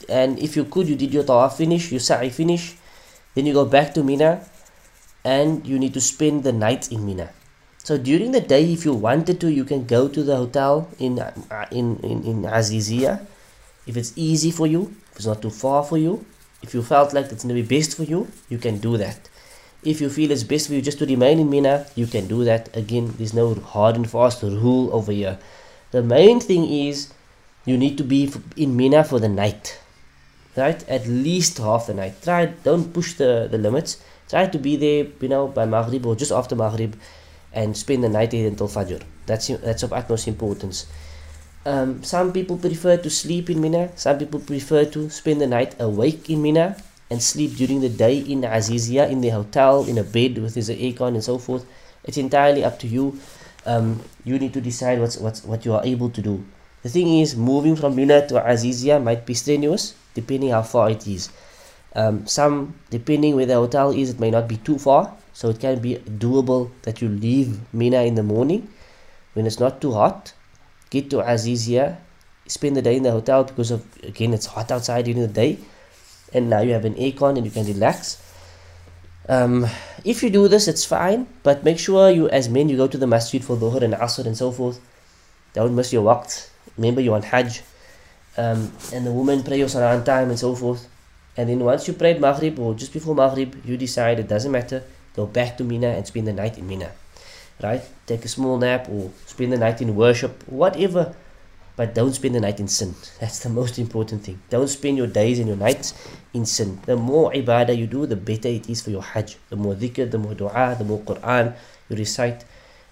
and 0.09 0.39
if 0.39 0.57
you 0.57 0.65
could, 0.65 0.89
you 0.89 0.97
did 0.97 1.15
your 1.15 1.25
Tawaf 1.25 1.55
finish, 1.55 1.91
your 1.91 2.01
Sa'i 2.01 2.29
finish, 2.29 2.77
then 3.35 3.47
you 3.47 3.55
go 3.55 3.65
back 3.65 3.95
to 3.95 4.03
Mina 4.03 4.45
and 5.25 5.67
you 5.67 5.79
need 5.79 5.95
to 5.95 6.01
spend 6.01 6.45
the 6.45 6.53
night 6.53 6.91
in 6.91 7.07
Mina. 7.07 7.31
So 7.79 7.99
during 7.99 8.33
the 8.33 8.41
day, 8.41 8.73
if 8.73 8.85
you 8.85 8.95
wanted 8.95 9.41
to, 9.41 9.51
you 9.51 9.65
can 9.65 9.87
go 9.87 10.09
to 10.09 10.23
the 10.23 10.37
hotel 10.37 10.89
in 10.99 11.19
uh, 11.19 11.33
in 11.71 11.99
in, 12.03 12.23
in 12.23 12.43
Azizia. 12.43 13.27
If 13.87 13.97
it's 13.97 14.13
easy 14.15 14.53
for 14.53 14.67
you, 14.69 14.95
if 15.11 15.17
it's 15.17 15.27
not 15.27 15.43
too 15.43 15.51
far 15.51 15.83
for 15.83 15.99
you, 15.99 16.25
if 16.63 16.75
you 16.75 16.83
felt 16.83 17.13
like 17.13 17.33
it's 17.33 17.45
gonna 17.45 17.55
be 17.55 17.63
best 17.63 17.97
for 17.97 18.05
you, 18.05 18.29
you 18.49 18.59
can 18.59 18.79
do 18.79 18.97
that. 18.97 19.29
If 19.85 20.01
you 20.01 20.09
feel 20.09 20.31
it's 20.31 20.45
best 20.45 20.69
for 20.69 20.75
you 20.75 20.83
just 20.83 20.99
to 21.01 21.07
remain 21.07 21.41
in 21.41 21.51
Mina, 21.51 21.87
you 21.97 22.07
can 22.07 22.29
do 22.29 22.45
that. 22.45 22.75
Again, 22.77 23.15
there's 23.19 23.35
no 23.35 23.55
hard 23.55 23.97
and 23.97 24.09
fast 24.09 24.43
rule 24.43 24.95
over 24.95 25.11
here. 25.11 25.39
The 25.91 26.03
main 26.03 26.41
thing 26.41 26.71
is 26.71 27.13
you 27.65 27.77
need 27.77 27.99
to 27.99 28.05
be 28.05 28.33
in 28.57 28.77
Mina 28.77 29.03
for 29.05 29.19
the 29.19 29.29
night, 29.29 29.79
right? 30.57 30.89
At 30.89 31.07
least 31.07 31.59
half 31.59 31.89
the 31.89 31.95
night. 31.95 32.23
Try 32.23 32.47
don't 32.47 32.93
push 32.93 33.15
the 33.15 33.49
the 33.51 33.59
limits. 33.59 33.99
Try 34.29 34.47
to 34.47 34.59
be 34.59 34.77
there, 34.77 35.07
you 35.21 35.29
know, 35.29 35.49
by 35.49 35.67
Maghrib 35.67 36.07
or 36.07 36.17
just 36.17 36.33
after 36.33 36.57
Maghrib 36.57 36.95
and 37.53 37.77
spend 37.77 38.03
the 38.03 38.09
night 38.09 38.33
here 38.33 38.49
until 38.49 38.69
Fajr. 38.69 39.03
That's, 39.27 39.49
that's 39.49 39.83
of 39.83 39.93
utmost 39.93 40.27
importance. 40.27 40.87
Um, 41.65 42.03
some 42.03 42.33
people 42.33 42.57
prefer 42.59 42.97
to 42.97 43.11
sleep 43.11 43.49
in 43.49 43.61
Mina. 43.61 43.91
Some 43.97 44.19
people 44.19 44.41
prefer 44.41 44.85
to 44.87 45.09
spend 45.11 45.41
the 45.41 45.47
night 45.47 45.77
awake 45.79 46.29
in 46.29 46.43
Mina 46.43 46.77
and 47.09 47.23
sleep 47.23 47.55
during 47.55 47.81
the 47.81 47.89
day 47.89 48.19
in 48.19 48.43
Azizia, 48.43 49.09
in 49.09 49.21
the 49.21 49.29
hotel, 49.29 49.85
in 49.85 49.99
a 49.99 50.03
bed 50.03 50.39
with 50.39 50.55
his 50.55 50.71
aircon 50.71 51.15
and 51.15 51.23
so 51.23 51.39
forth. 51.39 51.65
It's 52.05 52.17
entirely 52.17 52.65
up 52.65 52.81
to 52.81 52.89
you. 52.89 53.19
Um, 53.65 54.01
you 54.25 54.39
need 54.39 54.53
to 54.55 54.61
decide 54.61 54.99
what's, 54.99 55.19
what's, 55.19 55.45
what 55.45 55.65
you 55.65 55.75
are 55.75 55.85
able 55.85 56.11
to 56.11 56.21
do. 56.21 56.45
The 56.83 56.89
thing 56.89 57.21
is, 57.21 57.37
moving 57.37 57.77
from 57.77 57.95
Mina 57.95 58.27
to 58.27 58.35
Azizia 58.41 59.01
might 59.01 59.25
be 59.25 59.35
strenuous, 59.35 59.95
depending 60.15 60.51
how 60.51 60.63
far 60.63 60.91
it 60.91 61.07
is. 61.07 61.31
Um, 61.95 62.27
some, 62.27 62.75
depending 62.91 63.37
where 63.37 63.47
the 63.47 63.55
hotel 63.55 63.91
is, 63.91 64.11
it 64.11 64.19
may 64.19 64.33
not 64.33 64.49
be 64.49 64.57
too 64.57 64.79
far, 64.79 65.15
so 65.33 65.51
it 65.51 65.61
can 65.61 65.79
be 65.79 65.97
doable 65.97 66.71
that 66.83 67.01
you 67.01 67.09
leave 67.09 67.61
Mina 67.73 68.03
in 68.03 68.17
the 68.17 68.23
morning 68.25 68.69
when 69.35 69.47
it's 69.47 69.61
not 69.61 69.81
too 69.81 69.93
hot, 69.93 70.33
get 70.93 71.09
to 71.11 71.25
Azizia, 71.25 71.97
spend 72.47 72.77
the 72.77 72.83
day 72.83 72.97
in 72.97 73.03
the 73.03 73.11
hotel 73.11 73.45
because 73.45 73.71
of 73.71 73.81
again 74.05 74.35
it's 74.37 74.47
hot 74.47 74.71
outside 74.71 75.07
during 75.07 75.23
the 75.23 75.35
day, 75.43 75.59
and 76.35 76.51
now 76.53 76.61
you 76.61 76.73
have 76.77 76.85
an 76.85 76.95
aircon 76.95 77.41
and 77.41 77.47
you 77.49 77.51
can 77.51 77.67
relax. 77.67 78.21
Um, 79.29 79.67
if 80.05 80.23
you 80.23 80.31
do 80.31 80.49
this, 80.49 80.69
it's 80.69 80.85
fine, 80.85 81.27
but 81.43 81.65
make 81.65 81.79
sure 81.79 82.11
you, 82.11 82.29
as 82.29 82.49
men, 82.49 82.69
you 82.69 82.77
go 82.77 82.89
to 82.89 82.99
the 82.99 83.07
masjid 83.07 83.43
for 83.43 83.57
dhuhr 83.57 83.81
and 83.81 83.95
asr 83.95 84.27
and 84.27 84.37
so 84.37 84.51
forth. 84.51 84.81
Don't 85.55 85.75
miss 85.75 85.93
your 85.93 86.05
waqt. 86.05 86.49
Remember, 86.77 87.01
you're 87.01 87.15
on 87.15 87.23
Hajj, 87.23 87.63
um, 88.37 88.73
and 88.93 89.07
the 89.07 89.13
women 89.13 89.43
pray 89.43 89.59
your 89.59 89.69
salah 89.69 89.97
on 89.97 90.05
time 90.05 90.29
and 90.31 90.39
so 90.39 90.55
forth. 90.55 90.89
And 91.37 91.49
then 91.49 91.61
once 91.61 91.89
you 91.89 91.95
prayed 91.95 92.21
Maghrib 92.21 92.59
or 92.59 92.75
just 92.75 92.93
before 92.93 93.15
Maghrib, 93.15 93.55
you 93.65 93.77
decide 93.77 94.19
it 94.19 94.29
doesn't 94.29 94.53
matter, 94.53 94.83
go 95.17 95.25
back 95.25 95.57
to 95.59 95.65
Mina 95.65 95.89
and 95.89 96.07
spend 96.07 96.27
the 96.27 96.33
night 96.33 96.59
in 96.59 96.67
Mina. 96.69 96.91
Right? 97.63 97.83
Take 98.07 98.25
a 98.25 98.29
small 98.29 98.59
nap 98.59 98.89
or 98.89 99.11
spend 99.27 99.53
the 99.53 99.59
night 99.59 99.81
in 99.81 99.95
worship, 99.95 100.43
whatever. 100.49 101.15
But 101.75 101.95
don't 101.95 102.13
spend 102.13 102.35
the 102.35 102.41
night 102.41 102.61
in 102.61 102.69
sin. 102.69 102.95
That's 103.21 103.39
the 103.39 103.49
most 103.49 103.79
important 103.79 104.25
thing. 104.25 104.43
Don't 104.51 104.69
spend 104.69 104.99
your 104.99 105.07
days 105.07 105.39
and 105.39 105.49
your 105.49 105.57
nights 105.57 105.95
in 106.35 106.45
sin. 106.45 106.81
The 106.85 106.97
more 106.97 107.33
ibadah 107.33 107.77
you 107.77 107.87
do, 107.87 108.05
the 108.07 108.17
better 108.17 108.49
it 108.49 108.69
is 108.69 108.83
for 108.83 108.91
your 108.91 109.03
hajj. 109.03 109.37
The 109.49 109.57
more 109.57 109.75
dhikr, 109.75 110.11
the 110.11 110.19
more 110.19 110.35
dua, 110.35 110.77
the 110.77 110.85
more 110.85 111.01
Quran 111.01 111.55
you 111.89 111.97
recite. 111.97 112.45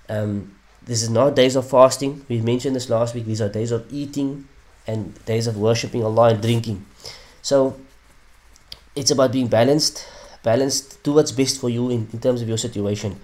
Um, 0.09 0.57
this 0.83 1.03
is 1.03 1.11
not 1.11 1.37
days 1.37 1.57
of 1.57 1.69
fasting. 1.69 2.25
We 2.29 2.41
mentioned 2.41 2.75
this 2.75 2.89
last 2.89 3.15
week. 3.15 3.27
These 3.27 3.43
are 3.43 3.49
days 3.49 3.71
of 3.71 3.87
eating 3.93 4.49
and 4.87 5.23
days 5.27 5.47
of 5.47 5.57
worshipping 5.57 6.03
Allah 6.03 6.31
and 6.31 6.43
drinking. 6.43 6.85
So 7.43 7.79
it's 8.97 9.11
about 9.11 9.33
being 9.33 9.49
balanced. 9.49 10.07
Balanced. 10.43 11.03
Do 11.03 11.13
what's 11.13 11.33
best 11.33 11.61
for 11.61 11.69
you 11.69 11.91
in, 11.91 12.09
in 12.13 12.21
terms 12.21 12.41
of 12.41 12.49
your 12.49 12.59
situation. 12.59 13.21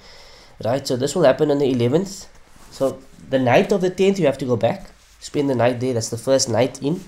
Right? 0.64 0.86
So 0.86 0.96
this 0.96 1.14
will 1.14 1.24
happen 1.24 1.50
on 1.50 1.58
the 1.58 1.72
11th. 1.72 2.26
So 2.70 2.98
the 3.28 3.38
night 3.38 3.72
of 3.72 3.80
the 3.80 3.90
10th, 3.90 4.18
you 4.18 4.26
have 4.26 4.38
to 4.38 4.44
go 4.44 4.56
back. 4.56 4.86
Spend 5.20 5.50
the 5.50 5.54
night 5.54 5.80
there. 5.80 5.94
That's 5.94 6.10
the 6.10 6.18
first 6.18 6.48
night 6.48 6.82
in 6.82 7.00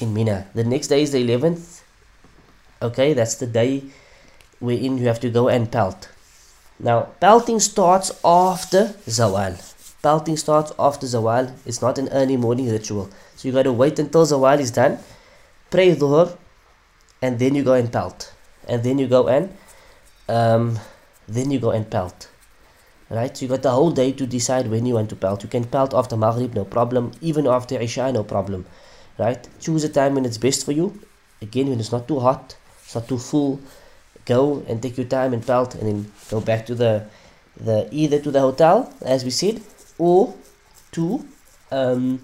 in 0.00 0.14
Mina. 0.14 0.46
The 0.54 0.64
next 0.64 0.88
day 0.88 1.02
is 1.02 1.12
the 1.12 1.26
11th. 1.26 1.82
Okay, 2.80 3.12
that's 3.12 3.34
the 3.36 3.46
day 3.46 3.84
wherein 4.60 4.98
you 4.98 5.06
have 5.06 5.20
to 5.20 5.30
go 5.30 5.48
and 5.48 5.70
pelt. 5.70 6.08
Now, 6.78 7.08
pelting 7.20 7.58
starts 7.58 8.12
after 8.24 8.94
Zawal. 9.06 9.56
Pelting 10.02 10.36
starts 10.36 10.72
after 10.78 11.06
Zawal. 11.06 11.52
It's 11.66 11.82
not 11.82 11.98
an 11.98 12.08
early 12.10 12.36
morning 12.36 12.70
ritual. 12.70 13.10
So 13.34 13.48
you 13.48 13.54
got 13.54 13.64
to 13.64 13.72
wait 13.72 13.98
until 13.98 14.24
Zawal 14.24 14.60
is 14.60 14.70
done, 14.70 14.98
pray 15.70 15.94
Dhuhr, 15.94 16.36
and 17.20 17.38
then 17.38 17.56
you 17.56 17.64
go 17.64 17.74
and 17.74 17.92
pelt. 17.92 18.32
And 18.68 18.82
then 18.84 18.98
you 18.98 19.08
go 19.08 19.26
and 19.26 19.56
um, 20.28 20.78
then 21.26 21.50
you 21.50 21.58
go 21.58 21.70
and 21.70 21.90
pelt. 21.90 22.28
Right? 23.10 23.34
So 23.36 23.44
you 23.44 23.48
got 23.48 23.62
the 23.62 23.70
whole 23.70 23.90
day 23.90 24.12
to 24.12 24.26
decide 24.26 24.68
when 24.68 24.84
you 24.84 24.94
want 24.94 25.08
to 25.10 25.16
pelt. 25.16 25.42
You 25.42 25.48
can 25.48 25.64
pelt 25.64 25.94
after 25.94 26.16
Maghrib, 26.16 26.54
no 26.54 26.64
problem. 26.64 27.12
Even 27.20 27.46
after 27.46 27.78
Isha, 27.80 28.12
no 28.12 28.22
problem. 28.22 28.66
Right? 29.18 29.48
Choose 29.60 29.84
a 29.84 29.88
time 29.88 30.14
when 30.14 30.24
it's 30.24 30.38
best 30.38 30.64
for 30.64 30.72
you. 30.72 31.00
Again, 31.40 31.68
when 31.70 31.80
it's 31.80 31.92
not 31.92 32.06
too 32.06 32.20
hot, 32.20 32.56
it's 32.82 32.94
not 32.94 33.08
too 33.08 33.18
full 33.18 33.60
go 34.28 34.62
and 34.68 34.82
take 34.82 34.96
your 34.98 35.06
time 35.06 35.32
and 35.32 35.44
pelt 35.44 35.74
and 35.74 35.88
then 35.88 36.12
go 36.30 36.40
back 36.40 36.66
to 36.66 36.74
the 36.74 36.92
the 37.68 37.76
either 37.90 38.18
to 38.26 38.30
the 38.30 38.40
hotel 38.40 38.92
as 39.14 39.24
we 39.24 39.30
said 39.30 39.60
or 39.98 40.34
to 40.92 41.26
um, 41.72 42.20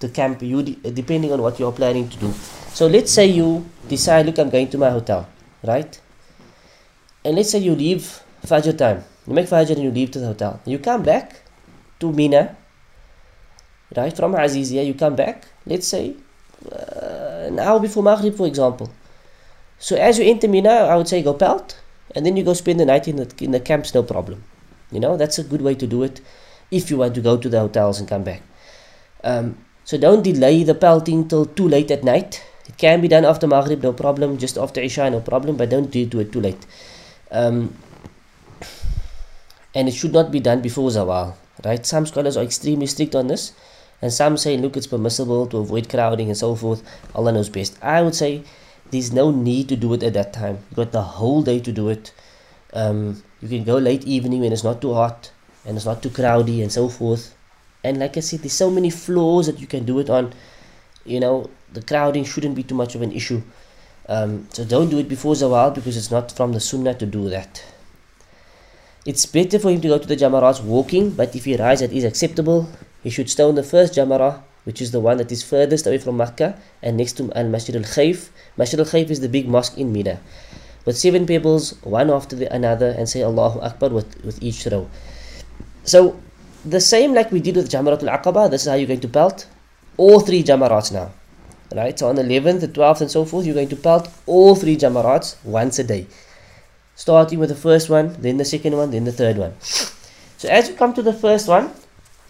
the 0.00 0.08
camp 0.08 0.42
you 0.42 0.62
depending 1.02 1.32
on 1.32 1.40
what 1.40 1.58
you're 1.60 1.76
planning 1.80 2.08
to 2.08 2.18
do 2.18 2.32
so 2.80 2.86
let's 2.96 3.12
say 3.18 3.26
you 3.26 3.64
decide 3.88 4.26
look 4.26 4.38
i'm 4.38 4.50
going 4.50 4.68
to 4.68 4.76
my 4.84 4.90
hotel 4.90 5.26
right 5.72 6.00
and 7.24 7.36
let's 7.36 7.50
say 7.56 7.60
you 7.68 7.74
leave 7.84 8.10
fajr 8.52 8.76
time 8.84 9.04
you 9.26 9.34
make 9.34 9.46
fajr 9.46 9.70
and 9.70 9.82
you 9.82 9.90
leave 9.90 10.10
to 10.10 10.18
the 10.18 10.26
hotel 10.26 10.60
you 10.64 10.78
come 10.78 11.02
back 11.02 11.40
to 12.00 12.12
mina 12.12 12.56
right 13.96 14.16
from 14.16 14.34
azizia 14.34 14.84
you 14.86 14.94
come 14.94 15.16
back 15.16 15.46
let's 15.66 15.86
say 15.86 16.14
uh, 16.72 17.48
an 17.48 17.58
hour 17.58 17.80
before 17.80 18.02
maghrib 18.02 18.36
for 18.36 18.46
example 18.46 18.90
so 19.78 19.96
as 19.96 20.18
you 20.18 20.24
enter 20.24 20.48
Mina, 20.48 20.70
I 20.70 20.96
would 20.96 21.08
say 21.08 21.22
go 21.22 21.34
pelt, 21.34 21.78
and 22.14 22.24
then 22.24 22.36
you 22.36 22.44
go 22.44 22.54
spend 22.54 22.80
the 22.80 22.86
night 22.86 23.06
in 23.08 23.16
the 23.16 23.30
in 23.40 23.50
the 23.50 23.60
camps, 23.60 23.94
no 23.94 24.02
problem. 24.02 24.44
You 24.90 25.00
know 25.00 25.16
that's 25.16 25.38
a 25.38 25.44
good 25.44 25.62
way 25.62 25.74
to 25.74 25.86
do 25.86 26.02
it, 26.02 26.20
if 26.70 26.90
you 26.90 26.96
want 26.96 27.14
to 27.16 27.20
go 27.20 27.36
to 27.36 27.48
the 27.48 27.60
hotels 27.60 27.98
and 27.98 28.08
come 28.08 28.24
back. 28.24 28.42
Um, 29.22 29.58
so 29.84 29.98
don't 29.98 30.22
delay 30.22 30.64
the 30.64 30.74
pelting 30.74 31.28
till 31.28 31.44
too 31.44 31.68
late 31.68 31.90
at 31.90 32.04
night. 32.04 32.42
It 32.66 32.78
can 32.78 33.02
be 33.02 33.08
done 33.08 33.26
after 33.26 33.46
Maghrib, 33.46 33.82
no 33.82 33.92
problem. 33.92 34.38
Just 34.38 34.56
after 34.56 34.80
Isha, 34.80 35.10
no 35.10 35.20
problem. 35.20 35.56
But 35.56 35.68
don't 35.68 35.90
do 35.90 36.20
it 36.20 36.32
too 36.32 36.40
late. 36.40 36.66
Um, 37.30 37.76
and 39.74 39.88
it 39.88 39.92
should 39.92 40.12
not 40.12 40.30
be 40.30 40.40
done 40.40 40.60
before 40.60 40.90
Zawal. 40.90 41.34
Right? 41.64 41.84
Some 41.86 42.06
scholars 42.06 42.36
are 42.36 42.44
extremely 42.44 42.86
strict 42.86 43.14
on 43.14 43.28
this, 43.28 43.52
and 44.02 44.12
some 44.12 44.36
say, 44.36 44.56
look, 44.56 44.76
it's 44.76 44.86
permissible 44.86 45.46
to 45.46 45.58
avoid 45.58 45.88
crowding 45.88 46.28
and 46.28 46.36
so 46.36 46.54
forth. 46.54 46.82
Allah 47.14 47.32
knows 47.32 47.48
best. 47.48 47.78
I 47.82 48.02
would 48.02 48.14
say 48.14 48.44
there's 48.90 49.12
no 49.12 49.30
need 49.30 49.68
to 49.70 49.76
do 49.76 49.92
it 49.94 50.02
at 50.02 50.12
that 50.14 50.32
time. 50.32 50.58
You've 50.70 50.76
got 50.76 50.92
the 50.92 51.02
whole 51.02 51.42
day 51.42 51.60
to 51.60 51.72
do 51.72 51.88
it. 51.88 52.12
Um, 52.72 53.22
you 53.40 53.48
can 53.48 53.64
go 53.64 53.78
late 53.78 54.04
evening 54.04 54.40
when 54.40 54.52
it's 54.52 54.64
not 54.64 54.80
too 54.80 54.94
hot 54.94 55.30
and 55.64 55.76
it's 55.76 55.86
not 55.86 56.02
too 56.02 56.10
crowdy 56.10 56.62
and 56.62 56.70
so 56.70 56.88
forth. 56.88 57.34
And 57.82 57.98
like 57.98 58.16
I 58.16 58.20
said, 58.20 58.40
there's 58.40 58.52
so 58.52 58.70
many 58.70 58.90
floors 58.90 59.46
that 59.46 59.60
you 59.60 59.66
can 59.66 59.84
do 59.84 59.98
it 59.98 60.10
on. 60.10 60.32
You 61.04 61.20
know, 61.20 61.50
the 61.72 61.82
crowding 61.82 62.24
shouldn't 62.24 62.54
be 62.54 62.62
too 62.62 62.74
much 62.74 62.94
of 62.94 63.02
an 63.02 63.12
issue. 63.12 63.42
Um, 64.08 64.48
so 64.52 64.64
don't 64.64 64.90
do 64.90 64.98
it 64.98 65.08
before 65.08 65.34
Zawal 65.34 65.74
because 65.74 65.96
it's 65.96 66.10
not 66.10 66.32
from 66.32 66.52
the 66.52 66.60
Sunnah 66.60 66.94
to 66.94 67.06
do 67.06 67.28
that. 67.30 67.64
It's 69.06 69.26
better 69.26 69.58
for 69.58 69.70
him 69.70 69.80
to 69.82 69.88
go 69.88 69.98
to 69.98 70.08
the 70.08 70.16
Jamarats 70.16 70.62
walking, 70.62 71.10
but 71.10 71.36
if 71.36 71.44
he 71.44 71.56
rides 71.56 71.80
that 71.80 71.92
is 71.92 72.04
acceptable, 72.04 72.68
he 73.02 73.10
should 73.10 73.28
stone 73.28 73.54
the 73.54 73.62
first 73.62 73.94
Jamarah 73.94 74.42
which 74.64 74.80
is 74.80 74.90
the 74.90 75.00
one 75.00 75.18
that 75.18 75.30
is 75.30 75.42
furthest 75.42 75.86
away 75.86 75.98
from 75.98 76.16
Mecca 76.16 76.58
and 76.82 76.96
next 76.96 77.12
to 77.18 77.30
Al 77.34 77.48
Masjid 77.48 77.76
Al 77.76 77.82
Khayf. 77.82 78.30
Masjid 78.56 78.80
Al 78.80 78.86
Khayf 78.86 79.10
is 79.10 79.20
the 79.20 79.28
big 79.28 79.46
mosque 79.46 79.78
in 79.78 79.92
Mina. 79.92 80.20
With 80.84 80.98
seven 80.98 81.26
pebbles, 81.26 81.72
one 81.82 82.10
after 82.10 82.36
the 82.36 82.52
another, 82.52 82.90
and 82.90 83.08
say 83.08 83.22
Allahu 83.22 83.60
Akbar 83.60 83.90
with, 83.90 84.22
with 84.24 84.42
each 84.42 84.66
row. 84.66 84.88
So, 85.84 86.20
the 86.64 86.80
same 86.80 87.14
like 87.14 87.30
we 87.30 87.40
did 87.40 87.56
with 87.56 87.70
Jamarat 87.70 88.02
Al 88.02 88.18
Aqaba, 88.18 88.50
this 88.50 88.62
is 88.62 88.68
how 88.68 88.74
you're 88.74 88.86
going 88.86 89.00
to 89.00 89.08
pelt 89.08 89.46
all 89.96 90.20
three 90.20 90.42
Jamarats 90.42 90.92
now. 90.92 91.10
Right? 91.74 91.98
So, 91.98 92.08
on 92.08 92.16
the 92.16 92.22
11th, 92.22 92.60
the 92.60 92.68
12th, 92.68 93.02
and 93.02 93.10
so 93.10 93.24
forth, 93.24 93.46
you're 93.46 93.54
going 93.54 93.68
to 93.68 93.76
pelt 93.76 94.08
all 94.26 94.54
three 94.54 94.76
Jamarats 94.76 95.36
once 95.44 95.78
a 95.78 95.84
day. 95.84 96.06
Starting 96.96 97.38
with 97.38 97.48
the 97.48 97.56
first 97.56 97.90
one, 97.90 98.16
then 98.20 98.36
the 98.36 98.44
second 98.44 98.76
one, 98.76 98.90
then 98.90 99.04
the 99.04 99.12
third 99.12 99.36
one. 99.36 99.54
So, 99.60 100.48
as 100.48 100.68
you 100.68 100.74
come 100.74 100.94
to 100.94 101.02
the 101.02 101.12
first 101.12 101.48
one, 101.48 101.70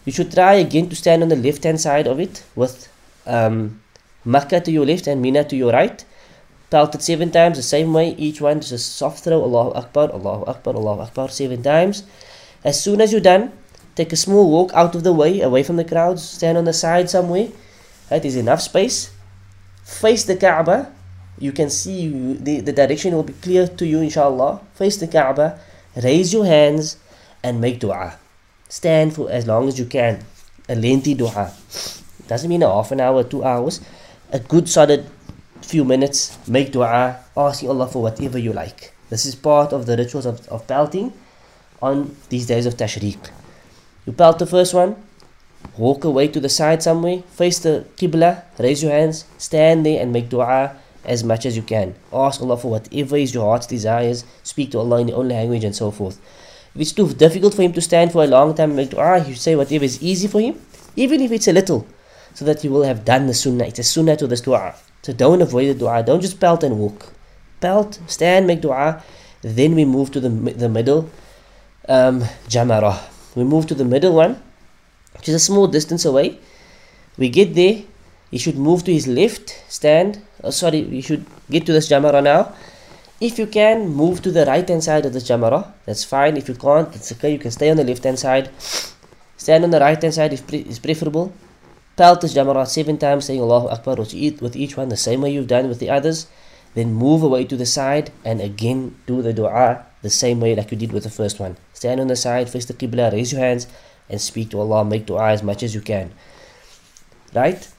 you 0.04 0.12
should 0.12 0.32
try 0.32 0.54
again 0.54 0.88
to 0.88 0.96
stand 0.96 1.22
on 1.22 1.28
the 1.28 1.36
left 1.36 1.64
hand 1.64 1.80
side 1.80 2.06
of 2.06 2.20
it 2.20 2.44
with 2.54 2.88
um, 3.26 3.80
Makkah 4.24 4.60
to 4.60 4.70
your 4.70 4.86
left 4.86 5.06
and 5.06 5.20
Mina 5.20 5.44
to 5.44 5.56
your 5.56 5.72
right. 5.72 6.04
Pelt 6.70 6.94
it 6.94 7.02
seven 7.02 7.30
times 7.30 7.56
the 7.56 7.62
same 7.62 7.92
way, 7.92 8.14
each 8.16 8.40
one 8.40 8.60
just 8.60 8.72
a 8.72 8.78
soft 8.78 9.22
throw, 9.24 9.42
Allahu 9.42 9.70
Akbar, 9.74 10.10
Allahu 10.10 10.44
Akbar, 10.46 10.74
Allahu 10.74 11.02
Akbar, 11.02 11.28
seven 11.28 11.62
times. 11.62 12.04
As 12.64 12.82
soon 12.82 13.00
as 13.00 13.12
you're 13.12 13.20
done, 13.20 13.52
take 13.94 14.12
a 14.12 14.16
small 14.16 14.50
walk 14.50 14.72
out 14.74 14.94
of 14.94 15.04
the 15.04 15.12
way, 15.12 15.40
away 15.40 15.62
from 15.62 15.76
the 15.76 15.84
crowds, 15.84 16.22
stand 16.22 16.58
on 16.58 16.64
the 16.64 16.72
side 16.72 17.10
somewhere. 17.10 17.48
Right, 18.10 18.20
there's 18.20 18.36
enough 18.36 18.60
space. 18.60 19.10
Face 19.84 20.24
the 20.24 20.36
Kaaba. 20.36 20.90
You 21.38 21.52
can 21.52 21.70
see 21.70 22.08
the, 22.34 22.60
the 22.60 22.72
direction 22.72 23.14
will 23.14 23.24
be 23.24 23.32
clear 23.34 23.66
to 23.66 23.86
you, 23.86 24.00
inshallah. 24.00 24.60
Face 24.74 24.96
the 24.96 25.08
Kaaba, 25.08 25.58
raise 26.02 26.32
your 26.32 26.46
hands, 26.46 26.96
and 27.42 27.60
make 27.60 27.80
dua. 27.80 28.18
Stand 28.68 29.14
for 29.14 29.30
as 29.30 29.46
long 29.46 29.68
as 29.68 29.78
you 29.78 29.84
can. 29.84 30.24
A 30.68 30.74
lengthy 30.74 31.14
dua. 31.14 31.52
Doesn't 32.26 32.48
mean 32.48 32.62
a 32.62 32.68
half 32.68 32.90
an 32.92 33.00
hour, 33.00 33.22
two 33.24 33.44
hours. 33.44 33.80
A 34.32 34.38
good 34.38 34.68
solid 34.68 35.06
few 35.60 35.84
minutes. 35.84 36.38
Make 36.48 36.72
dua, 36.72 37.20
asking 37.36 37.68
Allah 37.68 37.88
for 37.88 38.02
whatever 38.02 38.38
you 38.38 38.52
like. 38.52 38.94
This 39.10 39.26
is 39.26 39.34
part 39.34 39.72
of 39.72 39.86
the 39.86 39.96
rituals 39.96 40.26
of, 40.26 40.48
of 40.48 40.66
pelting 40.66 41.12
on 41.82 42.16
these 42.30 42.46
days 42.46 42.66
of 42.66 42.76
Tashriq. 42.76 43.30
You 44.06 44.12
pelt 44.12 44.38
the 44.38 44.46
first 44.46 44.72
one, 44.72 44.96
walk 45.76 46.04
away 46.04 46.28
to 46.28 46.40
the 46.40 46.48
side 46.48 46.82
somewhere, 46.82 47.22
face 47.36 47.58
the 47.58 47.84
Qibla, 47.96 48.42
raise 48.58 48.82
your 48.82 48.92
hands, 48.92 49.24
stand 49.38 49.84
there 49.84 50.00
and 50.00 50.12
make 50.12 50.28
dua 50.30 50.76
as 51.04 51.24
much 51.24 51.46
as 51.46 51.56
you 51.56 51.62
can. 51.62 51.94
Ask 52.12 52.40
Allah 52.40 52.56
for 52.56 52.70
whatever 52.70 53.16
is 53.16 53.34
your 53.34 53.44
heart's 53.44 53.66
desires, 53.66 54.24
speak 54.42 54.70
to 54.72 54.78
Allah 54.78 55.00
in 55.00 55.08
your 55.08 55.18
own 55.18 55.28
language 55.28 55.64
and 55.64 55.74
so 55.74 55.90
forth. 55.90 56.20
If 56.74 56.80
it's 56.80 56.92
too 56.92 57.12
difficult 57.12 57.54
for 57.54 57.62
him 57.62 57.72
to 57.74 57.80
stand 57.80 58.12
for 58.12 58.24
a 58.24 58.26
long 58.26 58.54
time 58.54 58.74
make 58.74 58.90
dua, 58.90 59.24
you 59.24 59.34
say 59.34 59.54
whatever 59.54 59.84
is 59.84 60.02
easy 60.02 60.26
for 60.26 60.40
him, 60.40 60.60
even 60.96 61.20
if 61.20 61.30
it's 61.30 61.48
a 61.48 61.52
little, 61.52 61.86
so 62.34 62.44
that 62.44 62.64
you 62.64 62.70
will 62.70 62.82
have 62.82 63.04
done 63.04 63.26
the 63.26 63.34
sunnah. 63.34 63.64
It's 63.64 63.78
a 63.78 63.84
sunnah 63.84 64.16
to 64.16 64.26
this 64.26 64.40
dua. 64.40 64.74
So 65.02 65.12
don't 65.12 65.42
avoid 65.42 65.68
the 65.68 65.74
dua. 65.74 66.02
Don't 66.02 66.20
just 66.20 66.40
pelt 66.40 66.64
and 66.64 66.78
walk. 66.78 67.12
Pelt, 67.60 68.00
stand, 68.06 68.46
make 68.46 68.60
dua. 68.60 69.02
Then 69.42 69.74
we 69.74 69.84
move 69.84 70.10
to 70.12 70.20
the, 70.20 70.30
the 70.30 70.68
middle 70.68 71.10
um, 71.88 72.22
jamara. 72.48 72.98
We 73.36 73.44
move 73.44 73.66
to 73.68 73.74
the 73.74 73.84
middle 73.84 74.14
one, 74.14 74.42
which 75.14 75.28
is 75.28 75.34
a 75.34 75.38
small 75.38 75.66
distance 75.66 76.04
away. 76.04 76.38
We 77.16 77.28
get 77.28 77.54
there. 77.54 77.82
He 78.34 78.38
should 78.38 78.58
move 78.58 78.82
to 78.86 78.92
his 78.92 79.06
left, 79.06 79.50
stand. 79.68 80.20
Oh, 80.42 80.50
sorry, 80.50 80.82
we 80.82 81.00
should 81.00 81.24
get 81.48 81.66
to 81.66 81.72
this 81.72 81.88
jamara 81.88 82.20
now. 82.20 82.52
If 83.20 83.38
you 83.38 83.46
can, 83.46 83.90
move 83.90 84.22
to 84.22 84.32
the 84.32 84.44
right 84.44 84.68
hand 84.68 84.82
side 84.82 85.06
of 85.06 85.12
the 85.12 85.20
jamara. 85.20 85.72
That's 85.86 86.02
fine. 86.02 86.36
If 86.36 86.48
you 86.48 86.56
can't, 86.56 86.92
it's 86.96 87.12
okay. 87.12 87.30
You 87.30 87.38
can 87.38 87.52
stay 87.52 87.70
on 87.70 87.76
the 87.76 87.84
left 87.84 88.02
hand 88.02 88.18
side. 88.18 88.50
Stand 89.36 89.62
on 89.62 89.70
the 89.70 89.78
right 89.78 90.02
hand 90.02 90.14
side 90.14 90.32
is, 90.32 90.40
pre 90.40 90.58
is 90.62 90.80
preferable. 90.80 91.32
Pelt 91.96 92.22
this 92.22 92.34
jamara 92.34 92.66
seven 92.66 92.98
times, 92.98 93.26
saying 93.26 93.40
Allahu 93.40 93.68
Akbar 93.68 93.94
with 93.94 94.12
each, 94.12 94.40
with 94.40 94.56
each 94.56 94.76
one, 94.76 94.88
the 94.88 94.96
same 94.96 95.20
way 95.20 95.30
you've 95.30 95.52
done 95.54 95.68
with 95.68 95.78
the 95.78 95.90
others. 95.90 96.26
Then 96.74 96.92
move 96.92 97.22
away 97.22 97.44
to 97.44 97.56
the 97.56 97.66
side 97.66 98.10
and 98.24 98.40
again 98.40 98.96
do 99.06 99.22
the 99.22 99.32
dua 99.32 99.86
the 100.02 100.10
same 100.10 100.40
way 100.40 100.56
like 100.56 100.72
you 100.72 100.76
did 100.76 100.90
with 100.90 101.04
the 101.04 101.16
first 101.20 101.38
one. 101.38 101.56
Stand 101.72 102.00
on 102.00 102.08
the 102.08 102.16
side, 102.16 102.50
face 102.50 102.64
the 102.64 102.74
Qibla, 102.74 103.12
raise 103.12 103.30
your 103.30 103.42
hands 103.42 103.68
and 104.10 104.20
speak 104.20 104.50
to 104.50 104.58
Allah. 104.58 104.84
Make 104.84 105.06
dua 105.06 105.30
as 105.30 105.44
much 105.44 105.62
as 105.62 105.72
you 105.72 105.82
can. 105.92 106.10
Right? 107.32 107.70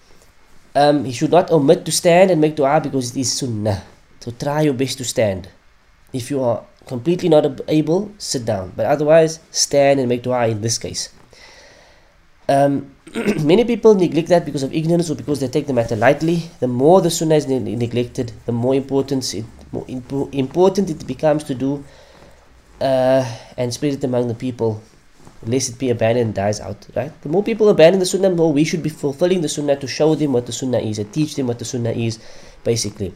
Um, 0.75 1.05
he 1.05 1.11
should 1.11 1.31
not 1.31 1.51
omit 1.51 1.85
to 1.85 1.91
stand 1.91 2.31
and 2.31 2.41
make 2.41 2.55
dua 2.55 2.81
because 2.81 3.15
it 3.15 3.19
is 3.19 3.31
sunnah. 3.31 3.83
So 4.19 4.31
try 4.31 4.61
your 4.61 4.73
best 4.73 4.97
to 4.97 5.05
stand. 5.05 5.47
If 6.11 6.29
you 6.29 6.43
are 6.43 6.63
completely 6.85 7.29
not 7.29 7.61
able, 7.67 8.11
sit 8.17 8.45
down. 8.45 8.73
But 8.75 8.85
otherwise, 8.85 9.39
stand 9.51 9.99
and 9.99 10.09
make 10.09 10.23
dua 10.23 10.47
in 10.47 10.61
this 10.61 10.77
case. 10.77 11.09
Um, 12.49 12.95
many 13.43 13.63
people 13.63 13.95
neglect 13.95 14.27
that 14.29 14.45
because 14.45 14.63
of 14.63 14.73
ignorance 14.73 15.09
or 15.09 15.15
because 15.15 15.39
they 15.39 15.47
take 15.47 15.67
the 15.67 15.73
matter 15.73 15.95
lightly. 15.95 16.43
The 16.59 16.67
more 16.67 17.01
the 17.01 17.09
sunnah 17.09 17.35
is 17.35 17.47
ne- 17.47 17.75
neglected, 17.75 18.33
the 18.45 18.51
more 18.51 18.75
importance 18.75 19.33
it, 19.33 19.45
more 19.71 19.85
impo- 19.85 20.33
important 20.33 20.89
it 20.89 21.07
becomes 21.07 21.43
to 21.45 21.55
do 21.55 21.83
uh, 22.81 23.25
and 23.57 23.73
spread 23.73 23.93
it 23.93 24.03
among 24.03 24.27
the 24.27 24.35
people, 24.35 24.81
lest 25.47 25.69
it 25.69 25.79
be 25.79 25.89
abandoned 25.89 26.33
dies 26.33 26.59
out. 26.59 26.87
Right? 26.95 27.11
The 27.21 27.29
more 27.29 27.43
people 27.43 27.69
abandon 27.69 27.99
the 27.99 28.05
sunnah, 28.05 28.29
the 28.29 28.35
more 28.35 28.53
we 28.53 28.63
should 28.63 28.83
be 28.83 28.89
fulfilling 28.89 29.41
the 29.41 29.49
sunnah 29.49 29.75
to 29.77 29.87
show 29.87 30.15
them 30.15 30.33
what 30.33 30.45
the 30.45 30.51
sunnah 30.51 30.79
is 30.79 30.99
and 30.99 31.11
teach 31.11 31.35
them 31.35 31.47
what 31.47 31.59
the 31.59 31.65
sunnah 31.65 31.91
is, 31.91 32.19
basically. 32.63 33.13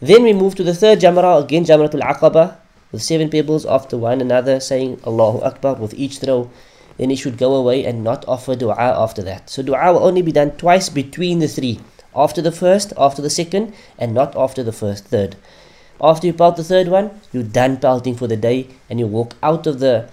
Then 0.00 0.22
we 0.22 0.32
move 0.32 0.54
to 0.56 0.64
the 0.64 0.74
third 0.74 1.00
jamrah, 1.00 1.42
again 1.44 1.64
Jamratul 1.64 2.00
Aqaba, 2.00 2.56
with 2.90 3.02
seven 3.02 3.28
pebbles 3.28 3.66
after 3.66 3.98
one 3.98 4.20
another, 4.20 4.58
saying 4.58 5.00
Allahu 5.06 5.40
Akbar 5.42 5.74
with 5.74 5.94
each 5.94 6.18
throw. 6.18 6.50
Then 6.96 7.10
he 7.10 7.16
should 7.16 7.38
go 7.38 7.54
away 7.54 7.84
and 7.84 8.04
not 8.04 8.24
offer 8.28 8.56
dua 8.56 8.74
after 8.76 9.22
that. 9.22 9.48
So 9.48 9.62
dua 9.62 9.92
will 9.92 10.04
only 10.04 10.22
be 10.22 10.32
done 10.32 10.52
twice 10.52 10.88
between 10.88 11.38
the 11.38 11.48
three. 11.48 11.80
After 12.14 12.42
the 12.42 12.52
first, 12.52 12.92
after 12.98 13.22
the 13.22 13.30
second, 13.30 13.72
and 13.98 14.12
not 14.12 14.36
after 14.36 14.62
the 14.62 14.72
first, 14.72 15.06
third. 15.06 15.36
After 16.00 16.26
you 16.26 16.32
pelt 16.32 16.56
the 16.56 16.64
third 16.64 16.88
one, 16.88 17.20
you're 17.32 17.42
done 17.42 17.76
pelting 17.76 18.16
for 18.16 18.26
the 18.26 18.36
day 18.36 18.68
and 18.88 18.98
you 18.98 19.06
walk 19.06 19.34
out 19.42 19.66
of 19.66 19.80
the 19.80 20.08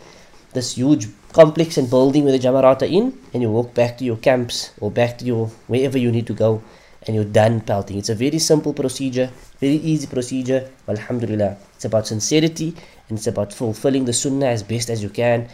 this 0.54 0.76
huge 0.76 1.08
complex 1.38 1.78
and 1.78 1.88
building 1.88 2.24
where 2.24 2.34
the 2.34 2.40
Jamarat 2.40 2.82
in 2.82 3.14
and 3.32 3.44
you 3.44 3.52
walk 3.52 3.76
back 3.76 4.00
to 4.00 4.04
your 4.04 4.18
camps 4.18 4.74
or 4.82 4.90
back 4.90 5.20
to 5.20 5.26
your 5.26 5.46
wherever 5.68 5.96
you 5.96 6.12
need 6.12 6.26
to 6.26 6.34
go 6.34 6.64
and 7.06 7.16
you're 7.16 7.32
done 7.42 7.62
pelting. 7.62 8.00
It's 8.00 8.10
a 8.10 8.16
very 8.16 8.40
simple 8.40 8.74
procedure, 8.74 9.30
very 9.60 9.76
easy 9.76 10.08
procedure. 10.08 10.68
Alhamdulillah. 10.88 11.58
It's 11.76 11.86
about 11.86 12.08
sincerity 12.08 12.74
and 13.08 13.20
it's 13.20 13.28
about 13.28 13.54
fulfilling 13.54 14.06
the 14.06 14.14
sunnah 14.14 14.48
as 14.48 14.64
best 14.64 14.90
as 14.90 15.04
you 15.04 15.10
can. 15.10 15.48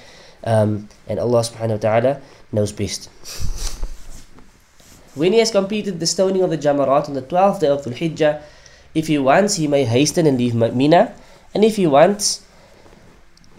Um, 0.45 0.87
and 1.07 1.19
Allah 1.19 1.41
subhanahu 1.41 1.83
wa 1.83 1.83
ta'ala 1.83 2.21
knows 2.53 2.71
best. 2.71 3.09
When 5.15 5.33
he 5.33 5.39
has 5.39 5.51
completed 5.51 5.99
the 5.99 6.07
stoning 6.07 6.43
of 6.43 6.49
the 6.49 6.57
Jamarat 6.57 7.09
on 7.09 7.13
the 7.13 7.21
12th 7.21 7.59
day 7.59 7.67
of 7.67 7.83
Dhul 7.83 7.99
Hijjah, 7.99 8.41
if 8.95 9.07
he 9.07 9.17
wants, 9.17 9.55
he 9.55 9.67
may 9.67 9.83
hasten 9.83 10.27
and 10.27 10.37
leave 10.37 10.55
Mina. 10.55 11.13
And 11.53 11.65
if 11.65 11.75
he 11.75 11.87
wants, 11.87 12.41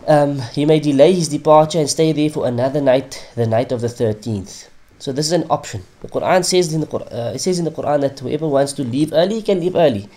um, 0.06 0.38
he 0.52 0.64
may 0.64 0.80
delay 0.80 1.12
his 1.12 1.28
departure 1.28 1.78
and 1.78 1.88
stay 1.88 2.12
there 2.12 2.30
for 2.30 2.46
another 2.46 2.80
night, 2.80 3.26
the 3.34 3.46
night 3.46 3.72
of 3.72 3.80
the 3.80 3.88
13th. 3.88 4.68
So 4.98 5.12
this 5.12 5.26
is 5.26 5.32
an 5.32 5.46
option. 5.50 5.82
The 6.00 6.08
Quran 6.08 6.44
says 6.44 6.72
in 6.72 6.80
the 6.80 6.86
Quran, 6.86 7.12
uh, 7.12 7.32
it 7.34 7.40
says 7.40 7.58
in 7.58 7.64
the 7.64 7.70
Quran 7.70 8.00
that 8.00 8.18
whoever 8.18 8.48
wants 8.48 8.72
to 8.74 8.84
leave 8.84 9.12
early, 9.12 9.36
he 9.36 9.42
can 9.42 9.60
leave 9.60 9.76
early. 9.76 10.08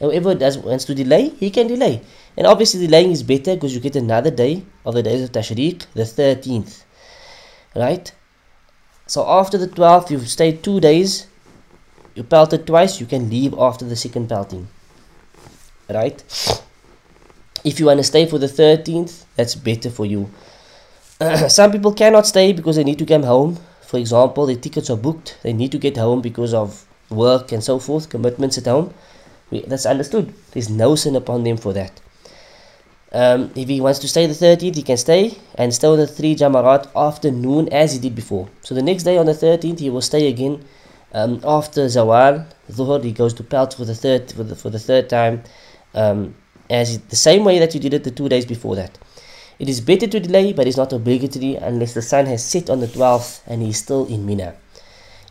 And 0.00 0.10
whoever 0.10 0.34
does 0.34 0.58
wants 0.58 0.84
to 0.86 0.94
delay, 0.94 1.30
he 1.30 1.50
can 1.50 1.66
delay. 1.66 2.02
And 2.36 2.46
obviously 2.46 2.86
delaying 2.86 3.12
is 3.12 3.22
better 3.22 3.54
because 3.54 3.74
you 3.74 3.80
get 3.80 3.96
another 3.96 4.30
day 4.30 4.64
of 4.84 4.94
the 4.94 5.02
days 5.02 5.22
of 5.22 5.32
Tashriq, 5.32 5.86
the 5.94 6.02
13th. 6.02 6.82
Right? 7.74 8.12
So 9.06 9.24
after 9.28 9.56
the 9.56 9.68
12th, 9.68 10.10
you've 10.10 10.28
stayed 10.28 10.62
two 10.62 10.80
days, 10.80 11.26
you 12.14 12.22
pelted 12.22 12.66
twice, 12.66 13.00
you 13.00 13.06
can 13.06 13.30
leave 13.30 13.54
after 13.58 13.84
the 13.84 13.96
second 13.96 14.28
pelting. 14.28 14.68
Right? 15.88 16.22
If 17.64 17.80
you 17.80 17.86
want 17.86 17.98
to 17.98 18.04
stay 18.04 18.26
for 18.26 18.38
the 18.38 18.46
13th, 18.46 19.24
that's 19.36 19.54
better 19.54 19.90
for 19.90 20.06
you. 20.06 20.30
Some 21.48 21.72
people 21.72 21.92
cannot 21.92 22.26
stay 22.26 22.52
because 22.52 22.76
they 22.76 22.84
need 22.84 22.98
to 22.98 23.06
come 23.06 23.22
home. 23.22 23.58
For 23.82 23.98
example, 23.98 24.46
their 24.46 24.56
tickets 24.56 24.90
are 24.90 24.96
booked, 24.96 25.38
they 25.42 25.52
need 25.52 25.72
to 25.72 25.78
get 25.78 25.96
home 25.96 26.20
because 26.20 26.52
of 26.52 26.86
work 27.10 27.52
and 27.52 27.62
so 27.62 27.78
forth, 27.78 28.10
commitments 28.10 28.58
at 28.58 28.66
home. 28.66 28.92
That's 29.50 29.86
understood. 29.86 30.34
There's 30.52 30.68
no 30.68 30.94
sin 30.96 31.16
upon 31.16 31.44
them 31.44 31.56
for 31.56 31.72
that. 31.72 32.00
Um, 33.12 33.52
if 33.54 33.68
he 33.68 33.80
wants 33.80 34.00
to 34.00 34.08
stay 34.08 34.26
the 34.26 34.34
13th, 34.34 34.74
he 34.74 34.82
can 34.82 34.96
stay 34.96 35.38
and 35.54 35.72
stay 35.72 35.86
on 35.86 35.98
the 35.98 36.06
three 36.06 36.34
Jamarat 36.34 36.90
afternoon 36.96 37.68
as 37.68 37.92
he 37.92 38.00
did 38.00 38.16
before. 38.16 38.48
So 38.62 38.74
the 38.74 38.82
next 38.82 39.04
day 39.04 39.16
on 39.16 39.26
the 39.26 39.32
13th, 39.32 39.78
he 39.78 39.88
will 39.88 40.00
stay 40.00 40.26
again 40.28 40.64
um, 41.14 41.40
after 41.44 41.86
Zawal, 41.86 42.44
Dhuhr, 42.68 43.04
he 43.04 43.12
goes 43.12 43.32
to 43.34 43.44
Pelt 43.44 43.74
for 43.74 43.84
the 43.84 43.94
third 43.94 44.32
for 44.32 44.42
the, 44.42 44.56
for 44.56 44.68
the 44.68 44.80
third 44.80 45.08
time, 45.08 45.44
um, 45.94 46.34
as 46.70 46.98
the 46.98 47.16
same 47.16 47.44
way 47.44 47.58
that 47.58 47.74
you 47.74 47.80
did 47.80 47.94
it 47.94 48.04
the 48.04 48.10
two 48.10 48.28
days 48.28 48.46
before 48.46 48.76
that. 48.76 48.98
It 49.58 49.68
is 49.68 49.80
better 49.80 50.06
to 50.06 50.20
delay, 50.20 50.52
but 50.52 50.66
it's 50.66 50.76
not 50.76 50.92
obligatory 50.92 51.56
unless 51.56 51.94
the 51.94 52.02
sun 52.02 52.26
has 52.26 52.44
set 52.44 52.68
on 52.68 52.80
the 52.80 52.86
12th 52.86 53.40
and 53.46 53.62
he 53.62 53.70
is 53.70 53.78
still 53.78 54.06
in 54.06 54.26
Mina. 54.26 54.54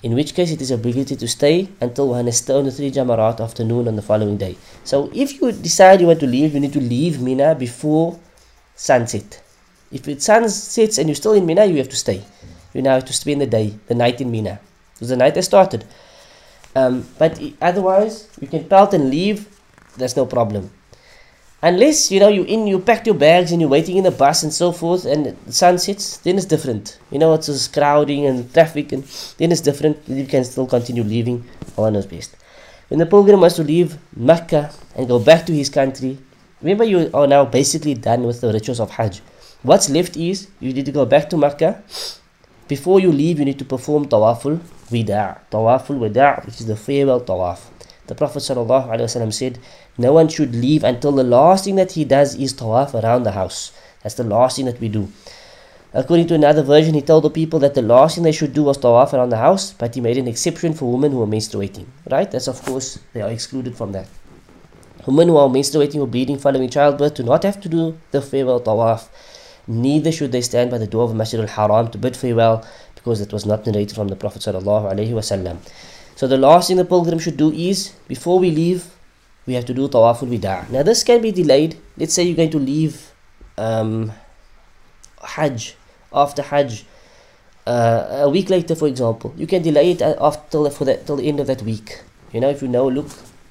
In 0.02 0.16
which 0.16 0.34
case, 0.36 0.52
it 0.52 0.62
is 0.62 0.70
obligatory 0.70 1.18
to 1.18 1.28
stay 1.30 1.70
until 1.80 2.10
one 2.10 2.26
has 2.26 2.38
stoned 2.38 2.68
the 2.68 2.72
three 2.72 2.92
Jamarat 2.92 3.40
afternoon 3.40 3.88
on 3.88 3.96
the 3.96 4.02
following 4.02 4.36
day. 4.36 4.58
So, 4.84 5.10
if 5.14 5.40
you 5.40 5.52
decide 5.54 6.02
you 6.02 6.08
want 6.08 6.20
to 6.20 6.28
leave, 6.28 6.54
you 6.54 6.60
need 6.60 6.74
to 6.74 6.82
leave 6.82 7.22
Mina 7.22 7.56
before 7.56 8.20
sunset. 8.76 9.42
If 9.94 10.04
the 10.04 10.20
sun 10.20 10.50
sets 10.50 10.98
and 10.98 11.08
you're 11.08 11.16
still 11.16 11.34
in 11.34 11.46
Mina, 11.46 11.66
you 11.66 11.78
have 11.78 11.88
to 11.88 11.96
stay. 11.96 12.22
You 12.74 12.82
now 12.82 12.96
have 12.96 13.06
to 13.06 13.14
spend 13.14 13.40
the 13.40 13.48
day, 13.48 13.76
the 13.88 13.96
night 13.96 14.20
in 14.20 14.30
Mina. 14.30 14.60
Because 14.94 15.10
the 15.10 15.16
night 15.18 15.38
has 15.38 15.46
started. 15.46 15.86
Um, 16.76 17.08
but 17.18 17.40
otherwise, 17.62 18.28
you 18.42 18.48
can 18.48 18.66
pelt 18.66 18.94
and 18.94 19.10
leave, 19.10 19.48
there's 19.98 20.18
no 20.18 20.26
problem. 20.26 20.72
Unless 21.64 22.12
you 22.12 22.20
know 22.20 22.28
you 22.28 22.44
in 22.44 22.68
you 22.68 22.78
packed 22.78 23.08
your 23.08 23.16
bags 23.16 23.54
and 23.54 23.62
you're 23.62 23.70
waiting 23.70 23.96
in 23.96 24.04
the 24.04 24.12
bus 24.12 24.44
and 24.44 24.54
so 24.54 24.74
forth 24.74 25.06
and 25.06 25.34
the 25.46 25.54
sun 25.54 25.80
sets, 25.80 26.18
then 26.18 26.36
it's 26.36 26.46
different. 26.46 27.00
You 27.10 27.20
know 27.20 27.34
it's 27.36 27.46
just 27.46 27.72
crowding 27.72 28.26
and 28.26 28.54
traffic 28.54 28.92
and 28.92 29.06
then 29.38 29.50
it's 29.54 29.62
different. 29.62 29.98
You 30.06 30.26
can 30.26 30.44
still 30.44 30.68
continue 30.68 31.04
leaving. 31.04 31.46
on 31.78 31.94
knows 31.94 32.06
best. 32.06 32.36
When 32.90 33.00
the 33.00 33.06
pilgrim 33.06 33.40
wants 33.40 33.56
to 33.56 33.64
leave 33.64 33.98
Mecca 34.14 34.72
and 34.98 35.08
go 35.08 35.20
back 35.20 35.46
to 35.46 35.54
his 35.54 35.70
country, 35.70 36.18
remember 36.62 36.84
you 36.84 37.10
are 37.14 37.28
now 37.28 37.46
basically 37.46 37.94
done 37.94 38.24
with 38.24 38.42
the 38.42 38.52
rituals 38.52 38.82
of 38.82 38.92
Hajj. 38.92 39.22
What's 39.62 39.90
left 39.90 40.18
is 40.18 40.50
you 40.60 40.74
need 40.74 40.86
to 40.86 40.92
go 40.92 41.06
back 41.06 41.30
to 41.30 41.38
Mecca. 41.38 41.82
Before 42.68 43.00
you 43.00 43.10
leave, 43.10 43.40
you 43.40 43.46
need 43.46 43.60
to 43.60 43.66
perform 43.66 44.10
tawaful 44.10 44.60
wida', 44.92 45.40
tawaful 45.50 45.98
wida', 45.98 46.46
which 46.46 46.60
is 46.60 46.68
the 46.68 46.76
farewell 46.76 47.22
tawaf. 47.22 47.73
The 48.08 48.16
Prophet 48.16 48.40
ﷺ 48.40 49.34
said, 49.34 49.60
No 49.98 50.14
one 50.14 50.28
should 50.28 50.54
leave 50.54 50.84
until 50.84 51.14
the 51.14 51.24
last 51.24 51.64
thing 51.64 51.76
that 51.76 51.94
he 51.94 52.04
does 52.04 52.36
is 52.36 52.54
tawaf 52.54 52.94
around 53.02 53.24
the 53.24 53.32
house. 53.32 53.72
That's 54.02 54.16
the 54.16 54.26
last 54.26 54.58
thing 54.58 54.66
that 54.66 54.82
we 54.82 54.90
do. 54.90 55.10
According 55.94 56.28
to 56.28 56.36
another 56.36 56.64
version, 56.64 56.96
he 56.96 57.02
told 57.02 57.24
the 57.24 57.30
people 57.30 57.60
that 57.60 57.76
the 57.76 57.82
last 57.82 58.16
thing 58.16 58.24
they 58.24 58.32
should 58.34 58.54
do 58.54 58.64
was 58.64 58.78
tawaf 58.78 59.14
around 59.14 59.30
the 59.30 59.38
house, 59.38 59.74
but 59.74 59.96
he 59.96 60.02
made 60.02 60.18
an 60.18 60.28
exception 60.28 60.74
for 60.74 60.92
women 60.92 61.12
who 61.12 61.22
are 61.22 61.28
menstruating. 61.28 61.86
Right? 62.10 62.30
That's 62.30 62.48
of 62.48 62.62
course, 62.66 63.00
they 63.14 63.22
are 63.22 63.30
excluded 63.30 63.78
from 63.78 63.94
that. 63.94 64.08
Women 65.06 65.30
who 65.30 65.38
are 65.38 65.48
menstruating 65.48 66.02
or 66.02 66.08
bleeding 66.08 66.38
following 66.40 66.70
childbirth 66.70 67.14
do 67.14 67.24
not 67.24 67.44
have 67.44 67.62
to 67.62 67.70
do 67.70 67.98
the 68.12 68.22
farewell 68.22 68.60
tawaf. 68.60 69.08
Neither 69.68 70.12
should 70.12 70.34
they 70.34 70.42
stand 70.42 70.72
by 70.72 70.78
the 70.78 70.88
door 70.88 71.04
of 71.04 71.16
Masjid 71.16 71.40
al-Haram 71.40 71.90
to 71.92 71.98
bid 71.98 72.18
farewell, 72.18 72.66
because 72.96 73.22
it 73.22 73.32
was 73.32 73.46
not 73.46 73.66
narrated 73.66 73.96
from 73.96 74.10
the 74.10 74.16
Prophet. 74.16 74.44
So 76.16 76.28
the 76.28 76.38
last 76.38 76.68
thing 76.68 76.78
the 76.78 76.86
pilgrim 76.86 77.20
should 77.20 77.38
do 77.38 77.52
is, 77.52 77.94
before 78.08 78.40
we 78.40 78.52
leave, 78.52 78.86
we 79.46 79.54
have 79.56 79.66
to 79.66 79.74
do 79.74 79.88
tawaful 79.88 80.28
wida'. 80.28 80.70
Now 80.70 80.84
this 80.84 81.04
can 81.04 81.22
be 81.22 81.32
delayed. 81.32 81.78
Let's 81.98 82.14
say 82.14 82.24
you're 82.24 82.36
going 82.36 82.52
to 82.52 82.60
leave 82.60 83.12
um, 83.58 84.12
Hajj, 85.22 85.76
after 86.14 86.42
Hajj, 86.42 86.86
uh, 87.66 88.24
a 88.24 88.30
week 88.30 88.50
later 88.50 88.76
for 88.76 88.88
example. 88.88 89.34
You 89.38 89.48
can 89.48 89.62
delay 89.62 89.92
it 89.92 90.02
after 90.02 90.70
for 90.70 90.86
that 90.86 91.06
till 91.06 91.18
the 91.18 91.28
end 91.28 91.40
of 91.40 91.48
that 91.48 91.62
week. 91.62 92.02
You 92.32 92.40
know, 92.42 92.50
if 92.50 92.62
you 92.62 92.68
know, 92.68 92.88
look, 92.88 93.08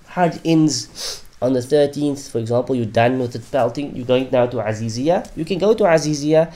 Hajj 0.08 0.40
ends 0.44 1.24
on 1.40 1.54
the 1.54 1.60
13th, 1.60 2.30
for 2.30 2.38
example, 2.38 2.74
you're 2.74 2.86
done 2.86 3.18
with 3.18 3.32
the 3.32 3.40
pelting, 3.40 3.94
you're 3.96 4.06
going 4.06 4.28
now 4.30 4.46
to 4.46 4.58
Azizia. 4.58 5.28
You 5.36 5.44
can 5.44 5.58
go 5.58 5.74
to 5.74 5.84
Azizia 5.84 6.52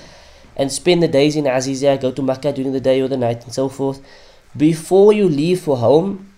and 0.56 0.70
spend 0.72 1.02
the 1.02 1.08
days 1.08 1.36
in 1.36 1.44
Azizia, 1.44 2.00
go 2.00 2.12
to 2.12 2.22
Makkah 2.22 2.52
during 2.52 2.72
the 2.72 2.80
day 2.80 3.00
or 3.00 3.08
the 3.08 3.16
night 3.16 3.44
and 3.44 3.52
so 3.52 3.68
forth 3.68 4.00
before 4.56 5.12
you 5.12 5.28
leave 5.28 5.60
for 5.60 5.76
home, 5.76 6.32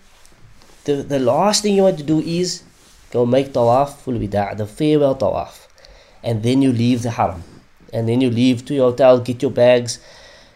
the, 0.85 0.95
the 1.03 1.19
last 1.19 1.63
thing 1.63 1.75
you 1.75 1.83
want 1.83 1.97
to 1.97 2.03
do 2.03 2.19
is 2.19 2.63
go 3.11 3.25
make 3.25 3.53
tawaful 3.53 4.17
wida', 4.19 4.57
the 4.57 4.65
farewell 4.65 5.15
tawaf. 5.15 5.67
And 6.23 6.43
then 6.43 6.61
you 6.61 6.71
leave 6.71 7.03
the 7.03 7.11
haram. 7.11 7.43
And 7.93 8.07
then 8.07 8.21
you 8.21 8.29
leave 8.29 8.65
to 8.65 8.73
your 8.73 8.91
hotel, 8.91 9.19
get 9.19 9.41
your 9.41 9.51
bags, 9.51 9.99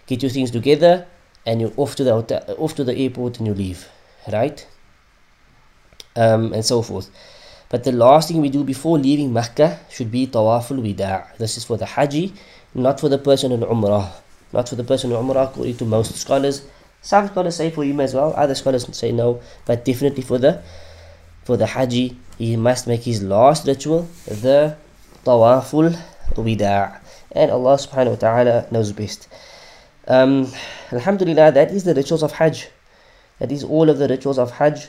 get 0.07 0.21
your 0.21 0.31
things 0.31 0.51
together, 0.51 1.07
and 1.45 1.61
you're 1.61 1.73
off 1.77 1.95
to 1.95 2.03
the 2.03 2.13
hotel, 2.13 2.43
off 2.57 2.75
to 2.75 2.83
the 2.83 2.95
airport 2.95 3.37
and 3.39 3.47
you 3.47 3.53
leave. 3.53 3.87
Right? 4.31 4.65
Um, 6.15 6.53
and 6.53 6.65
so 6.65 6.81
forth. 6.81 7.09
But 7.69 7.83
the 7.83 7.91
last 7.91 8.27
thing 8.27 8.41
we 8.41 8.49
do 8.49 8.63
before 8.63 8.99
leaving 8.99 9.33
Mecca 9.33 9.79
should 9.89 10.11
be 10.11 10.27
tawaful 10.27 10.77
wida'. 10.77 11.37
This 11.37 11.57
is 11.57 11.63
for 11.63 11.77
the 11.77 11.85
Haji, 11.85 12.33
not 12.75 12.99
for 12.99 13.09
the 13.09 13.17
person 13.17 13.51
in 13.51 13.61
Umrah. 13.61 14.11
Not 14.51 14.69
for 14.69 14.75
the 14.75 14.83
person 14.83 15.11
in 15.11 15.17
Umrah, 15.17 15.49
according 15.49 15.77
to 15.77 15.85
most 15.85 16.15
scholars. 16.15 16.61
Some 17.03 17.27
scholars 17.27 17.57
say 17.57 17.69
for 17.69 17.83
him 17.83 17.99
as 17.99 18.15
well, 18.15 18.33
other 18.35 18.55
scholars 18.55 18.87
say 18.97 19.11
no, 19.11 19.41
but 19.65 19.85
definitely 19.85 20.23
for 20.23 20.39
the 20.39 20.63
for 21.43 21.57
the 21.57 21.67
Haji, 21.67 22.17
he 22.39 22.55
must 22.55 22.87
make 22.87 23.03
his 23.03 23.21
last 23.21 23.67
ritual, 23.67 24.07
the 24.25 24.77
Tawaful 25.25 25.91
Wida'. 26.35 26.99
And 27.33 27.51
Allah 27.51 27.75
subhanahu 27.75 28.11
wa 28.11 28.15
ta'ala 28.15 28.67
knows 28.71 28.93
best. 28.93 29.27
Um, 30.07 30.47
Alhamdulillah, 30.91 31.51
that 31.51 31.71
is 31.71 31.83
the 31.83 31.93
rituals 31.93 32.23
of 32.23 32.31
Hajj. 32.31 32.69
That 33.39 33.51
is 33.51 33.63
all 33.63 33.89
of 33.89 33.97
the 33.97 34.07
rituals 34.07 34.39
of 34.39 34.51
Hajj. 34.51 34.87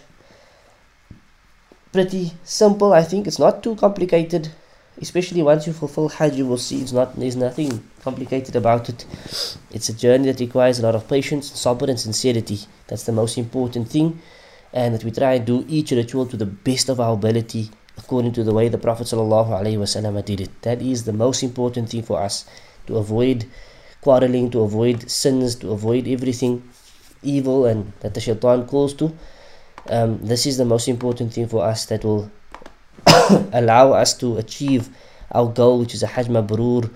pretty 1.95 2.33
simple. 2.43 2.93
I 2.93 3.03
think 3.03 3.29
it's 3.29 3.39
not 3.39 3.62
too 3.62 3.77
complicated. 3.77 4.51
Especially 5.01 5.42
once 5.42 5.66
you 5.66 5.72
fulfill 5.72 6.09
Hajj, 6.09 6.34
you 6.34 6.47
will 6.47 6.59
see 6.59 6.80
it's 6.80 6.92
not. 6.92 7.16
There's 7.16 7.36
nothing 7.36 7.82
complicated 8.03 8.55
about 8.55 8.88
it. 8.88 9.05
It's 9.72 9.88
a 9.88 9.92
journey 9.92 10.30
that 10.30 10.40
requires 10.40 10.78
a 10.78 10.82
lot 10.82 10.95
of 10.95 11.09
patience, 11.09 11.51
sabr, 11.51 11.88
and 11.88 11.99
sincerity. 11.99 12.61
That's 12.86 13.05
the 13.05 13.12
most 13.12 13.36
important 13.36 13.88
thing, 13.88 14.20
and 14.72 14.95
that 14.95 15.03
we 15.03 15.11
try 15.11 15.34
and 15.34 15.45
do 15.45 15.64
each 15.68 15.90
ritual 15.90 16.26
to 16.26 16.36
the 16.36 16.47
best 16.47 16.88
of 16.88 17.01
our 17.01 17.14
ability, 17.14 17.70
according 17.99 18.32
to 18.34 18.45
the 18.45 18.55
way 18.55 18.68
the 18.68 18.78
Prophet 18.78 19.09
ﷺ 19.09 20.24
did 20.24 20.40
it. 20.40 20.62
That 20.62 20.80
is 20.80 21.05
the 21.05 21.12
most 21.12 21.42
important 21.42 21.90
thing 21.90 22.03
for 22.03 22.20
us 22.22 22.45
to 22.86 22.97
avoid 22.97 23.47
quarreling, 24.01 24.51
to 24.51 24.61
avoid 24.61 25.11
sins, 25.11 25.57
to 25.57 25.72
avoid 25.72 26.07
everything 26.07 26.62
evil 27.22 27.66
and 27.66 27.92
that 28.01 28.14
the 28.14 28.20
shaitan 28.20 28.66
calls 28.66 28.95
to. 28.95 29.16
Um, 29.88 30.18
this 30.22 30.47
is 30.47 30.57
the 30.57 30.64
most 30.64 30.88
important 30.88 31.32
thing 31.32 31.49
for 31.49 31.64
us 31.64 31.86
that 31.86 32.05
will 32.05 32.30
allow 33.53 33.93
us 33.93 34.17
to 34.19 34.37
achieve 34.37 34.89
our 35.33 35.47
goal, 35.47 35.81
which 35.81 35.95
is 35.95 36.03
a 36.03 36.07
Hajj 36.07 36.29
Mabrur 36.29 36.91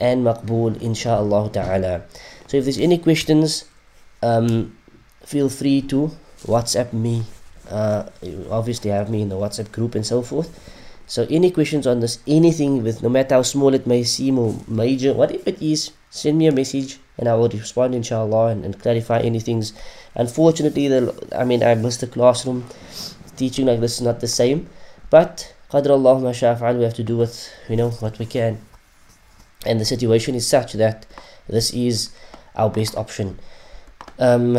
and 0.00 0.24
Maqbool, 0.24 0.76
inshaAllah 0.78 1.52
ta'ala. 1.52 2.02
So 2.46 2.56
if 2.56 2.64
there's 2.64 2.78
any 2.78 2.98
questions, 2.98 3.64
um, 4.22 4.76
feel 5.24 5.48
free 5.48 5.82
to 5.82 6.10
WhatsApp 6.44 6.92
me. 6.92 7.24
Uh, 7.68 8.08
obviously, 8.50 8.90
have 8.90 9.10
me 9.10 9.22
in 9.22 9.28
the 9.28 9.36
WhatsApp 9.36 9.70
group 9.72 9.94
and 9.94 10.04
so 10.04 10.22
forth. 10.22 10.50
So 11.06 11.26
any 11.28 11.50
questions 11.50 11.86
on 11.86 12.00
this, 12.00 12.20
anything 12.26 12.84
with 12.84 13.02
no 13.02 13.08
matter 13.08 13.34
how 13.34 13.42
small 13.42 13.74
it 13.74 13.86
may 13.86 14.04
seem 14.04 14.38
or 14.38 14.54
major, 14.68 15.12
whatever 15.12 15.42
it 15.46 15.60
is, 15.60 15.90
send 16.10 16.38
me 16.38 16.46
a 16.46 16.52
message 16.52 16.98
and 17.18 17.28
I 17.28 17.34
will 17.34 17.48
respond 17.48 17.94
inshallah 17.94 18.46
and, 18.46 18.64
and 18.64 18.80
clarify 18.80 19.18
anything. 19.18 19.64
Unfortunately, 20.14 20.86
the, 20.88 21.28
I 21.36 21.44
mean, 21.44 21.62
I 21.62 21.74
missed 21.74 22.00
the 22.00 22.06
classroom. 22.06 22.64
Teaching 23.36 23.66
like 23.66 23.80
this 23.80 23.94
is 23.94 24.02
not 24.02 24.20
the 24.20 24.28
same. 24.28 24.68
But, 25.10 25.54
qadr 25.70 25.90
Allah 25.90 26.20
ma 26.20 26.72
we 26.72 26.84
have 26.84 26.94
to 26.94 27.02
do 27.04 27.16
with, 27.16 27.50
you 27.68 27.76
know, 27.76 27.90
what 27.90 28.18
we 28.18 28.26
can. 28.26 28.60
And 29.66 29.80
the 29.80 29.84
situation 29.84 30.34
is 30.34 30.46
such 30.46 30.72
that 30.74 31.06
this 31.48 31.72
is 31.74 32.10
our 32.54 32.70
best 32.70 32.96
option. 32.96 33.38
Um, 34.18 34.58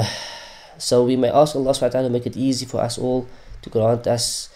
so 0.77 1.03
we 1.03 1.15
may 1.15 1.29
ask 1.29 1.55
Allah 1.55 1.71
subhanahu 1.71 1.81
wa 1.81 1.89
ta'ala 1.89 2.07
to 2.09 2.13
make 2.13 2.25
it 2.25 2.35
easy 2.35 2.65
for 2.65 2.81
us 2.81 2.97
all 2.97 3.27
to 3.61 3.69
grant 3.69 4.07
us 4.07 4.49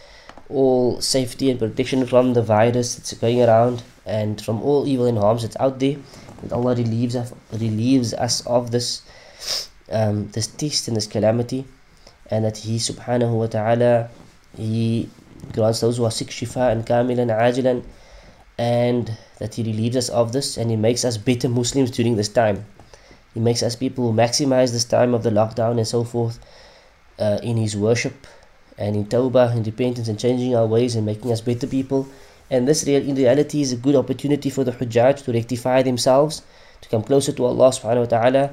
all 0.50 1.02
safety 1.02 1.50
and 1.50 1.60
protection 1.60 2.06
from 2.06 2.34
the 2.34 2.42
virus 2.42 2.96
that's 2.96 3.14
going 3.14 3.42
around 3.42 3.84
and 4.06 4.42
from 4.42 4.62
all 4.62 4.88
evil 4.88 5.06
and 5.06 5.18
harms 5.18 5.42
that's 5.42 5.58
out 5.60 5.80
there 5.80 5.98
that 6.42 6.52
Allah 6.52 6.76
relieves 6.76 7.16
us, 7.16 7.34
relieves 7.52 8.14
us 8.14 8.46
of 8.46 8.72
this 8.72 9.02
um, 9.92 10.30
this 10.32 10.48
test 10.48 10.88
and 10.88 10.98
this 10.98 11.08
calamity 11.08 11.66
and 12.30 12.44
that 12.44 12.58
He 12.58 12.78
subhanahu 12.78 13.38
wa 13.38 13.48
ta'ala 13.48 14.10
He 14.58 15.10
grants 15.54 15.82
those 15.82 15.98
who 15.98 16.06
are 16.06 16.12
sick 16.12 16.30
shifa'an 16.30 16.86
kamilan 16.86 17.30
ajilan 17.30 17.84
and 18.58 19.18
that 19.40 19.56
He 19.56 19.64
relieves 19.64 19.96
us 19.96 20.10
of 20.10 20.32
this 20.32 20.58
and 20.58 20.70
He 20.70 20.76
makes 20.76 21.06
us 21.06 21.18
better 21.18 21.50
Muslims 21.50 21.92
during 21.92 22.16
this 22.16 22.30
time. 22.30 22.66
He 23.34 23.40
makes 23.40 23.64
us 23.64 23.76
people 23.76 24.10
who 24.10 24.18
maximize 24.18 24.72
this 24.72 24.86
time 24.86 25.14
of 25.14 25.24
the 25.24 25.30
lockdown 25.30 25.78
and 25.78 25.88
so 25.88 26.04
forth 26.04 26.40
uh, 27.20 27.40
in 27.44 27.58
His 27.58 27.76
worship 27.76 28.28
and 28.78 28.96
in 28.96 29.06
tawbah 29.06 29.52
and 29.52 29.66
repentance 29.66 30.08
and 30.08 30.20
changing 30.20 30.56
our 30.56 30.66
ways 30.66 30.96
and 30.96 31.06
making 31.06 31.32
us 31.32 31.42
better 31.42 31.68
people 31.68 32.08
and 32.50 32.68
this 32.68 32.86
real, 32.86 33.02
in 33.02 33.16
reality 33.16 33.62
is 33.62 33.74
a 33.74 33.76
good 33.76 33.96
opportunity 33.96 34.50
for 34.50 34.64
the 34.64 34.72
Hujjaj 34.72 35.24
to 35.26 35.34
rectify 35.34 35.82
themselves, 35.82 36.44
to 36.82 36.90
come 36.90 37.02
closer 37.02 37.32
to 37.32 37.46
Allah 37.46 37.70
subhanahu 37.70 38.06
wa 38.06 38.12
ta'ala, 38.12 38.44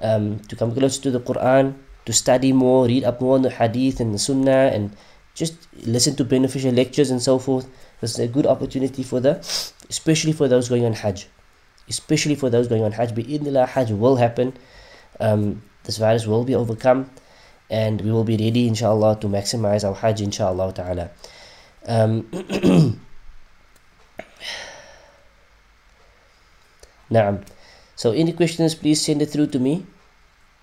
um, 0.00 0.40
to 0.48 0.56
come 0.56 0.72
closer 0.72 1.02
to 1.02 1.10
the 1.10 1.20
Quran, 1.20 1.74
to 2.06 2.12
study 2.12 2.52
more, 2.52 2.86
read 2.86 3.04
up 3.04 3.20
more 3.20 3.34
on 3.34 3.42
the 3.42 3.50
Hadith 3.50 4.00
and 4.00 4.14
the 4.14 4.18
Sunnah, 4.18 4.72
and 4.72 4.96
just 5.36 5.54
listen 5.84 6.16
to 6.16 6.24
beneficial 6.24 6.72
lectures 6.72 7.10
and 7.10 7.20
so 7.22 7.38
forth. 7.38 7.68
This 8.00 8.14
is 8.14 8.18
a 8.18 8.26
good 8.26 8.46
opportunity 8.46 9.02
for 9.02 9.20
the, 9.20 9.36
especially 9.90 10.32
for 10.32 10.48
those 10.48 10.70
going 10.70 10.86
on 10.86 10.94
Hajj. 10.94 11.28
Especially 11.88 12.34
for 12.34 12.48
those 12.48 12.68
going 12.68 12.82
on 12.82 12.92
Hajj. 12.92 13.12
Bi'idnillah, 13.14 13.68
Hajj 13.68 13.92
will 13.92 14.16
happen. 14.16 14.54
Um, 15.20 15.62
this 15.84 15.98
virus 15.98 16.26
will 16.26 16.44
be 16.44 16.54
overcome. 16.54 17.10
And 17.68 18.00
we 18.00 18.10
will 18.10 18.24
be 18.24 18.38
ready, 18.38 18.66
inshallah, 18.66 19.20
to 19.20 19.26
maximize 19.28 19.86
our 19.86 19.94
Hajj, 19.94 20.22
inshallah 20.22 20.72
ta'ala. 20.72 21.10
Um, 21.86 22.22
Naam. 27.10 27.44
So 27.94 28.12
any 28.12 28.32
questions, 28.32 28.74
please 28.74 29.02
send 29.02 29.20
it 29.20 29.26
through 29.26 29.48
to 29.48 29.58
me. 29.58 29.84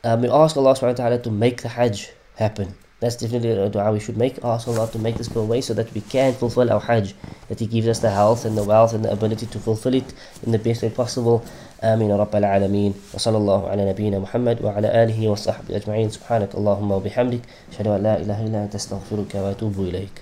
Um, 0.03 0.21
we 0.23 0.29
ask 0.29 0.57
Allah 0.57 0.73
subhanahu 0.73 0.97
wa 0.97 1.03
ta'ala 1.05 1.19
to 1.19 1.31
make 1.31 1.61
the 1.61 1.69
Hajj 1.69 2.11
happen. 2.37 2.73
That's 3.02 3.14
definitely 3.14 3.50
a 3.50 3.68
dua 3.68 3.92
we 3.92 4.00
should 4.00 4.16
make. 4.16 4.42
Ask 4.42 4.66
Allah 4.66 4.90
to 4.90 4.98
make 4.98 5.16
this 5.16 5.28
go 5.28 5.40
away 5.42 5.60
so 5.60 5.72
that 5.74 5.94
we 5.94 6.00
can 6.00 6.34
fulfill 6.34 6.72
our 6.72 6.80
Hajj. 6.80 7.14
That 7.48 7.60
He 7.60 7.66
gives 7.66 7.86
us 7.86 8.00
the 8.00 8.10
health 8.10 8.44
and 8.44 8.58
the 8.58 8.64
wealth 8.64 8.92
and 8.92 9.04
the 9.04 9.12
ability 9.12 9.46
to 9.46 9.58
fulfill 9.60 9.94
it 9.94 10.12
in 10.42 10.50
the 10.50 10.58
best 10.58 10.82
way 10.82 10.90
possible. 10.90 11.44
آمين 11.82 12.12
رب 12.12 12.36
العالمين 12.36 12.94
وصلى 13.14 13.36
الله 13.36 13.68
على 13.68 13.90
نبينا 13.90 14.18
محمد 14.18 14.64
وعلى 14.64 15.02
آله 15.02 15.28
وصحبه 15.28 15.76
أجمعين 15.76 16.10
سبحانك 16.10 16.54
اللهم 16.54 16.90
وبحمدك 16.90 17.40
أشهد 17.72 17.86
أن 17.86 18.02
لا 18.02 18.16
إله 18.16 18.46
إلا 18.46 18.64
أنت 18.64 18.74
أستغفرك 18.74 19.34
وأتوب 19.34 19.80
إليك 19.80 20.21